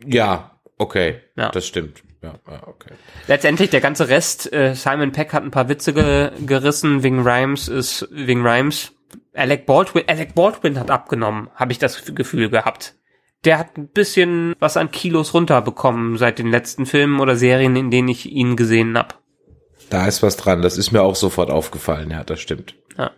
Ja, 0.05 0.61
okay. 0.77 1.23
Ja. 1.35 1.49
Das 1.49 1.67
stimmt. 1.67 2.03
Ja, 2.25 2.35
ja, 2.51 2.67
okay. 2.67 2.95
Letztendlich 3.27 3.69
der 3.69 3.83
ganze 3.83 4.09
Rest, 4.09 4.51
äh, 4.53 4.75
Simon 4.75 5.13
Peck 5.13 5.35
hat 5.35 5.43
ein 5.43 5.51
paar 5.51 5.69
Witze 5.69 5.93
ge 5.93 6.31
gerissen, 6.47 7.03
wegen 7.03 7.21
Rhymes 7.21 7.69
ist, 7.69 8.09
wegen 8.11 8.47
Rhymes. 8.47 8.93
Alec 9.35 9.67
Baldwin, 9.67 10.05
Alec 10.07 10.35
Baldwin 10.35 10.81
hat 10.81 10.91
abgenommen, 10.91 11.51
habe 11.55 11.73
ich 11.73 11.79
das 11.79 12.15
Gefühl 12.15 12.49
gehabt. 12.49 12.95
Der 13.45 13.59
hat 13.59 13.77
ein 13.77 13.89
bisschen 13.89 14.55
was 14.59 14.79
an 14.79 14.91
Kilos 14.91 15.35
runterbekommen 15.35 16.17
seit 16.17 16.39
den 16.39 16.51
letzten 16.51 16.87
Filmen 16.87 17.21
oder 17.21 17.37
Serien, 17.37 17.77
in 17.77 17.91
denen 17.91 18.09
ich 18.09 18.31
ihn 18.31 18.57
gesehen 18.57 18.97
hab. 18.97 19.21
Da 19.91 20.07
ist 20.07 20.23
was 20.23 20.39
dran. 20.39 20.63
Das 20.63 20.79
ist 20.79 20.93
mir 20.93 21.03
auch 21.03 21.15
sofort 21.15 21.51
aufgefallen. 21.51 22.11
Ja, 22.11 22.25
das 22.25 22.41
stimmt. 22.41 22.75
Ja. 22.97 23.11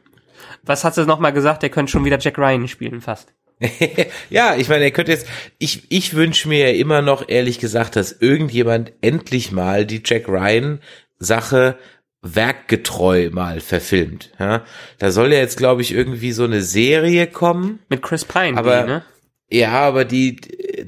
Was 0.64 0.82
hat 0.82 0.96
sie 0.96 1.06
nochmal 1.06 1.32
gesagt? 1.32 1.62
Der 1.62 1.70
könnte 1.70 1.92
schon 1.92 2.04
wieder 2.04 2.18
Jack 2.18 2.38
Ryan 2.38 2.66
spielen 2.66 3.00
fast. 3.00 3.32
ja, 4.30 4.56
ich 4.56 4.68
meine, 4.68 4.84
er 4.84 4.90
könnte 4.90 5.12
jetzt, 5.12 5.26
ich, 5.58 5.84
ich 5.90 6.14
wünsche 6.14 6.48
mir 6.48 6.70
ja 6.70 6.78
immer 6.78 7.02
noch, 7.02 7.28
ehrlich 7.28 7.58
gesagt, 7.58 7.96
dass 7.96 8.12
irgendjemand 8.12 8.92
endlich 9.00 9.50
mal 9.52 9.86
die 9.86 10.02
Jack 10.04 10.28
Ryan 10.28 10.80
Sache 11.18 11.78
werkgetreu 12.22 13.30
mal 13.30 13.60
verfilmt. 13.60 14.32
Ja, 14.38 14.64
da 14.98 15.10
soll 15.10 15.32
ja 15.32 15.38
jetzt, 15.38 15.56
glaube 15.56 15.82
ich, 15.82 15.92
irgendwie 15.92 16.32
so 16.32 16.44
eine 16.44 16.60
Serie 16.62 17.26
kommen. 17.26 17.80
Mit 17.88 18.02
Chris 18.02 18.24
Pine, 18.24 18.56
Aber- 18.58 18.82
die, 18.82 18.88
ne? 18.88 19.04
Ja, 19.48 19.70
aber 19.82 20.04
die, 20.04 20.36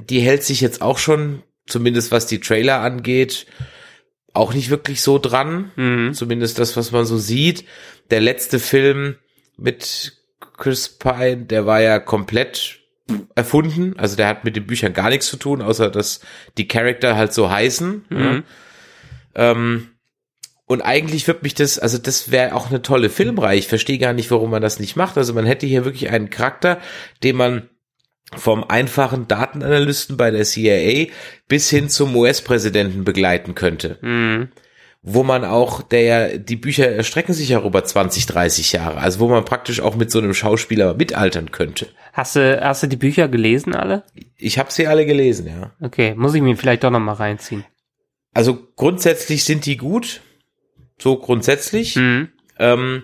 die 0.09 0.19
hält 0.19 0.43
sich 0.43 0.59
jetzt 0.59 0.81
auch 0.81 0.97
schon, 0.97 1.43
zumindest 1.65 2.11
was 2.11 2.27
die 2.27 2.41
Trailer 2.41 2.81
angeht, 2.81 3.45
auch 4.33 4.53
nicht 4.53 4.69
wirklich 4.69 5.01
so 5.01 5.17
dran. 5.17 5.71
Mhm. 5.77 6.13
Zumindest 6.13 6.59
das, 6.59 6.75
was 6.75 6.91
man 6.91 7.05
so 7.05 7.17
sieht. 7.17 7.63
Der 8.11 8.19
letzte 8.19 8.59
Film 8.59 9.15
mit 9.57 10.18
Chris 10.57 10.89
Pine, 10.89 11.45
der 11.45 11.65
war 11.65 11.81
ja 11.81 11.99
komplett 11.99 12.79
erfunden. 13.35 13.95
Also 13.97 14.15
der 14.15 14.27
hat 14.27 14.43
mit 14.43 14.55
den 14.55 14.67
Büchern 14.67 14.93
gar 14.93 15.09
nichts 15.09 15.27
zu 15.27 15.37
tun, 15.37 15.61
außer 15.61 15.89
dass 15.89 16.21
die 16.57 16.67
Charakter 16.67 17.15
halt 17.15 17.33
so 17.33 17.49
heißen. 17.49 18.05
Mhm. 18.09 18.43
Ähm, 19.35 19.87
und 20.65 20.81
eigentlich 20.81 21.27
wird 21.27 21.41
mich 21.41 21.55
das, 21.55 21.79
also 21.79 21.97
das 21.97 22.29
wäre 22.29 22.53
auch 22.53 22.69
eine 22.69 22.81
tolle 22.81 23.09
Filmreihe. 23.09 23.57
Ich 23.57 23.67
verstehe 23.67 23.97
gar 23.97 24.13
nicht, 24.13 24.29
warum 24.29 24.51
man 24.51 24.61
das 24.61 24.79
nicht 24.79 24.95
macht. 24.95 25.17
Also 25.17 25.33
man 25.33 25.45
hätte 25.45 25.65
hier 25.65 25.83
wirklich 25.83 26.09
einen 26.11 26.29
Charakter, 26.29 26.79
den 27.23 27.35
man 27.35 27.69
vom 28.35 28.63
einfachen 28.63 29.27
Datenanalysten 29.27 30.15
bei 30.15 30.29
der 30.29 30.43
CIA 30.43 31.07
bis 31.47 31.69
hin 31.71 31.89
zum 31.89 32.15
US-Präsidenten 32.15 33.03
begleiten 33.03 33.55
könnte. 33.55 33.97
Mhm. 34.01 34.49
Wo 35.01 35.23
man 35.23 35.45
auch, 35.45 35.81
der 35.81 36.01
ja, 36.01 36.37
die 36.37 36.57
Bücher 36.57 36.89
erstrecken 36.89 37.33
sich 37.33 37.49
ja 37.49 37.63
über 37.63 37.83
20, 37.83 38.25
30 38.25 38.73
Jahre, 38.73 38.97
also 38.97 39.19
wo 39.19 39.29
man 39.29 39.45
praktisch 39.45 39.79
auch 39.79 39.95
mit 39.95 40.11
so 40.11 40.19
einem 40.19 40.33
Schauspieler 40.33 40.93
mitaltern 40.93 41.51
könnte. 41.51 41.87
Hast 42.11 42.35
du, 42.35 42.59
hast 42.61 42.83
du 42.83 42.87
die 42.87 42.97
Bücher 42.97 43.29
gelesen 43.29 43.73
alle? 43.73 44.03
Ich 44.35 44.59
habe 44.59 44.73
sie 44.73 44.87
alle 44.87 45.05
gelesen, 45.05 45.47
ja. 45.47 45.71
Okay, 45.79 46.15
muss 46.15 46.33
ich 46.33 46.41
mir 46.41 46.57
vielleicht 46.57 46.83
doch 46.83 46.91
nochmal 46.91 47.15
reinziehen. 47.15 47.63
Also 48.33 48.59
grundsätzlich 48.75 49.45
sind 49.45 49.65
die 49.65 49.77
gut, 49.77 50.21
so 50.97 51.17
grundsätzlich. 51.17 51.95
Mhm. 51.95 52.29
Ähm, 52.57 53.03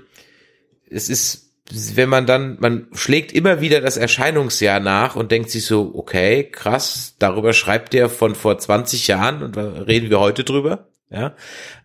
es 0.89 1.10
ist, 1.10 1.53
wenn 1.95 2.10
man 2.10 2.25
dann, 2.25 2.58
man 2.60 2.88
schlägt 2.93 3.31
immer 3.31 3.62
wieder 3.62 3.81
das 3.81 3.97
Erscheinungsjahr 3.97 4.79
nach 4.79 5.15
und 5.15 5.31
denkt 5.31 5.49
sich 5.49 5.65
so, 5.65 5.93
okay, 5.95 6.43
krass, 6.43 7.15
darüber 7.19 7.53
schreibt 7.53 7.93
der 7.93 8.10
von 8.10 8.36
vor 8.36 8.58
20 8.58 9.08
Jahren 9.08 9.41
und 9.41 9.58
reden 9.58 10.10
wir 10.10 10.19
heute 10.19 10.43
drüber. 10.43 10.89
Ja, 11.11 11.35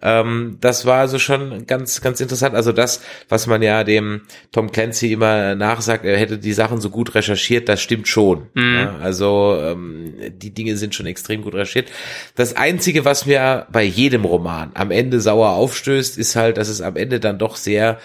ähm, 0.00 0.56
das 0.62 0.86
war 0.86 1.00
also 1.00 1.18
schon 1.18 1.66
ganz, 1.66 2.00
ganz 2.00 2.20
interessant. 2.20 2.54
Also 2.54 2.72
das, 2.72 3.02
was 3.28 3.46
man 3.46 3.60
ja 3.60 3.84
dem 3.84 4.22
Tom 4.50 4.72
Clancy 4.72 5.12
immer 5.12 5.54
nachsagt, 5.54 6.06
er 6.06 6.16
hätte 6.16 6.38
die 6.38 6.54
Sachen 6.54 6.80
so 6.80 6.88
gut 6.88 7.14
recherchiert, 7.14 7.68
das 7.68 7.82
stimmt 7.82 8.08
schon. 8.08 8.46
Mhm. 8.54 8.74
Ja, 8.76 8.96
also 8.96 9.58
ähm, 9.62 10.14
die 10.36 10.54
Dinge 10.54 10.76
sind 10.78 10.94
schon 10.94 11.04
extrem 11.04 11.42
gut 11.42 11.52
recherchiert. 11.54 11.90
Das 12.34 12.56
Einzige, 12.56 13.04
was 13.04 13.26
mir 13.26 13.66
bei 13.70 13.82
jedem 13.84 14.24
Roman 14.24 14.70
am 14.74 14.90
Ende 14.90 15.20
sauer 15.20 15.50
aufstößt, 15.50 16.16
ist 16.16 16.34
halt, 16.34 16.56
dass 16.56 16.68
es 16.68 16.80
am 16.80 16.96
Ende 16.96 17.20
dann 17.20 17.38
doch 17.38 17.56
sehr 17.56 17.98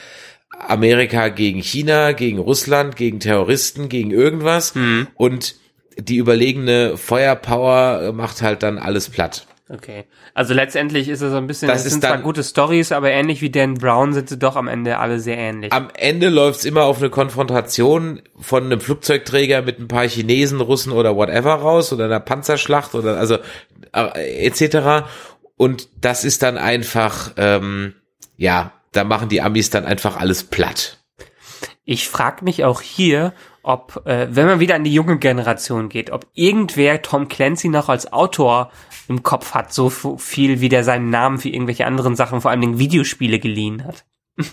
Amerika 0.67 1.30
gegen 1.30 1.62
China, 1.62 2.12
gegen 2.12 2.39
Russland, 2.39 2.97
gegen 2.97 3.21
Terroristen, 3.21 3.88
gegen 3.88 4.12
irgendwas 4.12 4.75
Mhm. 4.75 5.08
und 5.15 5.56
die 5.97 6.17
überlegene 6.17 6.97
Feuerpower 6.97 8.12
macht 8.13 8.41
halt 8.41 8.63
dann 8.63 8.78
alles 8.78 9.10
platt. 9.10 9.47
Okay. 9.67 10.06
Also 10.36 10.54
letztendlich 10.54 11.10
ist 11.10 11.21
es 11.21 11.32
so 11.32 11.38
ein 11.38 11.47
bisschen, 11.47 11.67
Das 11.67 11.84
das 11.84 11.91
sind 11.91 12.01
zwar 12.01 12.12
dann- 12.12 12.21
gute 12.23 12.43
Stories, 12.43 12.91
aber 12.91 13.10
ähnlich 13.10 13.41
wie 13.41 13.49
Dan 13.49 13.73
Brown 13.75 14.13
sind 14.13 14.30
sie 14.30 14.38
doch 14.38 14.56
am 14.56 14.67
Ende 14.67 14.99
alle 14.99 15.19
sehr 15.19 15.38
ähnlich. 15.38 15.73
Am 15.73 15.89
Ende 15.95 16.30
läuft's 16.30 16.65
immer 16.65 16.84
auf 16.84 16.99
eine 16.99 17.10
Konfrontation 17.10 18.21
von 18.39 18.65
einem 18.65 18.80
Flugzeugträger 18.80 19.63
mit 19.63 19.80
ein 19.80 19.88
paar 19.88 20.08
Chinesen, 20.08 20.62
Russen 20.62 20.91
oder 20.91 21.15
whatever 21.15 21.54
raus 21.56 21.91
oder 21.91 22.06
einer 22.06 22.19
Panzerschlacht 22.19 22.93
oder 22.93 23.17
also 23.17 23.38
äh, 23.93 24.45
etc. 24.45 25.08
Und 25.58 25.89
das 25.99 26.25
ist 26.25 26.43
dann 26.43 26.60
einfach, 26.60 27.32
ähm, 27.38 27.95
ja, 28.38 28.71
da 28.91 29.04
machen 29.04 29.30
die 29.30 29.41
Amis 29.41 29.71
dann 29.71 29.86
einfach 29.86 30.17
alles 30.17 30.43
platt. 30.43 30.99
Ich 31.86 32.08
frage 32.08 32.43
mich 32.45 32.63
auch 32.65 32.82
hier, 32.82 33.34
ob, 33.65 34.06
äh, 34.06 34.28
wenn 34.30 34.45
man 34.45 34.60
wieder 34.60 34.75
an 34.75 34.84
die 34.84 34.93
junge 34.93 35.17
Generation 35.17 35.89
geht, 35.89 36.12
ob 36.12 36.28
irgendwer 36.34 37.01
Tom 37.01 37.28
Clancy 37.28 37.69
noch 37.69 37.89
als 37.89 38.13
Autor 38.13 38.71
im 39.08 39.23
Kopf 39.23 39.54
hat, 39.54 39.73
so 39.73 39.89
viel 39.89 40.62
wie 40.62 40.69
der 40.69 40.84
seinen 40.84 41.10
Namen 41.10 41.38
für 41.39 41.49
irgendwelche 41.49 41.86
anderen 41.86 42.15
Sachen, 42.15 42.41
vor 42.41 42.51
allem 42.51 42.62
Dingen 42.62 42.80
Videospiele 42.80 43.39
geliehen 43.39 43.84
hat. 43.84 44.06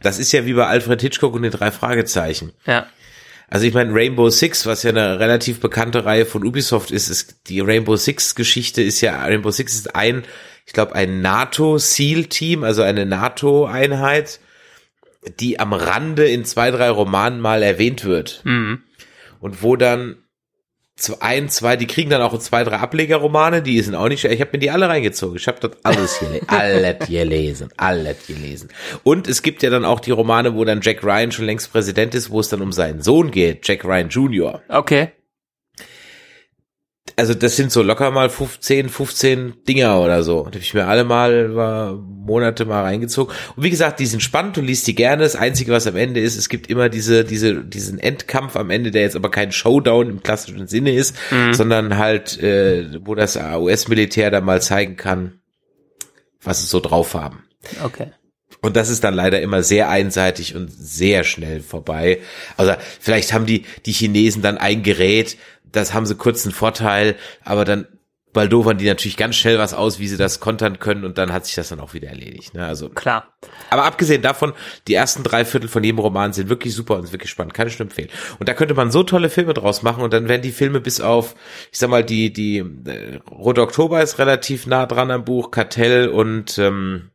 Das 0.00 0.18
ist 0.18 0.32
ja 0.32 0.44
wie 0.44 0.54
bei 0.54 0.66
Alfred 0.66 1.00
Hitchcock 1.00 1.34
und 1.34 1.42
den 1.42 1.52
drei 1.52 1.70
Fragezeichen. 1.70 2.52
Ja. 2.66 2.86
Also 3.48 3.64
ich 3.64 3.72
meine, 3.74 3.94
Rainbow 3.94 4.28
Six, 4.28 4.66
was 4.66 4.82
ja 4.82 4.90
eine 4.90 5.20
relativ 5.20 5.60
bekannte 5.60 6.04
Reihe 6.04 6.26
von 6.26 6.44
Ubisoft 6.44 6.90
ist, 6.90 7.08
ist 7.08 7.48
die 7.48 7.60
Rainbow 7.60 7.94
Six 7.94 8.34
Geschichte 8.34 8.82
ist 8.82 9.00
ja, 9.02 9.22
Rainbow 9.22 9.52
Six 9.52 9.74
ist 9.74 9.94
ein, 9.94 10.24
ich 10.66 10.72
glaube, 10.72 10.96
ein 10.96 11.20
NATO-SEAL-Team, 11.20 12.64
also 12.64 12.82
eine 12.82 13.06
NATO-Einheit, 13.06 14.40
die 15.38 15.60
am 15.60 15.72
Rande 15.72 16.26
in 16.26 16.44
zwei, 16.44 16.70
drei 16.70 16.90
Romanen 16.90 17.40
mal 17.40 17.62
erwähnt 17.62 18.04
wird. 18.04 18.42
Mhm. 18.44 18.82
Und 19.40 19.62
wo 19.62 19.76
dann 19.76 20.16
zu 20.96 21.20
ein, 21.20 21.48
zwei, 21.48 21.76
die 21.76 21.86
kriegen 21.86 22.10
dann 22.10 22.22
auch 22.22 22.38
zwei, 22.38 22.64
drei 22.64 22.76
Ablegerromane, 22.76 23.62
die 23.62 23.80
sind 23.80 23.94
auch 23.94 24.08
nicht, 24.08 24.24
ich 24.24 24.40
habe 24.40 24.50
mir 24.52 24.58
die 24.58 24.70
alle 24.70 24.88
reingezogen. 24.88 25.36
Ich 25.36 25.48
habe 25.48 25.58
dort 25.60 25.78
alles 25.82 26.18
gelesen, 26.18 26.44
alles 26.48 27.08
gelesen, 27.08 27.68
alles 27.76 28.26
gelesen. 28.26 28.68
Und 29.02 29.26
es 29.26 29.42
gibt 29.42 29.62
ja 29.62 29.70
dann 29.70 29.84
auch 29.84 30.00
die 30.00 30.10
Romane, 30.10 30.54
wo 30.54 30.64
dann 30.64 30.80
Jack 30.80 31.02
Ryan 31.02 31.32
schon 31.32 31.46
längst 31.46 31.72
Präsident 31.72 32.14
ist, 32.14 32.30
wo 32.30 32.40
es 32.40 32.48
dann 32.48 32.62
um 32.62 32.72
seinen 32.72 33.02
Sohn 33.02 33.30
geht, 33.30 33.66
Jack 33.66 33.84
Ryan 33.84 34.08
Jr. 34.10 34.62
Okay. 34.68 35.12
Also 37.16 37.34
das 37.34 37.56
sind 37.56 37.70
so 37.72 37.82
locker 37.82 38.10
mal 38.10 38.30
15, 38.30 38.88
15 38.88 39.64
Dinger 39.68 40.00
oder 40.00 40.22
so. 40.22 40.42
Da 40.42 40.46
habe 40.46 40.58
ich 40.58 40.74
mir 40.74 40.86
alle 40.86 41.04
mal 41.04 41.54
war, 41.54 41.94
Monate 41.94 42.64
mal 42.64 42.82
reingezogen. 42.82 43.34
Und 43.56 43.62
wie 43.62 43.70
gesagt, 43.70 44.00
die 44.00 44.06
sind 44.06 44.22
spannend, 44.22 44.56
du 44.56 44.60
liest 44.60 44.86
die 44.86 44.94
gerne. 44.94 45.22
Das 45.22 45.36
Einzige, 45.36 45.72
was 45.72 45.86
am 45.86 45.96
Ende 45.96 46.20
ist, 46.20 46.36
es 46.36 46.48
gibt 46.48 46.68
immer 46.68 46.88
diese, 46.88 47.24
diese, 47.24 47.64
diesen 47.64 47.98
Endkampf 47.98 48.56
am 48.56 48.70
Ende, 48.70 48.90
der 48.90 49.02
jetzt 49.02 49.16
aber 49.16 49.30
kein 49.30 49.52
Showdown 49.52 50.08
im 50.08 50.22
klassischen 50.22 50.66
Sinne 50.66 50.92
ist, 50.92 51.16
sondern 51.52 51.98
halt, 51.98 52.40
äh, 52.42 52.98
wo 53.04 53.14
das 53.14 53.36
US-Militär 53.36 54.30
dann 54.30 54.44
mal 54.44 54.62
zeigen 54.62 54.96
kann, 54.96 55.40
was 56.42 56.62
es 56.62 56.70
so 56.70 56.80
drauf 56.80 57.14
haben. 57.14 57.44
Okay. 57.84 58.12
Und 58.60 58.76
das 58.76 58.90
ist 58.90 59.02
dann 59.02 59.14
leider 59.14 59.40
immer 59.40 59.62
sehr 59.64 59.88
einseitig 59.88 60.54
und 60.54 60.68
sehr 60.70 61.24
schnell 61.24 61.60
vorbei. 61.60 62.20
Also 62.56 62.74
vielleicht 63.00 63.32
haben 63.32 63.44
die, 63.44 63.64
die 63.86 63.92
Chinesen 63.92 64.40
dann 64.40 64.56
ein 64.56 64.84
Gerät, 64.84 65.36
das 65.72 65.94
haben 65.94 66.06
sie 66.06 66.14
kurz 66.14 66.44
einen 66.44 66.54
Vorteil, 66.54 67.16
aber 67.44 67.64
dann 67.64 67.86
baldowern 68.32 68.78
die 68.78 68.86
natürlich 68.86 69.16
ganz 69.16 69.36
schnell 69.36 69.58
was 69.58 69.74
aus, 69.74 69.98
wie 69.98 70.08
sie 70.08 70.16
das 70.16 70.40
kontern 70.40 70.78
können 70.78 71.04
und 71.04 71.18
dann 71.18 71.32
hat 71.32 71.44
sich 71.44 71.54
das 71.54 71.68
dann 71.68 71.80
auch 71.80 71.92
wieder 71.92 72.08
erledigt. 72.08 72.54
Ne? 72.54 72.64
Also 72.64 72.88
Klar. 72.88 73.34
aber 73.70 73.84
abgesehen 73.84 74.22
davon, 74.22 74.54
die 74.88 74.94
ersten 74.94 75.22
drei 75.22 75.44
Viertel 75.44 75.68
von 75.68 75.84
jedem 75.84 75.98
Roman 75.98 76.32
sind 76.32 76.48
wirklich 76.48 76.74
super 76.74 76.96
und 76.96 77.12
wirklich 77.12 77.30
spannend, 77.30 77.54
kann 77.54 77.68
ich 77.68 77.78
nur 77.78 77.86
empfehlen. 77.86 78.08
Und 78.38 78.48
da 78.48 78.54
könnte 78.54 78.74
man 78.74 78.90
so 78.90 79.02
tolle 79.02 79.28
Filme 79.28 79.54
draus 79.54 79.82
machen 79.82 80.02
und 80.02 80.12
dann 80.12 80.28
werden 80.28 80.42
die 80.42 80.52
Filme 80.52 80.80
bis 80.80 81.00
auf, 81.00 81.34
ich 81.70 81.78
sag 81.78 81.90
mal, 81.90 82.04
die, 82.04 82.32
die 82.32 82.58
äh, 82.58 83.16
Rote 83.30 83.62
Oktober 83.62 84.02
ist 84.02 84.18
relativ 84.18 84.66
nah 84.66 84.86
dran 84.86 85.10
am 85.10 85.24
Buch, 85.24 85.50
Kartell 85.50 86.08
und 86.08 86.58
ähm, 86.58 87.11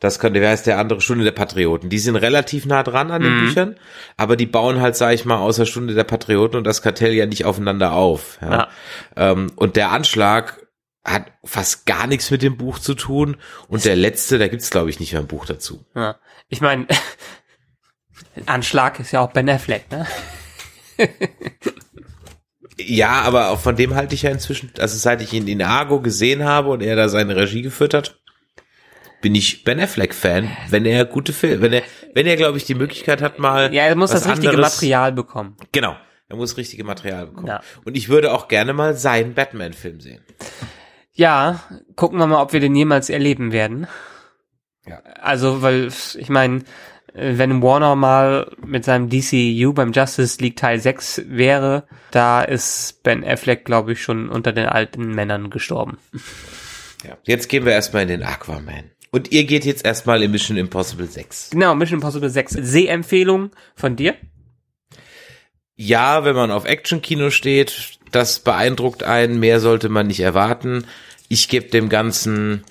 das 0.00 0.18
könnte, 0.18 0.40
wer 0.40 0.50
heißt 0.50 0.66
der 0.66 0.78
andere, 0.78 1.00
Stunde 1.00 1.24
der 1.24 1.32
Patrioten. 1.32 1.88
Die 1.90 1.98
sind 1.98 2.16
relativ 2.16 2.66
nah 2.66 2.82
dran 2.82 3.10
an 3.10 3.22
den 3.22 3.34
Mhm. 3.36 3.40
Büchern, 3.46 3.76
aber 4.16 4.36
die 4.36 4.46
bauen 4.46 4.80
halt, 4.80 4.96
sag 4.96 5.12
ich 5.14 5.24
mal, 5.24 5.38
außer 5.38 5.66
Stunde 5.66 5.94
der 5.94 6.04
Patrioten 6.04 6.56
und 6.56 6.64
das 6.64 6.82
Kartell 6.82 7.12
ja 7.12 7.26
nicht 7.26 7.44
aufeinander 7.44 7.92
auf. 7.92 8.38
Ja. 8.42 8.50
Ja. 8.50 8.68
Ähm, 9.16 9.52
und 9.56 9.76
der 9.76 9.92
Anschlag 9.92 10.60
hat 11.04 11.26
fast 11.44 11.86
gar 11.86 12.06
nichts 12.06 12.30
mit 12.30 12.42
dem 12.42 12.56
Buch 12.56 12.78
zu 12.78 12.94
tun 12.94 13.36
und 13.68 13.84
der 13.84 13.94
letzte, 13.96 14.38
da 14.38 14.48
gibt's 14.48 14.70
glaube 14.70 14.90
ich 14.90 14.98
nicht 15.00 15.12
mehr 15.12 15.20
ein 15.20 15.28
Buch 15.28 15.46
dazu. 15.46 15.84
Ja. 15.94 16.16
Ich 16.48 16.60
meine, 16.60 16.86
Anschlag 18.46 18.98
ist 19.00 19.12
ja 19.12 19.20
auch 19.20 19.32
Ben 19.32 19.48
Affleck, 19.48 19.90
ne? 19.90 20.06
Ja, 22.78 23.22
aber 23.22 23.50
auch 23.50 23.60
von 23.60 23.76
dem 23.76 23.94
halte 23.94 24.14
ich 24.14 24.22
ja 24.22 24.30
inzwischen, 24.30 24.70
also 24.78 24.98
seit 24.98 25.22
ich 25.22 25.32
ihn 25.32 25.48
in 25.48 25.62
Argo 25.62 26.00
gesehen 26.00 26.44
habe 26.44 26.68
und 26.70 26.82
er 26.82 26.94
da 26.96 27.08
seine 27.08 27.34
Regie 27.36 27.62
geführt 27.62 27.94
hat, 27.94 28.18
bin 29.22 29.34
ich 29.34 29.64
Ben 29.64 29.80
Affleck 29.80 30.14
Fan, 30.14 30.50
wenn 30.70 30.84
er 30.84 31.04
gute 31.04 31.32
Filme, 31.32 31.60
wenn 31.62 31.72
er, 31.72 31.82
wenn 32.14 32.26
er 32.26 32.36
glaube 32.36 32.58
ich 32.58 32.64
die 32.64 32.74
Möglichkeit 32.74 33.22
hat 33.22 33.38
mal 33.38 33.72
Ja, 33.74 33.84
er 33.84 33.96
muss 33.96 34.10
das 34.10 34.28
richtige 34.28 34.50
anderes- 34.50 34.74
Material 34.76 35.12
bekommen. 35.12 35.56
Genau, 35.72 35.96
er 36.28 36.36
muss 36.36 36.56
richtige 36.56 36.84
Material 36.84 37.26
bekommen. 37.26 37.46
Ja. 37.48 37.60
Und 37.84 37.96
ich 37.96 38.08
würde 38.08 38.32
auch 38.32 38.48
gerne 38.48 38.72
mal 38.72 38.94
seinen 38.94 39.34
Batman 39.34 39.72
Film 39.72 40.00
sehen. 40.00 40.22
Ja, 41.12 41.60
gucken 41.94 42.18
wir 42.18 42.26
mal, 42.26 42.42
ob 42.42 42.52
wir 42.52 42.60
den 42.60 42.74
jemals 42.76 43.08
erleben 43.08 43.50
werden. 43.52 43.86
Ja. 44.86 44.98
Also, 45.20 45.62
weil, 45.62 45.88
ich 46.18 46.28
meine, 46.28 46.62
wenn 47.14 47.62
Warner 47.62 47.96
mal 47.96 48.52
mit 48.64 48.84
seinem 48.84 49.08
DCU 49.08 49.72
beim 49.72 49.92
Justice 49.92 50.38
League 50.42 50.56
Teil 50.56 50.78
6 50.78 51.22
wäre, 51.26 51.84
da 52.10 52.42
ist 52.42 53.02
Ben 53.02 53.24
Affleck, 53.24 53.64
glaube 53.64 53.92
ich, 53.92 54.02
schon 54.02 54.28
unter 54.28 54.52
den 54.52 54.66
alten 54.66 55.14
Männern 55.14 55.48
gestorben. 55.48 55.96
Ja. 57.02 57.16
Jetzt 57.24 57.48
gehen 57.48 57.64
wir 57.64 57.72
erstmal 57.72 58.02
in 58.02 58.08
den 58.08 58.22
Aquaman. 58.22 58.90
Und 59.16 59.32
ihr 59.32 59.44
geht 59.44 59.64
jetzt 59.64 59.82
erstmal 59.82 60.22
in 60.22 60.30
Mission 60.30 60.58
Impossible 60.58 61.06
6. 61.06 61.48
Genau, 61.52 61.74
Mission 61.74 62.00
Impossible 62.00 62.28
6. 62.28 62.52
Sehempfehlung 62.60 63.50
von 63.74 63.96
dir? 63.96 64.14
Ja, 65.74 66.26
wenn 66.26 66.36
man 66.36 66.50
auf 66.50 66.66
Action-Kino 66.66 67.30
steht, 67.30 67.98
das 68.12 68.40
beeindruckt 68.40 69.04
einen, 69.04 69.40
mehr 69.40 69.60
sollte 69.60 69.88
man 69.88 70.08
nicht 70.08 70.20
erwarten. 70.20 70.84
Ich 71.30 71.48
gebe 71.48 71.70
dem 71.70 71.88
Ganzen 71.88 72.64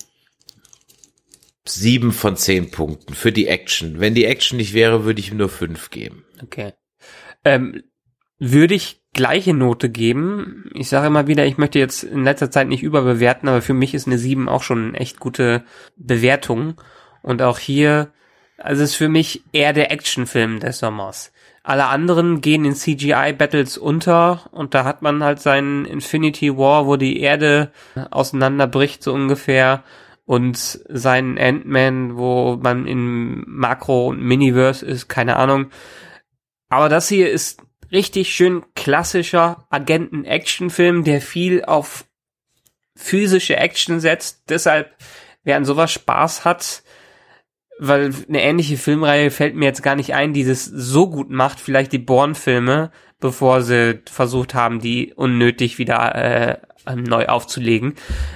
sieben 1.67 2.11
von 2.11 2.37
zehn 2.37 2.69
Punkten 2.69 3.15
für 3.15 3.31
die 3.31 3.47
Action. 3.47 3.99
Wenn 3.99 4.13
die 4.13 4.25
Action 4.25 4.57
nicht 4.57 4.75
wäre, 4.75 5.03
würde 5.03 5.21
ich 5.21 5.31
ihm 5.31 5.37
nur 5.37 5.49
fünf 5.49 5.89
geben. 5.89 6.25
Okay. 6.43 6.73
Ähm, 7.43 7.81
würde 8.37 8.75
ich 8.75 9.01
gleiche 9.15 9.55
Note 9.55 9.89
geben. 9.89 10.69
Ich 10.73 10.89
sage 10.89 11.07
immer 11.07 11.25
wieder, 11.25 11.45
ich 11.45 11.57
möchte 11.57 11.79
jetzt 11.79 12.03
in 12.03 12.23
letzter 12.23 12.51
Zeit 12.51 12.67
nicht 12.67 12.83
überbewerten, 12.83 13.49
aber 13.49 13.63
für 13.63 13.73
mich 13.73 13.95
ist 13.95 14.05
eine 14.05 14.19
7 14.19 14.47
auch 14.47 14.61
schon 14.61 14.89
eine 14.89 14.99
echt 14.99 15.19
gute 15.19 15.63
Bewertung. 15.95 16.75
Und 17.23 17.41
auch 17.41 17.57
hier, 17.57 18.11
also 18.57 18.83
es 18.83 18.91
ist 18.91 18.95
für 18.97 19.09
mich 19.09 19.43
eher 19.53 19.73
der 19.73 19.91
Actionfilm 19.91 20.59
des 20.59 20.77
Sommers. 20.77 21.31
Alle 21.63 21.87
anderen 21.87 22.41
gehen 22.41 22.65
in 22.65 22.75
CGI-Battles 22.75 23.79
unter 23.79 24.49
und 24.51 24.75
da 24.75 24.83
hat 24.83 25.01
man 25.01 25.23
halt 25.23 25.39
seinen 25.39 25.85
Infinity 25.85 26.55
War, 26.55 26.85
wo 26.85 26.95
die 26.95 27.19
Erde 27.19 27.71
auseinanderbricht, 28.11 29.01
so 29.01 29.13
ungefähr. 29.13 29.83
Und 30.27 30.57
seinen 30.57 31.37
Ant-Man, 31.37 32.17
wo 32.17 32.57
man 32.61 32.87
in 32.87 33.43
Makro- 33.47 34.07
und 34.07 34.21
Miniverse 34.21 34.83
ist, 34.83 35.07
keine 35.07 35.35
Ahnung. 35.35 35.67
Aber 36.67 36.89
das 36.89 37.07
hier 37.07 37.31
ist 37.31 37.61
richtig 37.91 38.33
schön 38.33 38.63
klassischer 38.75 39.65
Agenten-Action-Film, 39.69 41.03
der 41.03 41.21
viel 41.21 41.63
auf 41.63 42.05
physische 42.95 43.57
Action 43.57 43.99
setzt. 43.99 44.49
Deshalb, 44.49 44.95
wer 45.43 45.57
an 45.57 45.65
sowas 45.65 45.91
Spaß 45.91 46.45
hat, 46.45 46.83
weil 47.77 48.13
eine 48.29 48.41
ähnliche 48.41 48.77
Filmreihe 48.77 49.31
fällt 49.31 49.55
mir 49.55 49.65
jetzt 49.65 49.83
gar 49.83 49.95
nicht 49.95 50.13
ein, 50.13 50.33
die 50.33 50.45
das 50.45 50.65
so 50.65 51.09
gut 51.09 51.29
macht, 51.29 51.59
vielleicht 51.59 51.91
die 51.91 51.97
Bourne-Filme, 51.97 52.91
bevor 53.19 53.61
sie 53.61 53.99
versucht 54.05 54.53
haben, 54.53 54.79
die 54.79 55.13
unnötig 55.13 55.77
wieder 55.77 56.15
äh, 56.15 56.57
neu 56.95 57.25
aufzulegen. 57.25 57.95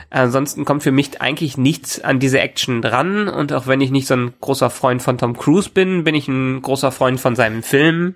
Ansonsten 0.10 0.66
kommt 0.66 0.84
für 0.84 0.92
mich 0.92 1.22
eigentlich 1.22 1.58
nichts 1.58 2.02
an 2.02 2.20
diese 2.20 2.40
Action 2.40 2.82
dran 2.82 3.28
und 3.28 3.54
auch 3.54 3.68
wenn 3.68 3.82
ich 3.82 3.92
nicht 3.92 4.08
so 4.08 4.16
ein 4.16 4.34
großer 4.42 4.70
Freund 4.70 5.02
von 5.02 5.18
Tom 5.18 5.38
Cruise 5.38 5.70
bin, 5.70 6.04
bin 6.04 6.16
ich 6.16 6.28
ein 6.28 6.62
großer 6.62 6.92
Freund 6.92 7.20
von 7.20 7.36
seinen 7.36 7.64
Filmen. 7.64 8.16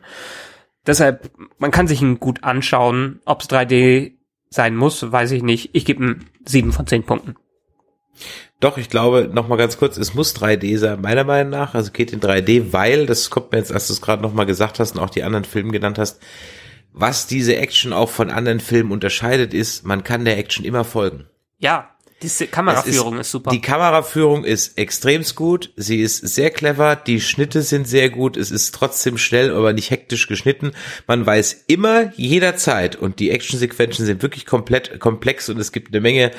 Deshalb, 0.86 1.32
man 1.58 1.72
kann 1.72 1.88
sich 1.88 2.02
ihn 2.02 2.20
gut 2.20 2.44
anschauen. 2.44 3.22
Ob 3.26 3.42
es 3.42 3.50
3D 3.50 4.14
sein 4.50 4.76
muss, 4.76 5.12
weiß 5.12 5.32
ich 5.32 5.44
nicht. 5.44 5.70
Ich 5.74 5.86
gebe 5.86 6.04
ihm 6.04 6.20
sieben 6.46 6.72
von 6.72 6.88
zehn 6.88 7.04
Punkten. 7.04 7.36
Doch, 8.60 8.78
ich 8.78 8.90
glaube, 8.90 9.30
noch 9.34 9.48
mal 9.48 9.58
ganz 9.58 9.78
kurz, 9.78 9.98
es 9.98 10.14
muss 10.14 10.36
3D 10.36 10.78
sein, 10.78 11.02
meiner 11.02 11.24
Meinung 11.24 11.52
nach. 11.52 11.74
Also 11.74 11.92
geht 11.92 12.14
in 12.14 12.22
3D, 12.22 12.72
weil, 12.72 13.06
das 13.06 13.30
kommt 13.30 13.52
mir 13.52 13.58
jetzt, 13.58 13.74
als 13.74 13.88
du 13.88 13.94
es 13.94 14.02
gerade 14.02 14.22
noch 14.22 14.34
mal 14.34 14.46
gesagt 14.46 14.80
hast 14.80 14.96
und 14.96 15.02
auch 15.02 15.10
die 15.10 15.24
anderen 15.24 15.44
Filme 15.44 15.72
genannt 15.72 15.98
hast, 15.98 16.22
was 16.94 17.28
diese 17.28 17.58
Action 17.58 17.92
auch 17.92 18.10
von 18.10 18.30
anderen 18.30 18.60
Filmen 18.60 18.92
unterscheidet, 18.92 19.54
ist, 19.54 19.86
man 19.86 20.04
kann 20.04 20.26
der 20.26 20.38
Action 20.38 20.64
immer 20.64 20.84
folgen. 20.84 21.26
Ja, 21.58 21.93
diese 22.24 22.48
Kameraführung 22.48 23.16
Es 23.16 23.28
ist, 23.28 23.32
super. 23.32 23.52
Die 23.52 23.62
Kameraführung 23.62 24.44
ist 24.44 24.78
extremst 24.78 25.36
gut. 25.36 25.72
Sie 25.76 26.02
ist 26.02 26.18
sehr 26.18 26.50
clever. 26.50 26.96
Die 26.96 27.22
Schnitte 27.22 27.62
sind 27.62 27.88
sehr 27.88 28.10
gut. 28.10 28.38
Es 28.38 28.50
ist 28.50 28.74
trotzdem 28.74 29.18
schnell, 29.18 29.54
aber 29.54 29.74
nicht 29.74 29.92
hektisch 29.92 30.28
geschnitten. 30.28 30.72
Man 31.06 31.26
weiß 31.26 31.66
immer, 31.68 32.12
jederzeit. 32.16 32.96
Und 32.96 33.20
die 33.20 33.30
Actionsequenzen 33.30 34.06
sind 34.06 34.22
wirklich 34.24 34.46
komplett 34.46 35.00
komplex 35.00 35.50
und 35.50 35.60
es 35.60 35.72
gibt 35.72 35.94
eine 35.94 36.02
Menge, 36.02 36.32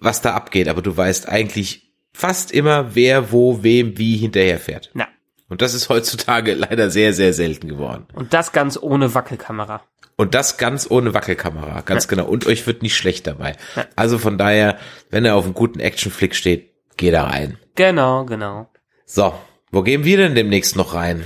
was 0.00 0.20
da 0.20 0.34
abgeht. 0.34 0.68
Aber 0.68 0.82
du 0.82 0.94
weißt 0.94 1.28
eigentlich 1.28 1.92
fast 2.12 2.52
immer, 2.52 2.94
wer, 2.94 3.32
wo, 3.32 3.62
wem, 3.62 3.96
wie 3.96 4.16
hinterherfährt. 4.16 4.90
ja. 4.94 5.08
Und 5.48 5.60
das 5.60 5.74
ist 5.74 5.90
heutzutage 5.90 6.54
leider 6.54 6.88
sehr, 6.88 7.12
sehr 7.12 7.34
selten 7.34 7.68
geworden. 7.68 8.06
Und 8.14 8.32
das 8.32 8.52
ganz 8.52 8.78
ohne 8.80 9.14
Wackelkamera. 9.14 9.82
Und 10.22 10.36
das 10.36 10.56
ganz 10.56 10.88
ohne 10.88 11.14
Wackelkamera, 11.14 11.80
ganz 11.80 12.06
genau. 12.06 12.26
Und 12.26 12.46
euch 12.46 12.64
wird 12.68 12.80
nicht 12.80 12.96
schlecht 12.96 13.26
dabei. 13.26 13.56
Also 13.96 14.18
von 14.18 14.38
daher, 14.38 14.78
wenn 15.10 15.24
er 15.24 15.34
auf 15.34 15.44
einem 15.44 15.52
guten 15.52 15.80
Actionflick 15.80 16.36
steht, 16.36 16.70
geh 16.96 17.10
da 17.10 17.24
rein. 17.24 17.58
Genau, 17.74 18.24
genau. 18.24 18.68
So, 19.04 19.34
wo 19.72 19.82
gehen 19.82 20.04
wir 20.04 20.18
denn 20.18 20.36
demnächst 20.36 20.76
noch 20.76 20.94
rein? 20.94 21.24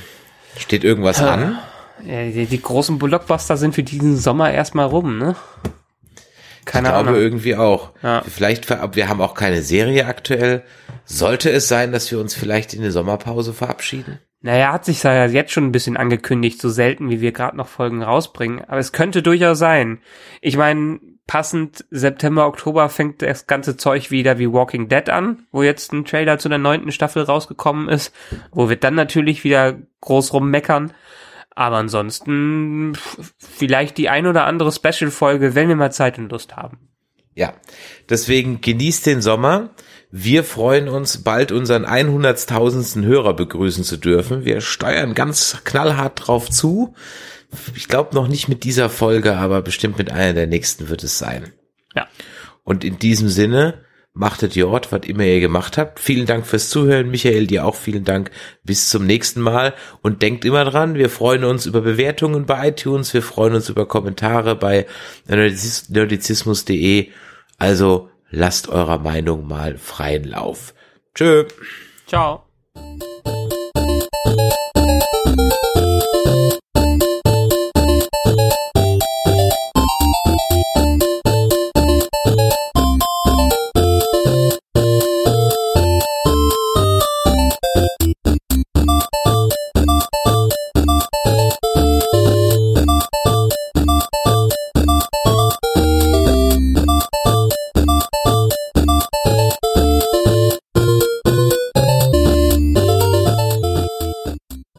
Steht 0.57 0.83
irgendwas 0.83 1.21
an? 1.21 1.59
Ja, 2.07 2.25
die, 2.25 2.47
die 2.47 2.63
großen 2.63 2.99
Blockbuster 2.99 3.59
sind 3.59 3.75
für 3.75 3.83
diesen 3.83 4.17
Sommer 4.17 4.51
erstmal 4.51 4.87
rum, 4.87 5.19
ne? 5.19 5.37
Keine 6.65 6.89
ich 6.89 6.95
glaube 6.95 7.11
Ahnung. 7.11 7.21
irgendwie 7.21 7.55
auch. 7.55 7.93
Ja. 8.03 8.23
Vielleicht, 8.27 8.71
wir 8.71 9.09
haben 9.11 9.21
auch 9.21 9.35
keine 9.35 9.61
Serie 9.61 10.07
aktuell. 10.07 10.65
Sollte 11.05 11.51
es 11.51 11.69
sein, 11.69 11.93
dass 11.93 12.11
wir 12.11 12.19
uns 12.19 12.33
vielleicht 12.33 12.73
in 12.73 12.81
die 12.81 12.91
Sommerpause 12.91 13.53
verabschieden? 13.53 14.21
Naja, 14.47 14.73
hat 14.73 14.85
sich 14.85 15.03
ja 15.03 15.27
jetzt 15.27 15.51
schon 15.51 15.65
ein 15.65 15.73
bisschen 15.73 15.97
angekündigt, 15.97 16.61
so 16.61 16.69
selten 16.69 17.11
wie 17.11 17.21
wir 17.21 17.33
gerade 17.33 17.57
noch 17.57 17.67
Folgen 17.67 18.05
rausbringen. 18.05 18.65
Aber 18.69 18.79
es 18.79 18.93
könnte 18.93 19.21
durchaus 19.21 19.59
sein. 19.59 19.99
Ich 20.41 20.57
meine, 20.57 21.01
passend 21.27 21.85
September, 21.91 22.47
Oktober 22.47 22.89
fängt 22.89 23.23
das 23.23 23.49
ganze 23.49 23.77
Zeug 23.77 24.13
wieder 24.13 24.39
wie 24.39 24.53
Walking 24.53 24.87
Dead 24.87 25.11
an, 25.11 25.49
wo 25.51 25.65
jetzt 25.65 25.93
ein 25.93 26.05
Trailer 26.05 26.39
zu 26.39 26.49
der 26.49 26.59
neunten 26.59 26.93
Staffel 26.93 27.25
rausgekommen 27.25 27.89
ist, 27.89 28.15
wo 28.53 28.69
wir 28.69 28.77
dann 28.77 28.95
natürlich 28.95 29.43
wieder 29.43 29.79
groß 30.01 30.33
rummeckern. 30.33 30.93
Aber 31.57 31.79
ansonsten 31.79 32.97
vielleicht 33.41 33.99
die 33.99 34.09
ein 34.09 34.29
oder 34.29 34.47
andere 34.47 34.71
Special-Folge, 34.71 35.57
wenn 35.57 35.69
wir 35.69 35.75
mal 35.75 35.91
Zeit 35.91 36.19
und 36.19 36.31
Lust 36.31 36.55
haben. 36.55 36.79
Ja, 37.35 37.53
deswegen 38.09 38.61
genießt 38.61 39.07
den 39.07 39.23
Sommer. 39.23 39.71
Wir 40.19 40.45
freuen 40.45 40.89
uns, 40.89 41.19
bald 41.25 41.53
unseren 41.53 41.85
100.000. 41.85 43.05
Hörer 43.05 43.35
begrüßen 43.35 43.85
zu 43.85 43.99
dürfen. 43.99 44.47
Wir 44.47 44.62
steuern 44.62 45.12
ganz 45.12 45.59
knallhart 45.64 46.27
drauf 46.27 46.49
zu. 46.49 46.95
Ich 47.75 47.87
glaube 47.87 48.14
noch 48.14 48.27
nicht 48.27 48.49
mit 48.49 48.64
dieser 48.64 48.89
Folge, 48.89 49.37
aber 49.37 49.61
bestimmt 49.61 49.99
mit 49.99 50.11
einer 50.11 50.33
der 50.33 50.47
nächsten 50.47 50.89
wird 50.89 51.05
es 51.05 51.19
sein. 51.19 51.53
Ja. 51.95 52.09
Und 52.64 52.83
in 52.83 52.99
diesem 52.99 53.29
Sinne, 53.29 53.85
machtet 54.14 54.57
Jord, 54.57 54.91
was 54.91 55.03
immer 55.03 55.25
ihr 55.25 55.41
gemacht 55.41 55.77
habt. 55.77 56.01
Vielen 56.01 56.25
Dank 56.25 56.47
fürs 56.47 56.71
Zuhören. 56.71 57.11
Michael, 57.11 57.47
dir 57.47 57.67
auch 57.67 57.75
vielen 57.77 58.05
Dank. 58.05 58.31
Bis 58.64 58.89
zum 58.89 59.05
nächsten 59.05 59.43
Mal. 59.43 59.75
Und 60.01 60.23
denkt 60.23 60.47
immer 60.47 60.64
dran, 60.64 60.95
wir 60.95 61.11
freuen 61.11 61.45
uns 61.45 61.67
über 61.67 61.83
Bewertungen 61.83 62.47
bei 62.47 62.69
iTunes. 62.69 63.12
Wir 63.12 63.21
freuen 63.21 63.55
uns 63.55 63.69
über 63.69 63.87
Kommentare 63.87 64.57
bei 64.57 64.87
nerdiz- 65.29 65.93
nerdizismus.de. 65.93 67.11
Also 67.59 68.09
lasst 68.31 68.68
eurer 68.68 68.99
Meinung 68.99 69.47
mal 69.47 69.79
freien 69.79 70.24
Lauf. 70.24 70.74
Tschö. 71.14 71.47
Ciao. 72.07 72.43